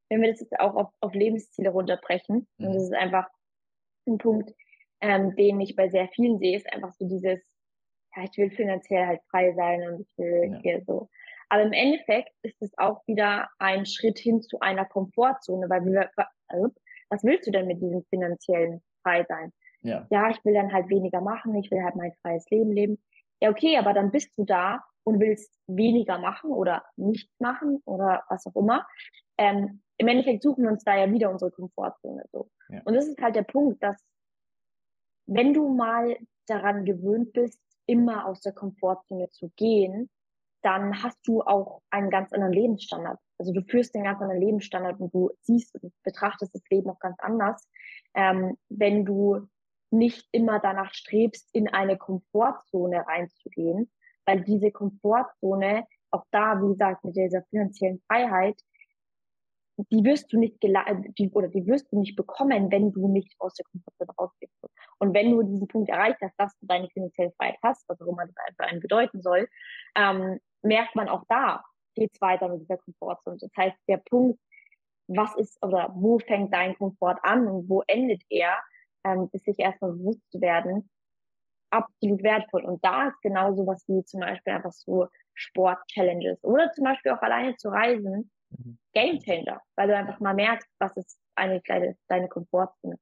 wenn 0.09 0.21
wir 0.21 0.31
das 0.31 0.39
jetzt 0.39 0.59
auch 0.59 0.75
auf, 0.75 0.89
auf 1.01 1.13
Lebensziele 1.13 1.69
runterbrechen, 1.69 2.47
mhm. 2.57 2.67
und 2.67 2.73
das 2.75 2.83
ist 2.83 2.93
einfach 2.93 3.27
ein 4.07 4.17
Punkt, 4.17 4.53
ähm, 5.01 5.35
den 5.35 5.59
ich 5.59 5.75
bei 5.75 5.89
sehr 5.89 6.07
vielen 6.09 6.39
sehe, 6.39 6.57
ist 6.57 6.71
einfach 6.73 6.93
so 6.93 7.07
dieses, 7.07 7.39
ja, 8.15 8.23
ich 8.23 8.37
will 8.37 8.49
finanziell 8.51 9.05
halt 9.05 9.21
frei 9.29 9.53
sein 9.53 9.81
und 9.87 10.01
ich 10.01 10.17
will 10.17 10.51
ja. 10.53 10.59
hier 10.61 10.83
so 10.85 11.09
aber 11.49 11.63
im 11.63 11.73
Endeffekt 11.73 12.31
ist 12.41 12.61
es 12.61 12.77
auch 12.77 13.05
wieder 13.07 13.49
ein 13.59 13.85
Schritt 13.85 14.19
hin 14.19 14.41
zu 14.41 14.59
einer 14.59 14.85
Komfortzone, 14.85 15.69
weil 15.69 15.85
wir, 15.85 16.09
also, 16.47 16.73
was 17.09 17.23
willst 17.23 17.47
du 17.47 17.51
denn 17.51 17.67
mit 17.67 17.81
diesem 17.81 18.03
finanziellen 18.09 18.81
Freisein? 19.03 19.53
Ja. 19.81 20.05
ja, 20.09 20.29
ich 20.29 20.43
will 20.43 20.53
dann 20.53 20.73
halt 20.73 20.89
weniger 20.89 21.21
machen, 21.21 21.55
ich 21.55 21.71
will 21.71 21.83
halt 21.83 21.95
mein 21.95 22.13
freies 22.21 22.49
Leben 22.49 22.71
leben. 22.71 23.01
Ja, 23.39 23.49
okay, 23.49 23.77
aber 23.77 23.93
dann 23.93 24.11
bist 24.11 24.37
du 24.37 24.43
da 24.43 24.83
und 25.03 25.19
willst 25.19 25.53
weniger 25.67 26.17
machen 26.17 26.51
oder 26.51 26.83
nicht 26.97 27.29
machen 27.39 27.81
oder 27.85 28.23
was 28.27 28.45
auch 28.47 28.55
immer. 28.55 28.85
Ähm, 29.37 29.81
Im 29.97 30.07
Endeffekt 30.07 30.43
suchen 30.43 30.63
wir 30.63 30.71
uns 30.71 30.83
da 30.83 30.97
ja 30.97 31.11
wieder 31.11 31.29
unsere 31.29 31.51
Komfortzone 31.51 32.25
so. 32.31 32.49
Ja. 32.69 32.81
Und 32.83 32.95
das 32.95 33.07
ist 33.07 33.21
halt 33.21 33.35
der 33.35 33.43
Punkt, 33.43 33.81
dass 33.81 34.03
wenn 35.27 35.53
du 35.53 35.69
mal 35.69 36.17
daran 36.47 36.83
gewöhnt 36.83 37.33
bist, 37.33 37.61
immer 37.85 38.25
aus 38.25 38.41
der 38.41 38.53
Komfortzone 38.53 39.29
zu 39.29 39.49
gehen, 39.55 40.09
dann 40.67 41.01
hast 41.01 41.17
du 41.25 41.41
auch 41.43 41.81
einen 41.91 42.09
ganz 42.09 42.33
anderen 42.33 42.51
Lebensstandard. 42.51 43.17
Also 43.37 43.53
du 43.53 43.61
führst 43.61 43.95
den 43.95 44.03
ganz 44.03 44.21
anderen 44.21 44.41
Lebensstandard 44.41 44.99
und 44.99 45.13
du 45.13 45.31
siehst 45.43 45.73
und 45.81 45.93
betrachtest 46.03 46.53
das 46.53 46.61
Leben 46.69 46.89
auch 46.89 46.99
ganz 46.99 47.15
anders, 47.19 47.69
ähm, 48.15 48.57
wenn 48.67 49.05
du 49.05 49.47
nicht 49.91 50.27
immer 50.33 50.59
danach 50.59 50.93
strebst, 50.93 51.49
in 51.53 51.69
eine 51.69 51.97
Komfortzone 51.97 53.07
reinzugehen, 53.07 53.89
weil 54.25 54.41
diese 54.41 54.71
Komfortzone, 54.71 55.85
auch 56.11 56.25
da, 56.31 56.61
wie 56.61 56.73
gesagt, 56.73 57.05
mit 57.05 57.15
dieser 57.15 57.43
finanziellen 57.43 58.01
Freiheit, 58.05 58.59
die 59.89 60.03
wirst 60.03 60.33
du 60.33 60.39
nicht 60.39 60.61
die, 60.61 61.31
oder 61.31 61.47
die 61.47 61.65
wirst 61.65 61.93
du 61.93 61.99
nicht 61.99 62.17
bekommen, 62.17 62.69
wenn 62.71 62.91
du 62.91 63.07
nicht 63.07 63.33
aus 63.39 63.53
der 63.53 63.65
Komfortzone 63.71 64.11
rausgehst. 64.19 64.53
Und 64.99 65.13
wenn 65.13 65.31
du 65.31 65.43
diesen 65.43 65.67
Punkt 65.69 65.89
erreicht 65.89 66.17
hast, 66.21 66.35
dass 66.37 66.57
du 66.59 66.65
deine 66.65 66.89
finanzielle 66.89 67.31
Freiheit 67.37 67.59
hast, 67.63 67.87
was 67.87 68.01
auch 68.01 68.07
immer 68.07 68.25
das 68.25 68.35
einfach 68.47 68.69
einen 68.69 68.81
bedeuten 68.81 69.21
soll, 69.21 69.47
ähm, 69.95 70.39
merkt 70.61 70.95
man 70.95 71.09
auch 71.09 71.23
da, 71.27 71.63
geht's 71.95 72.21
weiter 72.21 72.49
mit 72.49 72.61
dieser 72.61 72.77
Komfortzone. 72.77 73.37
Das 73.39 73.51
heißt, 73.57 73.77
der 73.87 73.97
Punkt, 73.97 74.39
was 75.07 75.35
ist 75.35 75.61
oder 75.63 75.91
wo 75.95 76.19
fängt 76.19 76.53
dein 76.53 76.75
Komfort 76.75 77.17
an 77.23 77.47
und 77.47 77.69
wo 77.69 77.83
endet 77.87 78.21
er, 78.29 78.57
ähm, 79.05 79.29
ist 79.31 79.45
sich 79.45 79.59
erstmal 79.59 79.93
bewusst 79.93 80.21
zu 80.31 80.41
werden, 80.41 80.89
absolut 81.71 82.23
wertvoll. 82.23 82.65
Und 82.65 82.83
da 82.83 83.07
ist 83.07 83.21
genau 83.21 83.53
sowas 83.53 83.83
wie 83.87 84.03
zum 84.03 84.21
Beispiel 84.21 84.53
einfach 84.53 84.71
so 84.71 85.07
Sport-Challenges 85.33 86.43
oder 86.43 86.71
zum 86.71 86.83
Beispiel 86.83 87.11
auch 87.13 87.21
alleine 87.21 87.55
zu 87.55 87.69
reisen, 87.69 88.31
mhm. 88.49 88.77
Game 88.93 89.19
Changer, 89.19 89.61
weil 89.75 89.87
du 89.87 89.95
einfach 89.95 90.19
mal 90.19 90.33
merkst, 90.33 90.67
was 90.79 90.95
ist 90.97 91.19
eigentlich 91.35 91.63
deine, 91.63 91.95
deine 92.07 92.27
Komfortzone 92.27 92.97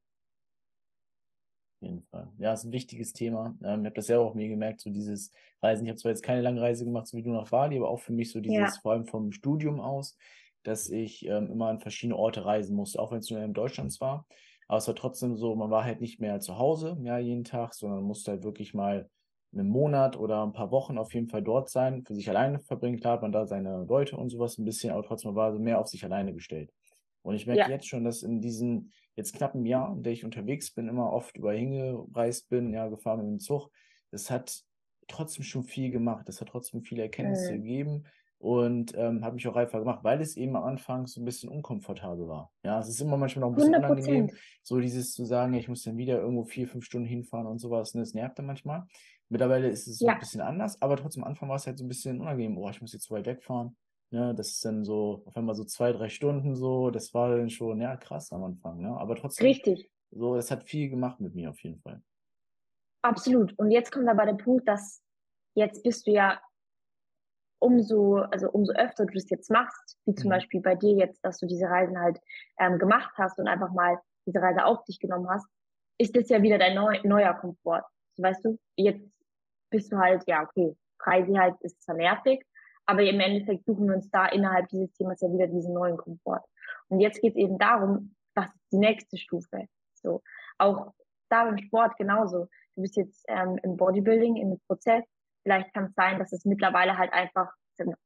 jeden 1.85 2.03
Fall. 2.03 2.29
Ja, 2.37 2.53
ist 2.53 2.65
ein 2.65 2.71
wichtiges 2.71 3.13
Thema. 3.13 3.55
Ähm, 3.63 3.81
ich 3.81 3.85
habe 3.85 3.95
das 3.95 4.07
ja 4.09 4.19
auch 4.19 4.33
mir 4.33 4.49
gemerkt, 4.49 4.81
so 4.81 4.89
dieses 4.89 5.31
Reisen. 5.61 5.85
Ich 5.85 5.89
habe 5.89 5.99
zwar 5.99 6.11
jetzt 6.11 6.23
keine 6.23 6.41
lange 6.41 6.61
Reise 6.61 6.83
gemacht, 6.83 7.07
so 7.07 7.17
wie 7.17 7.23
du 7.23 7.31
nach 7.31 7.49
Bali, 7.49 7.77
aber 7.77 7.89
auch 7.89 8.01
für 8.01 8.13
mich 8.13 8.31
so 8.31 8.41
dieses, 8.41 8.75
ja. 8.75 8.81
vor 8.81 8.91
allem 8.91 9.05
vom 9.05 9.31
Studium 9.31 9.79
aus, 9.79 10.17
dass 10.63 10.89
ich 10.89 11.25
ähm, 11.25 11.49
immer 11.51 11.67
an 11.67 11.79
verschiedene 11.79 12.17
Orte 12.17 12.45
reisen 12.45 12.75
musste, 12.75 12.99
auch 12.99 13.11
wenn 13.11 13.19
es 13.19 13.29
nur 13.29 13.41
in 13.41 13.53
Deutschland 13.53 13.99
war. 14.01 14.27
Aber 14.67 14.79
es 14.79 14.87
war 14.87 14.95
trotzdem 14.95 15.37
so, 15.37 15.55
man 15.55 15.69
war 15.69 15.85
halt 15.85 16.01
nicht 16.01 16.19
mehr 16.19 16.39
zu 16.39 16.57
Hause, 16.57 16.97
ja, 17.03 17.19
jeden 17.19 17.43
Tag, 17.43 17.73
sondern 17.75 18.03
musste 18.03 18.31
halt 18.31 18.43
wirklich 18.43 18.73
mal 18.73 19.09
einen 19.53 19.69
Monat 19.69 20.17
oder 20.17 20.43
ein 20.43 20.53
paar 20.53 20.71
Wochen 20.71 20.97
auf 20.97 21.13
jeden 21.13 21.29
Fall 21.29 21.43
dort 21.43 21.69
sein, 21.69 22.03
für 22.03 22.15
sich 22.15 22.29
alleine 22.29 22.59
verbringen. 22.59 22.99
Klar 22.99 23.13
hat 23.13 23.21
man 23.21 23.31
da 23.31 23.45
seine 23.45 23.85
Leute 23.85 24.17
und 24.17 24.29
sowas 24.29 24.57
ein 24.57 24.65
bisschen, 24.65 24.91
aber 24.91 25.03
trotzdem 25.03 25.35
war 25.35 25.53
so 25.53 25.59
mehr 25.59 25.79
auf 25.79 25.87
sich 25.87 26.03
alleine 26.03 26.33
gestellt. 26.33 26.73
Und 27.25 27.33
ich 27.33 27.47
merke 27.47 27.61
ja. 27.61 27.69
jetzt 27.69 27.87
schon, 27.87 28.03
dass 28.03 28.21
in 28.21 28.39
diesen 28.39 28.91
jetzt 29.15 29.33
knapp 29.33 29.55
einem 29.55 29.65
Jahr, 29.65 29.91
in 29.91 30.03
der 30.03 30.13
ich 30.13 30.23
unterwegs 30.23 30.71
bin, 30.71 30.87
immer 30.87 31.11
oft 31.11 31.35
über 31.37 31.53
hingereist 31.53 32.49
bin, 32.49 32.71
ja, 32.71 32.87
gefahren 32.87 33.17
mit 33.17 33.27
dem 33.27 33.39
Zug, 33.39 33.71
das 34.11 34.29
hat 34.29 34.61
trotzdem 35.07 35.43
schon 35.43 35.63
viel 35.63 35.89
gemacht. 35.89 36.27
Das 36.27 36.39
hat 36.39 36.49
trotzdem 36.49 36.83
viele 36.83 37.01
Erkenntnisse 37.01 37.53
mhm. 37.53 37.63
gegeben 37.63 38.03
und 38.37 38.93
ähm, 38.95 39.25
hat 39.25 39.33
mich 39.33 39.47
auch 39.47 39.55
reifer 39.55 39.79
gemacht, 39.79 40.03
weil 40.03 40.21
es 40.21 40.37
eben 40.37 40.55
am 40.55 40.65
Anfang 40.65 41.07
so 41.07 41.19
ein 41.19 41.25
bisschen 41.25 41.49
unkomfortabel 41.49 42.27
war. 42.27 42.51
Ja, 42.63 42.79
es 42.79 42.89
ist 42.89 43.01
immer 43.01 43.17
manchmal 43.17 43.41
noch 43.41 43.49
ein 43.49 43.55
bisschen 43.55 43.73
100%. 43.73 43.77
unangenehm, 43.77 44.29
so 44.61 44.79
dieses 44.79 45.13
zu 45.13 45.25
sagen, 45.25 45.55
ich 45.55 45.67
muss 45.67 45.81
dann 45.81 45.97
wieder 45.97 46.19
irgendwo 46.19 46.43
vier, 46.43 46.67
fünf 46.67 46.85
Stunden 46.85 47.07
hinfahren 47.07 47.47
und 47.47 47.57
sowas. 47.57 47.95
Und 47.95 47.99
ne, 47.99 48.03
das 48.03 48.13
nervt 48.13 48.37
dann 48.37 48.45
manchmal. 48.45 48.83
Mittlerweile 49.29 49.69
ist 49.69 49.87
es 49.87 49.97
so 49.97 50.05
ja. 50.05 50.13
ein 50.13 50.19
bisschen 50.19 50.41
anders, 50.41 50.79
aber 50.79 50.95
trotzdem 50.95 51.23
am 51.23 51.29
Anfang 51.29 51.49
war 51.49 51.55
es 51.55 51.65
halt 51.65 51.79
so 51.79 51.85
ein 51.85 51.87
bisschen 51.87 52.21
unangenehm. 52.21 52.55
Oh, 52.59 52.69
ich 52.69 52.81
muss 52.81 52.93
jetzt 52.93 53.09
weit 53.09 53.25
wegfahren. 53.25 53.75
Ne, 54.15 54.33
das 54.33 54.51
ist 54.51 54.63
dann 54.63 54.85
so 54.85 55.23
auf 55.25 55.35
einmal 55.35 55.55
so 55.55 55.65
zwei, 55.65 55.91
drei 55.91 56.07
Stunden 56.07 56.55
so. 56.55 56.89
Das 56.89 57.13
war 57.13 57.35
dann 57.35 57.49
schon, 57.49 57.81
ja, 57.81 57.97
krass 57.97 58.31
am 58.31 58.45
Anfang. 58.45 58.79
Ne? 58.79 58.95
Aber 58.97 59.17
trotzdem. 59.17 59.45
Richtig. 59.45 59.91
So, 60.09 60.37
das 60.37 60.51
hat 60.51 60.63
viel 60.63 60.89
gemacht 60.89 61.19
mit 61.19 61.35
mir 61.35 61.49
auf 61.49 61.59
jeden 61.59 61.81
Fall. 61.81 62.01
Absolut. 63.01 63.51
Und 63.59 63.71
jetzt 63.71 63.91
kommt 63.91 64.07
aber 64.07 64.25
der 64.25 64.41
Punkt, 64.41 64.69
dass 64.69 65.03
jetzt 65.53 65.83
bist 65.83 66.07
du 66.07 66.11
ja 66.11 66.39
umso, 67.59 68.19
also 68.19 68.49
umso 68.51 68.71
öfter 68.71 69.05
du 69.05 69.17
es 69.17 69.29
jetzt 69.29 69.51
machst, 69.51 69.97
wie 70.05 70.15
zum 70.15 70.27
mhm. 70.27 70.35
Beispiel 70.35 70.61
bei 70.61 70.75
dir 70.75 70.95
jetzt, 70.95 71.19
dass 71.25 71.39
du 71.39 71.45
diese 71.45 71.65
Reisen 71.65 71.99
halt 71.99 72.17
ähm, 72.57 72.79
gemacht 72.79 73.11
hast 73.17 73.37
und 73.37 73.49
einfach 73.49 73.73
mal 73.73 73.99
diese 74.25 74.41
Reise 74.41 74.63
auf 74.63 74.85
dich 74.85 74.99
genommen 74.99 75.27
hast, 75.29 75.45
ist 75.97 76.15
das 76.15 76.29
ja 76.29 76.41
wieder 76.41 76.57
dein 76.57 76.75
neu, 76.75 77.01
neuer 77.03 77.33
Komfort. 77.33 77.83
So, 78.13 78.23
weißt 78.23 78.45
du, 78.45 78.57
jetzt 78.77 79.05
bist 79.69 79.91
du 79.91 79.97
halt, 79.97 80.23
ja, 80.25 80.43
okay, 80.43 80.73
Reise 81.01 81.37
halt 81.37 81.59
ist 81.59 81.83
zwar 81.83 81.95
nervig, 81.95 82.45
aber 82.85 83.03
im 83.03 83.19
Endeffekt 83.19 83.65
suchen 83.65 83.87
wir 83.87 83.95
uns 83.95 84.09
da 84.11 84.27
innerhalb 84.27 84.69
dieses 84.69 84.91
Themas 84.93 85.21
ja 85.21 85.31
wieder 85.31 85.47
diesen 85.47 85.73
neuen 85.73 85.97
Komfort. 85.97 86.43
Und 86.89 86.99
jetzt 86.99 87.21
geht 87.21 87.33
es 87.33 87.39
eben 87.39 87.57
darum, 87.57 88.15
was 88.35 88.47
ist 88.47 88.71
die 88.71 88.77
nächste 88.77 89.17
Stufe? 89.17 89.67
So, 89.93 90.21
auch 90.57 90.93
da 91.29 91.45
beim 91.45 91.57
Sport 91.57 91.97
genauso. 91.97 92.47
Du 92.75 92.81
bist 92.81 92.95
jetzt 92.95 93.25
ähm, 93.27 93.59
im 93.63 93.77
Bodybuilding, 93.77 94.35
im 94.35 94.59
Prozess. 94.67 95.03
Vielleicht 95.43 95.73
kann 95.73 95.85
es 95.85 95.93
sein, 95.95 96.19
dass 96.19 96.31
es 96.31 96.45
mittlerweile 96.45 96.97
halt 96.97 97.13
einfach 97.13 97.51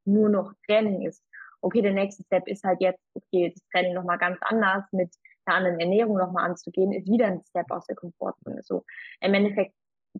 nur 0.05 0.29
noch 0.29 0.53
Training 0.67 1.03
ist. 1.03 1.23
Okay, 1.61 1.81
der 1.81 1.93
nächste 1.93 2.23
Step 2.23 2.47
ist 2.47 2.63
halt 2.63 2.81
jetzt, 2.81 3.03
okay, 3.13 3.51
das 3.53 3.63
Training 3.71 3.93
nochmal 3.93 4.17
ganz 4.17 4.37
anders 4.41 4.85
mit 4.91 5.13
einer 5.45 5.57
anderen 5.57 5.79
Ernährung 5.79 6.17
nochmal 6.17 6.45
anzugehen, 6.45 6.93
ist 6.93 7.07
wieder 7.07 7.27
ein 7.27 7.43
Step 7.49 7.69
aus 7.69 7.85
der 7.85 7.95
Komfortzone. 7.95 8.61
So 8.63 8.85
im 9.19 9.33
Endeffekt, 9.33 9.73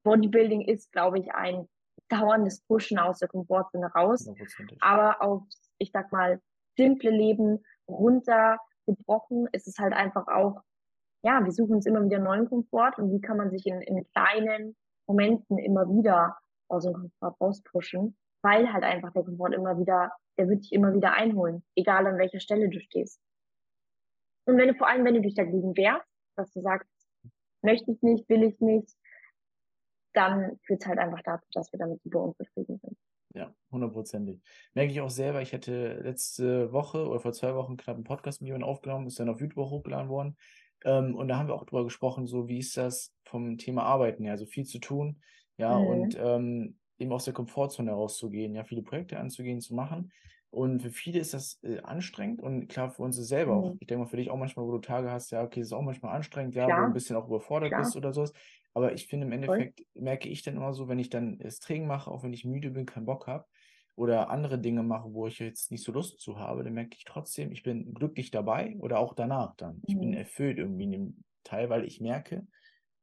Bodybuilding 0.03 0.61
ist, 0.61 0.91
glaube 0.91 1.19
ich, 1.19 1.31
ein 1.33 1.67
dauerndes 2.09 2.61
Pushen 2.61 2.99
aus 2.99 3.19
der 3.19 3.27
Komfortzone 3.27 3.87
raus, 3.93 4.29
aber 4.79 5.21
auf, 5.21 5.43
ich 5.77 5.91
sag 5.91 6.11
mal, 6.11 6.41
simple 6.77 7.11
Leben 7.11 7.63
runtergebrochen 7.87 9.47
ist 9.51 9.67
es 9.67 9.77
halt 9.77 9.93
einfach 9.93 10.27
auch, 10.27 10.61
ja, 11.23 11.43
wir 11.43 11.51
suchen 11.51 11.75
uns 11.75 11.85
immer 11.85 12.03
wieder 12.03 12.19
neuen 12.19 12.47
Komfort 12.47 12.97
und 12.97 13.11
wie 13.11 13.21
kann 13.21 13.37
man 13.37 13.51
sich 13.51 13.65
in, 13.65 13.81
in 13.81 14.05
kleinen 14.13 14.75
Momenten 15.07 15.57
immer 15.57 15.87
wieder 15.89 16.37
aus 16.69 16.83
dem 16.83 16.93
Komfort 16.93 17.35
rauspushen, 17.41 18.17
weil 18.41 18.71
halt 18.71 18.83
einfach 18.83 19.11
der 19.11 19.23
Komfort 19.23 19.53
immer 19.53 19.77
wieder, 19.77 20.11
der 20.37 20.47
wird 20.47 20.63
dich 20.63 20.71
immer 20.71 20.93
wieder 20.93 21.13
einholen, 21.13 21.63
egal 21.75 22.07
an 22.07 22.17
welcher 22.17 22.39
Stelle 22.39 22.69
du 22.69 22.79
stehst. 22.79 23.19
Und 24.45 24.57
wenn 24.57 24.69
du 24.69 24.75
vor 24.75 24.87
allem, 24.87 25.05
wenn 25.05 25.15
du 25.15 25.21
dich 25.21 25.35
dagegen 25.35 25.75
wehrst, 25.75 26.07
dass 26.35 26.51
du 26.53 26.61
sagst, 26.61 26.89
möchte 27.61 27.91
ich 27.91 28.01
nicht, 28.01 28.29
will 28.29 28.43
ich 28.43 28.59
nicht, 28.61 28.95
dann 30.13 30.59
führt 30.63 30.81
es 30.81 30.87
halt 30.87 30.99
einfach 30.99 31.21
dazu, 31.23 31.45
dass 31.53 31.71
wir 31.71 31.79
damit 31.79 32.01
super 32.03 32.21
unzufrieden 32.21 32.79
sind. 32.81 32.97
Ja, 33.33 33.53
hundertprozentig. 33.71 34.41
Merke 34.73 34.91
ich 34.91 35.01
auch 35.01 35.09
selber, 35.09 35.41
ich 35.41 35.53
hätte 35.53 35.99
letzte 36.01 36.71
Woche 36.71 37.07
oder 37.07 37.19
vor 37.19 37.33
zwei 37.33 37.53
Wochen 37.53 37.77
knapp 37.77 37.95
einen 37.95 38.03
Podcast 38.03 38.41
mit 38.41 38.47
jemandem 38.47 38.69
aufgenommen, 38.69 39.07
ist 39.07 39.19
dann 39.19 39.29
auf 39.29 39.39
YouTube 39.39 39.69
hochgeladen 39.69 40.09
worden. 40.09 40.35
Ähm, 40.83 41.15
und 41.15 41.27
da 41.27 41.37
haben 41.37 41.47
wir 41.47 41.55
auch 41.55 41.65
drüber 41.65 41.83
gesprochen, 41.83 42.25
so 42.25 42.47
wie 42.47 42.59
ist 42.59 42.75
das 42.77 43.13
vom 43.25 43.57
Thema 43.57 43.83
Arbeiten, 43.83 44.23
ja, 44.23 44.31
also 44.31 44.45
viel 44.45 44.65
zu 44.65 44.79
tun, 44.79 45.21
ja, 45.57 45.77
mhm. 45.77 45.87
und 45.87 46.17
ähm, 46.19 46.77
eben 46.97 47.11
aus 47.11 47.25
der 47.25 47.33
Komfortzone 47.33 47.91
herauszugehen, 47.91 48.55
ja, 48.55 48.63
viele 48.63 48.81
Projekte 48.81 49.19
anzugehen, 49.19 49.61
zu 49.61 49.75
machen. 49.75 50.11
Und 50.51 50.81
für 50.81 50.89
viele 50.89 51.19
ist 51.19 51.35
das 51.35 51.59
äh, 51.61 51.79
anstrengend 51.81 52.41
und 52.41 52.67
klar 52.67 52.89
für 52.89 53.03
uns 53.03 53.17
ist 53.19 53.27
selber 53.27 53.55
mhm. 53.55 53.63
auch. 53.63 53.75
Ich 53.79 53.87
denke 53.87 54.03
mal 54.03 54.09
für 54.09 54.17
dich 54.17 54.31
auch 54.31 54.37
manchmal, 54.37 54.65
wo 54.65 54.71
du 54.71 54.79
Tage 54.79 55.11
hast, 55.11 55.31
ja, 55.31 55.43
okay, 55.43 55.59
ist 55.59 55.73
auch 55.73 55.81
manchmal 55.81 56.15
anstrengend, 56.15 56.55
ja, 56.55 56.65
klar. 56.65 56.77
wo 56.77 56.81
du 56.81 56.87
ein 56.87 56.93
bisschen 56.93 57.15
auch 57.15 57.27
überfordert 57.27 57.69
klar. 57.69 57.81
bist 57.81 57.95
oder 57.95 58.11
sowas. 58.13 58.33
Aber 58.79 58.93
ich 58.93 59.07
finde 59.07 59.27
im 59.27 59.33
Endeffekt 59.33 59.81
Voll. 59.81 60.03
merke 60.03 60.29
ich 60.29 60.41
dann 60.41 60.55
immer 60.55 60.73
so, 60.73 60.87
wenn 60.87 60.99
ich 60.99 61.09
dann 61.09 61.37
das 61.39 61.59
Training 61.59 61.85
mache, 61.85 62.09
auch 62.09 62.23
wenn 62.23 62.31
ich 62.31 62.45
müde 62.45 62.71
bin, 62.71 62.85
keinen 62.85 63.05
Bock 63.05 63.27
habe 63.27 63.45
oder 63.95 64.29
andere 64.29 64.57
Dinge 64.57 64.83
mache, 64.83 65.13
wo 65.13 65.27
ich 65.27 65.37
jetzt 65.39 65.69
nicht 65.69 65.83
so 65.83 65.91
Lust 65.91 66.21
zu 66.21 66.39
habe, 66.39 66.63
dann 66.63 66.73
merke 66.73 66.95
ich 66.97 67.03
trotzdem, 67.03 67.51
ich 67.51 67.61
bin 67.61 67.93
glücklich 67.93 68.31
dabei 68.31 68.77
oder 68.79 68.99
auch 68.99 69.13
danach 69.13 69.53
dann. 69.57 69.81
Ich 69.85 69.95
mhm. 69.95 69.99
bin 69.99 70.13
erfüllt 70.13 70.59
irgendwie 70.59 70.85
in 70.85 70.91
dem 70.91 71.23
Teil, 71.43 71.69
weil 71.69 71.83
ich 71.83 71.99
merke, 71.99 72.47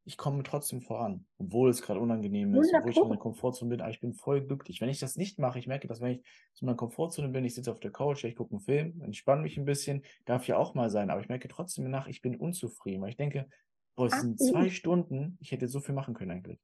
ich 0.06 0.16
komme 0.16 0.44
trotzdem 0.44 0.80
voran, 0.80 1.26
obwohl 1.36 1.68
es 1.68 1.82
gerade 1.82 2.00
unangenehm 2.00 2.54
ist, 2.54 2.72
obwohl 2.72 2.90
ich 2.92 2.96
in 2.96 3.02
meiner 3.02 3.16
Komfortzone 3.18 3.68
bin, 3.68 3.80
aber 3.82 3.90
ich 3.90 4.00
bin 4.00 4.14
voll 4.14 4.40
glücklich. 4.40 4.80
Wenn 4.80 4.88
ich 4.88 5.00
das 5.00 5.16
nicht 5.16 5.38
mache, 5.38 5.58
ich 5.58 5.66
merke, 5.66 5.88
dass 5.88 6.00
wenn 6.00 6.12
ich 6.12 6.22
zu 6.54 6.64
meiner 6.64 6.76
Komfortzone 6.76 7.28
bin, 7.28 7.44
ich 7.44 7.56
sitze 7.56 7.72
auf 7.72 7.80
der 7.80 7.90
Couch, 7.90 8.24
ich 8.24 8.36
gucke 8.36 8.52
einen 8.52 8.60
Film, 8.60 9.02
entspanne 9.02 9.42
mich 9.42 9.58
ein 9.58 9.64
bisschen, 9.64 10.02
darf 10.24 10.46
ja 10.46 10.56
auch 10.56 10.74
mal 10.74 10.90
sein, 10.90 11.10
aber 11.10 11.20
ich 11.20 11.28
merke 11.28 11.48
trotzdem 11.48 11.90
nach, 11.90 12.06
ich 12.06 12.22
bin 12.22 12.36
unzufrieden, 12.36 13.02
weil 13.02 13.10
ich 13.10 13.16
denke, 13.16 13.48
boah, 13.96 14.06
es 14.06 14.20
sind 14.20 14.38
zwei 14.38 14.68
Stunden, 14.70 15.36
ich 15.40 15.50
hätte 15.52 15.68
so 15.68 15.80
viel 15.80 15.94
machen 15.94 16.14
können 16.14 16.30
eigentlich. 16.30 16.60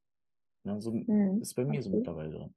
Ja, 0.64 0.80
so 0.80 0.92
mhm. 0.92 1.40
ist 1.40 1.54
bei 1.54 1.64
mir 1.64 1.80
okay. 1.80 1.82
so 1.82 1.90
mittlerweile 1.90 2.30
drin. 2.30 2.54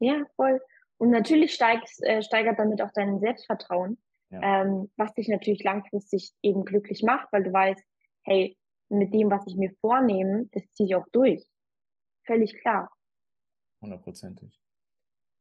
Ja, 0.00 0.22
voll. 0.36 0.60
Und 0.98 1.10
natürlich 1.10 1.54
steigst, 1.54 2.02
äh, 2.02 2.22
steigert 2.22 2.58
damit 2.58 2.82
auch 2.82 2.90
dein 2.92 3.20
Selbstvertrauen, 3.20 3.98
ja. 4.30 4.62
ähm, 4.62 4.90
was 4.96 5.14
dich 5.14 5.28
natürlich 5.28 5.64
langfristig 5.64 6.32
eben 6.42 6.64
glücklich 6.64 7.02
macht, 7.02 7.32
weil 7.32 7.44
du 7.44 7.52
weißt, 7.52 7.82
hey, 8.24 8.56
mit 8.90 9.14
dem, 9.14 9.30
was 9.30 9.46
ich 9.46 9.56
mir 9.56 9.72
vornehme, 9.80 10.46
das 10.52 10.70
ziehe 10.72 10.88
ich 10.88 10.94
auch 10.96 11.06
durch. 11.12 11.44
Völlig 12.26 12.54
klar. 12.60 12.90
Hundertprozentig. 13.80 14.60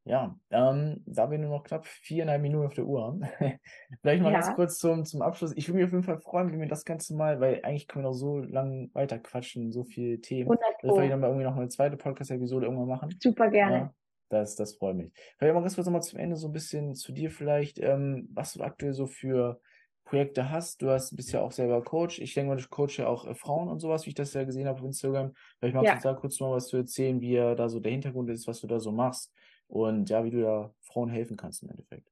Ja, 0.05 0.37
ähm, 0.49 1.01
da 1.05 1.31
wir 1.31 1.37
nur 1.37 1.49
noch 1.49 1.63
knapp 1.63 1.87
viereinhalb 1.87 2.41
Minuten 2.41 2.67
auf 2.67 2.73
der 2.73 2.85
Uhr 2.85 3.03
haben, 3.03 3.21
vielleicht 4.01 4.21
mal 4.21 4.33
ja. 4.33 4.41
ganz 4.41 4.53
kurz 4.53 4.77
zum, 4.77 5.05
zum 5.05 5.21
Abschluss. 5.21 5.53
Ich 5.55 5.69
würde 5.69 5.77
mich 5.77 5.85
auf 5.85 5.91
jeden 5.91 6.03
Fall 6.03 6.19
freuen, 6.19 6.51
wenn 6.51 6.59
wir 6.59 6.67
das 6.67 6.83
Ganze 6.83 7.15
mal, 7.15 7.39
weil 7.39 7.61
eigentlich 7.63 7.87
können 7.87 8.03
wir 8.03 8.09
noch 8.09 8.15
so 8.15 8.39
lange 8.39 8.89
weiter 8.93 9.17
quatschen, 9.19 9.71
so 9.71 9.85
viele 9.85 10.19
Themen. 10.19 10.51
100 10.51 10.61
Dass 10.81 10.97
wir 10.97 11.09
dann 11.09 11.21
mal 11.21 11.27
irgendwie 11.27 11.45
noch 11.45 11.55
eine 11.55 11.69
zweite 11.69 11.95
Podcast-Episode 11.95 12.65
irgendwann 12.65 12.89
machen. 12.89 13.15
Super 13.21 13.49
gerne. 13.49 13.77
Ja, 13.77 13.93
das, 14.27 14.57
das 14.57 14.73
freut 14.75 14.97
mich. 14.97 15.13
Vielleicht 15.37 15.53
mal 15.53 15.61
ganz 15.61 15.75
kurz 15.75 15.87
nochmal 15.87 16.03
zum 16.03 16.19
Ende 16.19 16.35
so 16.35 16.47
ein 16.47 16.53
bisschen 16.53 16.95
zu 16.95 17.13
dir 17.13 17.31
vielleicht, 17.31 17.79
ähm, 17.79 18.27
was 18.33 18.53
du 18.53 18.61
aktuell 18.61 18.93
so 18.93 19.07
für 19.07 19.61
Projekte 20.03 20.49
hast. 20.49 20.81
Du 20.81 20.89
hast, 20.89 21.15
bist 21.15 21.31
ja 21.31 21.39
auch 21.39 21.53
selber 21.53 21.81
Coach. 21.81 22.19
Ich 22.19 22.33
denke 22.33 22.49
mal, 22.49 22.61
du 22.61 22.67
coach 22.67 22.99
ja 22.99 23.07
auch 23.07 23.25
äh, 23.25 23.35
Frauen 23.35 23.69
und 23.69 23.79
sowas, 23.79 24.05
wie 24.05 24.09
ich 24.09 24.15
das 24.15 24.33
ja 24.33 24.43
gesehen 24.43 24.67
habe 24.67 24.79
auf 24.79 24.85
Instagram. 24.85 25.31
Vielleicht 25.59 25.75
magst 25.75 25.87
ja. 25.87 25.95
du 25.95 26.01
da 26.09 26.13
kurz 26.13 26.41
mal 26.41 26.51
was 26.51 26.67
zu 26.67 26.75
erzählen, 26.75 27.21
wie 27.21 27.35
da 27.35 27.69
so 27.69 27.79
der 27.79 27.93
Hintergrund 27.93 28.29
ist, 28.29 28.45
was 28.49 28.59
du 28.59 28.67
da 28.67 28.81
so 28.81 28.91
machst 28.91 29.31
und 29.67 30.09
ja, 30.09 30.23
wie 30.23 30.31
du 30.31 30.41
da 30.41 30.73
Frauen 30.81 31.09
helfen 31.09 31.37
kannst 31.37 31.63
im 31.63 31.69
Endeffekt. 31.69 32.09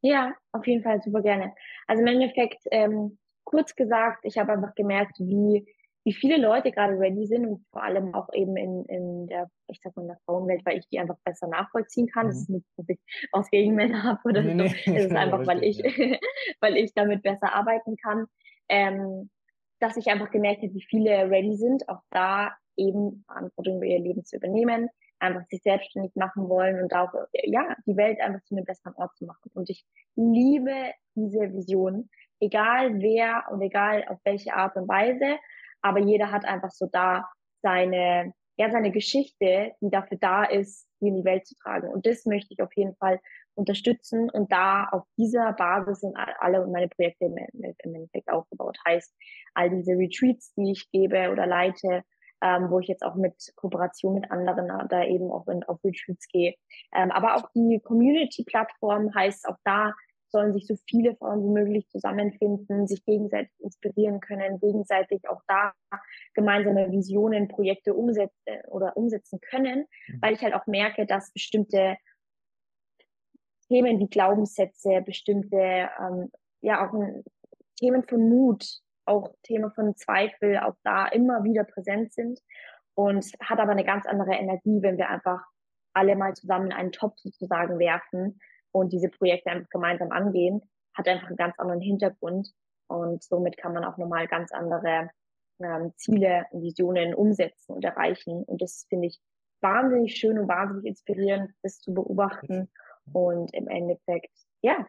Ja, 0.00 0.34
auf 0.52 0.66
jeden 0.66 0.82
Fall 0.82 1.02
super 1.02 1.22
gerne. 1.22 1.54
Also 1.86 2.02
im 2.02 2.08
Endeffekt, 2.08 2.62
ähm, 2.70 3.18
kurz 3.44 3.74
gesagt, 3.74 4.24
ich 4.24 4.38
habe 4.38 4.52
einfach 4.52 4.74
gemerkt, 4.74 5.18
wie, 5.18 5.66
wie 6.04 6.12
viele 6.12 6.36
Leute 6.36 6.70
gerade 6.70 6.98
ready 6.98 7.26
sind 7.26 7.46
und 7.46 7.66
vor 7.72 7.82
allem 7.82 8.14
auch 8.14 8.28
eben 8.32 8.56
in, 8.56 8.84
in 8.84 9.26
der, 9.26 9.50
ich 9.66 9.80
sag 9.82 9.96
mal, 9.96 10.02
in 10.02 10.08
der 10.08 10.20
Frauenwelt, 10.24 10.64
weil 10.64 10.78
ich 10.78 10.88
die 10.88 10.98
einfach 10.98 11.18
besser 11.24 11.48
nachvollziehen 11.48 12.06
kann. 12.06 12.26
Mhm. 12.26 12.30
Das 12.32 12.40
ist 12.42 12.50
nicht, 12.50 12.66
dass 12.76 12.88
ich 12.88 12.98
was 13.32 13.50
gegen 13.50 13.74
Männer 13.74 14.02
habe 14.04 14.20
oder 14.24 14.42
nee, 14.42 14.50
so. 14.50 14.90
Nee, 14.90 14.98
es 14.98 15.04
ist 15.06 15.16
einfach, 15.16 15.46
weil 15.46 15.64
ich, 15.64 15.78
ja. 15.78 16.16
weil 16.60 16.76
ich 16.76 16.94
damit 16.94 17.22
besser 17.22 17.52
arbeiten 17.54 17.96
kann. 17.96 18.26
Ähm, 18.68 19.30
dass 19.80 19.96
ich 19.96 20.08
einfach 20.08 20.30
gemerkt 20.30 20.62
habe, 20.62 20.74
wie 20.74 20.82
viele 20.82 21.30
ready 21.30 21.56
sind, 21.56 21.88
auch 21.88 22.02
da 22.10 22.52
eben 22.76 23.24
Verantwortung 23.26 23.76
über 23.76 23.86
ihr 23.86 24.00
Leben 24.00 24.24
zu 24.24 24.36
übernehmen, 24.36 24.88
einfach 25.20 25.46
sich 25.48 25.62
selbstständig 25.62 26.14
machen 26.14 26.48
wollen 26.48 26.82
und 26.82 26.94
auch, 26.94 27.12
ja, 27.32 27.76
die 27.86 27.96
Welt 27.96 28.20
einfach 28.20 28.42
zu 28.44 28.54
einem 28.54 28.64
besseren 28.64 28.94
Ort 28.96 29.16
zu 29.16 29.24
machen. 29.24 29.50
Und 29.54 29.70
ich 29.70 29.84
liebe 30.16 30.92
diese 31.14 31.52
Vision, 31.52 32.08
egal 32.40 33.00
wer 33.00 33.44
und 33.50 33.60
egal 33.62 34.04
auf 34.08 34.18
welche 34.24 34.54
Art 34.54 34.76
und 34.76 34.88
Weise, 34.88 35.38
aber 35.82 36.00
jeder 36.00 36.30
hat 36.30 36.44
einfach 36.44 36.70
so 36.70 36.86
da 36.86 37.28
seine, 37.62 38.32
ja, 38.56 38.70
seine 38.70 38.90
Geschichte, 38.90 39.72
die 39.80 39.90
dafür 39.90 40.18
da 40.20 40.44
ist, 40.44 40.88
die 41.00 41.08
in 41.08 41.16
die 41.16 41.24
Welt 41.24 41.46
zu 41.46 41.54
tragen. 41.56 41.88
Und 41.88 42.06
das 42.06 42.24
möchte 42.26 42.52
ich 42.54 42.62
auf 42.62 42.74
jeden 42.76 42.96
Fall 42.96 43.20
unterstützen 43.54 44.30
und 44.30 44.52
da 44.52 44.84
auf 44.84 45.04
dieser 45.16 45.52
Basis 45.52 46.00
sind 46.00 46.16
alle 46.16 46.64
meine 46.68 46.88
Projekte 46.88 47.24
im 47.24 47.94
Endeffekt 47.94 48.30
aufgebaut. 48.30 48.78
Heißt, 48.86 49.12
all 49.54 49.70
diese 49.70 49.92
Retreats, 49.92 50.54
die 50.54 50.72
ich 50.72 50.88
gebe 50.92 51.30
oder 51.30 51.46
leite, 51.46 52.04
ähm, 52.42 52.70
wo 52.70 52.78
ich 52.80 52.88
jetzt 52.88 53.02
auch 53.02 53.14
mit 53.14 53.52
Kooperation 53.56 54.14
mit 54.14 54.30
anderen 54.30 54.70
äh, 54.70 54.88
da 54.88 55.04
eben 55.04 55.30
auch 55.30 55.46
in, 55.48 55.64
auf 55.64 55.82
Retreats 55.84 56.28
gehe. 56.28 56.54
Ähm, 56.94 57.10
aber 57.10 57.36
auch 57.36 57.50
die 57.54 57.80
Community-Plattform 57.82 59.14
heißt, 59.14 59.48
auch 59.48 59.56
da 59.64 59.92
sollen 60.30 60.52
sich 60.52 60.66
so 60.66 60.76
viele 60.88 61.16
Frauen 61.16 61.42
wie 61.42 61.60
möglich 61.60 61.88
zusammenfinden, 61.88 62.86
sich 62.86 63.04
gegenseitig 63.04 63.52
inspirieren 63.60 64.20
können, 64.20 64.60
gegenseitig 64.60 65.28
auch 65.28 65.40
da 65.46 65.72
gemeinsame 66.34 66.90
Visionen, 66.90 67.48
Projekte 67.48 67.94
umsetzen 67.94 68.60
oder 68.68 68.96
umsetzen 68.96 69.40
können, 69.40 69.86
mhm. 70.06 70.18
weil 70.20 70.34
ich 70.34 70.42
halt 70.42 70.54
auch 70.54 70.66
merke, 70.66 71.06
dass 71.06 71.32
bestimmte 71.32 71.96
Themen 73.68 73.98
wie 73.98 74.08
Glaubenssätze, 74.08 75.02
bestimmte, 75.02 75.88
ähm, 75.98 76.30
ja 76.60 76.86
auch 76.86 76.92
ein, 76.92 77.24
Themen 77.78 78.02
von 78.02 78.28
Mut, 78.28 78.80
auch 79.08 79.34
Thema 79.42 79.70
von 79.70 79.96
Zweifel 79.96 80.58
auch 80.58 80.76
da 80.84 81.06
immer 81.06 81.42
wieder 81.44 81.64
präsent 81.64 82.12
sind. 82.12 82.40
Und 82.94 83.24
hat 83.40 83.60
aber 83.60 83.72
eine 83.72 83.84
ganz 83.84 84.06
andere 84.06 84.34
Energie, 84.34 84.82
wenn 84.82 84.98
wir 84.98 85.08
einfach 85.08 85.40
alle 85.92 86.16
mal 86.16 86.34
zusammen 86.34 86.66
in 86.66 86.72
einen 86.72 86.92
Topf 86.92 87.14
sozusagen 87.18 87.78
werfen 87.78 88.40
und 88.72 88.92
diese 88.92 89.08
Projekte 89.08 89.50
einfach 89.50 89.70
gemeinsam 89.70 90.10
angehen, 90.10 90.62
hat 90.94 91.08
einfach 91.08 91.28
einen 91.28 91.36
ganz 91.36 91.58
anderen 91.58 91.80
Hintergrund. 91.80 92.48
Und 92.88 93.22
somit 93.22 93.56
kann 93.56 93.72
man 93.72 93.84
auch 93.84 93.98
nochmal 93.98 94.26
ganz 94.26 94.50
andere 94.52 95.10
ähm, 95.60 95.92
Ziele 95.96 96.46
und 96.50 96.62
Visionen 96.62 97.14
umsetzen 97.14 97.74
und 97.74 97.84
erreichen. 97.84 98.44
Und 98.44 98.62
das 98.62 98.86
finde 98.88 99.08
ich 99.08 99.20
wahnsinnig 99.60 100.16
schön 100.16 100.38
und 100.38 100.48
wahnsinnig 100.48 100.86
inspirierend, 100.86 101.52
das 101.62 101.80
zu 101.80 101.94
beobachten. 101.94 102.70
Und 103.12 103.54
im 103.54 103.68
Endeffekt, 103.68 104.32
ja, 104.62 104.86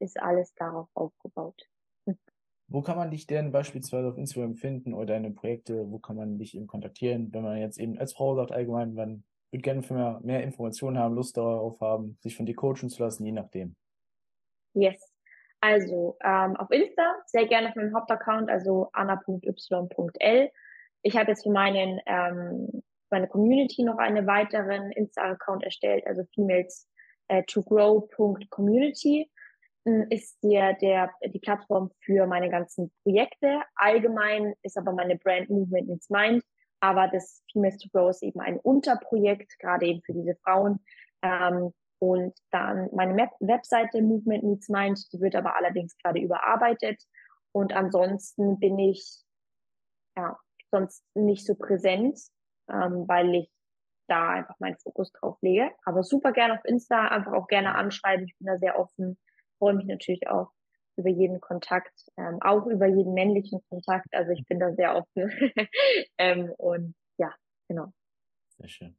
ist 0.00 0.20
alles 0.20 0.54
darauf 0.54 0.88
aufgebaut. 0.94 1.60
Wo 2.68 2.82
kann 2.82 2.96
man 2.96 3.10
dich 3.10 3.26
denn 3.26 3.52
beispielsweise 3.52 4.08
auf 4.08 4.18
Instagram 4.18 4.54
finden 4.54 4.94
oder 4.94 5.06
deine 5.06 5.30
Projekte? 5.30 5.90
Wo 5.90 5.98
kann 5.98 6.16
man 6.16 6.38
dich 6.38 6.56
eben 6.56 6.66
kontaktieren, 6.66 7.32
wenn 7.32 7.42
man 7.42 7.58
jetzt 7.58 7.78
eben 7.78 7.98
als 7.98 8.14
Frau 8.14 8.34
sagt 8.34 8.52
allgemein, 8.52 8.94
man 8.94 9.24
würde 9.50 9.62
gerne 9.62 9.82
mehr, 9.88 10.20
mehr 10.22 10.42
Informationen 10.42 10.98
haben, 10.98 11.14
Lust 11.14 11.36
darauf 11.36 11.80
haben, 11.80 12.16
sich 12.20 12.36
von 12.36 12.46
dir 12.46 12.54
coachen 12.54 12.88
zu 12.88 13.02
lassen, 13.02 13.24
je 13.24 13.32
nachdem? 13.32 13.76
Yes. 14.72 15.12
Also 15.60 16.16
ähm, 16.22 16.56
auf 16.56 16.70
Insta 16.70 17.14
sehr 17.26 17.46
gerne 17.46 17.68
auf 17.68 17.76
meinem 17.76 17.94
Hauptaccount, 17.94 18.50
also 18.50 18.90
anna.y.l. 18.92 20.50
Ich 21.02 21.16
habe 21.16 21.30
jetzt 21.30 21.42
für 21.42 21.50
meinen 21.50 22.00
ähm, 22.06 22.82
meine 23.10 23.28
Community 23.28 23.84
noch 23.84 23.98
einen 23.98 24.26
weiteren 24.26 24.90
Insta-Account 24.90 25.62
erstellt, 25.62 26.06
also 26.06 26.24
females 26.34 26.88
äh, 27.28 27.44
to 27.44 27.62
grow.community 27.62 29.30
ist 29.84 30.38
der, 30.42 30.74
der, 30.74 31.10
die 31.26 31.38
Plattform 31.38 31.90
für 32.00 32.26
meine 32.26 32.48
ganzen 32.48 32.90
Projekte. 33.02 33.60
Allgemein 33.74 34.54
ist 34.62 34.78
aber 34.78 34.92
meine 34.92 35.16
Brand 35.16 35.50
Movement 35.50 35.88
Needs 35.88 36.10
Mind. 36.10 36.42
Aber 36.80 37.08
das 37.08 37.42
Females 37.52 37.78
to 37.78 37.88
Grow 37.92 38.10
ist 38.10 38.22
eben 38.22 38.40
ein 38.40 38.58
Unterprojekt, 38.58 39.58
gerade 39.58 39.86
eben 39.86 40.02
für 40.02 40.12
diese 40.12 40.36
Frauen. 40.42 40.84
Ähm, 41.22 41.72
und 41.98 42.34
dann 42.50 42.90
meine 42.92 43.30
Webseite 43.40 44.02
Movement 44.02 44.44
Needs 44.44 44.68
Mind, 44.68 45.00
die 45.12 45.20
wird 45.20 45.34
aber 45.34 45.56
allerdings 45.56 45.96
gerade 45.98 46.20
überarbeitet. 46.20 47.02
Und 47.52 47.72
ansonsten 47.72 48.58
bin 48.58 48.78
ich 48.78 49.22
ja 50.16 50.38
sonst 50.70 51.04
nicht 51.14 51.46
so 51.46 51.54
präsent, 51.54 52.18
ähm, 52.68 53.04
weil 53.06 53.34
ich 53.34 53.50
da 54.08 54.30
einfach 54.30 54.58
meinen 54.58 54.76
Fokus 54.78 55.12
drauf 55.12 55.38
lege. 55.40 55.70
Aber 55.84 56.02
super 56.02 56.32
gerne 56.32 56.54
auf 56.54 56.64
Insta, 56.64 57.08
einfach 57.08 57.32
auch 57.32 57.46
gerne 57.46 57.74
anschreiben. 57.74 58.26
Ich 58.26 58.36
bin 58.38 58.46
da 58.46 58.58
sehr 58.58 58.78
offen, 58.78 59.16
freue 59.64 59.74
mich 59.74 59.86
natürlich 59.86 60.28
auch 60.28 60.50
über 60.96 61.08
jeden 61.08 61.40
Kontakt, 61.40 61.92
ähm, 62.18 62.38
auch 62.42 62.66
über 62.66 62.86
jeden 62.86 63.14
männlichen 63.14 63.60
Kontakt. 63.70 64.08
Also 64.12 64.32
ich 64.32 64.44
bin 64.44 64.60
da 64.60 64.72
sehr 64.74 64.94
offen. 64.94 65.32
ähm, 66.18 66.52
und 66.58 66.94
ja, 67.16 67.32
genau. 67.66 67.92
Sehr 68.58 68.68
schön. 68.68 68.96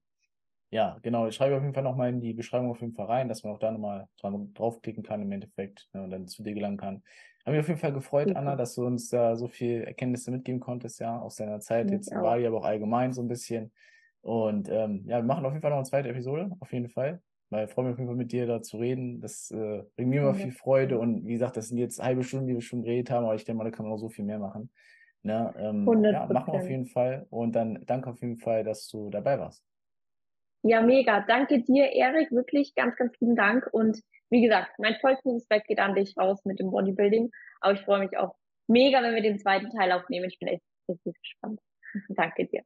Ja, 0.72 0.98
genau. 1.04 1.28
Ich 1.28 1.36
schreibe 1.36 1.56
auf 1.56 1.62
jeden 1.62 1.76
Fall 1.76 1.84
nochmal 1.84 2.10
in 2.10 2.20
die 2.20 2.34
Beschreibung 2.34 2.72
auf 2.72 2.82
jeden 2.82 2.96
Fall 2.96 3.06
rein, 3.06 3.30
dass 3.30 3.44
man 3.44 3.54
auch 3.54 3.60
da 3.60 3.72
nochmal 3.72 4.08
draufklicken 4.56 5.04
kann 5.04 5.22
im 5.22 5.32
Endeffekt 5.32 5.88
ne, 5.94 6.04
und 6.04 6.10
dann 6.10 6.28
zu 6.28 6.42
dir 6.42 6.56
gelangen 6.56 6.78
kann. 6.78 7.04
Haben 7.46 7.54
mich 7.54 7.62
auf 7.62 7.68
jeden 7.68 7.80
Fall 7.80 7.94
gefreut, 7.94 8.30
mhm. 8.30 8.38
Anna, 8.38 8.56
dass 8.56 8.74
du 8.74 8.86
uns 8.86 9.10
da 9.10 9.36
so 9.36 9.48
viel 9.48 9.84
Erkenntnisse 9.84 10.32
mitgeben 10.32 10.60
konntest, 10.60 11.00
ja, 11.00 11.20
aus 11.20 11.36
deiner 11.36 11.60
Zeit 11.60 11.92
jetzt 11.92 12.12
in 12.12 12.20
Bali, 12.20 12.48
aber 12.48 12.58
auch 12.58 12.66
allgemein 12.66 13.14
so 13.14 13.22
ein 13.22 13.28
bisschen. 13.28 13.72
Und 14.22 14.68
ähm, 14.68 15.04
ja, 15.06 15.18
wir 15.18 15.24
machen 15.24 15.46
auf 15.46 15.52
jeden 15.52 15.62
Fall 15.62 15.70
noch 15.70 15.78
eine 15.78 15.86
zweite 15.86 16.10
Episode, 16.10 16.50
auf 16.60 16.74
jeden 16.74 16.90
Fall. 16.90 17.22
Weil 17.50 17.66
ich 17.66 17.72
freue 17.72 17.86
mich 17.86 17.94
auf 17.94 18.00
jeden 18.00 18.10
Fall 18.10 18.18
mit 18.18 18.32
dir 18.32 18.48
da 18.48 18.62
zu 18.62 18.78
reden. 18.78 19.22
Das 19.22 19.52
äh, 19.52 19.84
bringt 19.96 20.10
mir 20.10 20.22
immer 20.22 20.34
viel 20.34 20.52
Freude. 20.52 20.98
Und 20.98 21.26
wie 21.26 21.34
gesagt, 21.34 21.58
das 21.58 21.70
sind 21.70 21.78
jetzt 21.78 22.02
halbe 22.02 22.24
Stunden, 22.24 22.48
die 22.48 22.54
wir 22.56 22.62
schon 22.62 22.82
geredet 22.82 23.12
haben, 23.12 23.26
aber 23.26 23.36
ich 23.36 23.46
denke 23.46 23.60
mal, 23.60 23.64
da 23.64 23.72
kann 23.72 23.86
man 23.86 23.92
noch 23.92 24.00
so 24.00 24.10
viel 24.10 24.26
mehr 24.26 24.40
machen. 24.40 24.72
Ne? 25.22 25.54
Ähm, 25.58 26.04
ja, 26.04 26.28
machen 26.28 26.54
wir 26.54 26.60
auf 26.60 26.70
jeden 26.70 26.86
Fall. 26.86 27.26
Und 27.30 27.56
dann 27.56 27.84
danke 27.86 28.10
auf 28.10 28.22
jeden 28.22 28.38
Fall, 28.38 28.64
dass 28.64 28.88
du 28.88 29.10
dabei 29.10 29.40
warst. 29.40 29.64
Ja, 30.64 30.82
mega. 30.82 31.22
Danke 31.22 31.62
dir, 31.62 31.92
Erik. 31.92 32.32
Wirklich 32.32 32.74
ganz, 32.76 32.96
ganz 32.96 33.20
lieben 33.20 33.36
Dank. 33.36 33.68
Und 33.72 34.02
wie 34.30 34.42
gesagt, 34.42 34.72
mein 34.80 34.96
vollstes 35.02 35.36
Respekt 35.36 35.68
geht 35.68 35.80
an 35.80 35.96
dich 35.96 36.18
raus 36.18 36.44
mit 36.44 36.60
dem 36.60 36.72
Bodybuilding. 36.72 37.32
Aber 37.62 37.74
ich 37.74 37.82
freue 37.82 38.00
mich 38.00 38.18
auch 38.18 38.36
mega, 38.68 39.02
wenn 39.02 39.14
wir 39.14 39.22
den 39.22 39.40
zweiten 39.40 39.70
Teil 39.70 39.92
aufnehmen. 39.92 40.26
Ich 40.28 40.40
bin 40.40 40.48
echt 40.48 40.64
richtig 40.90 41.16
gespannt. 41.22 41.60
Danke 42.10 42.48
dir. 42.48 42.64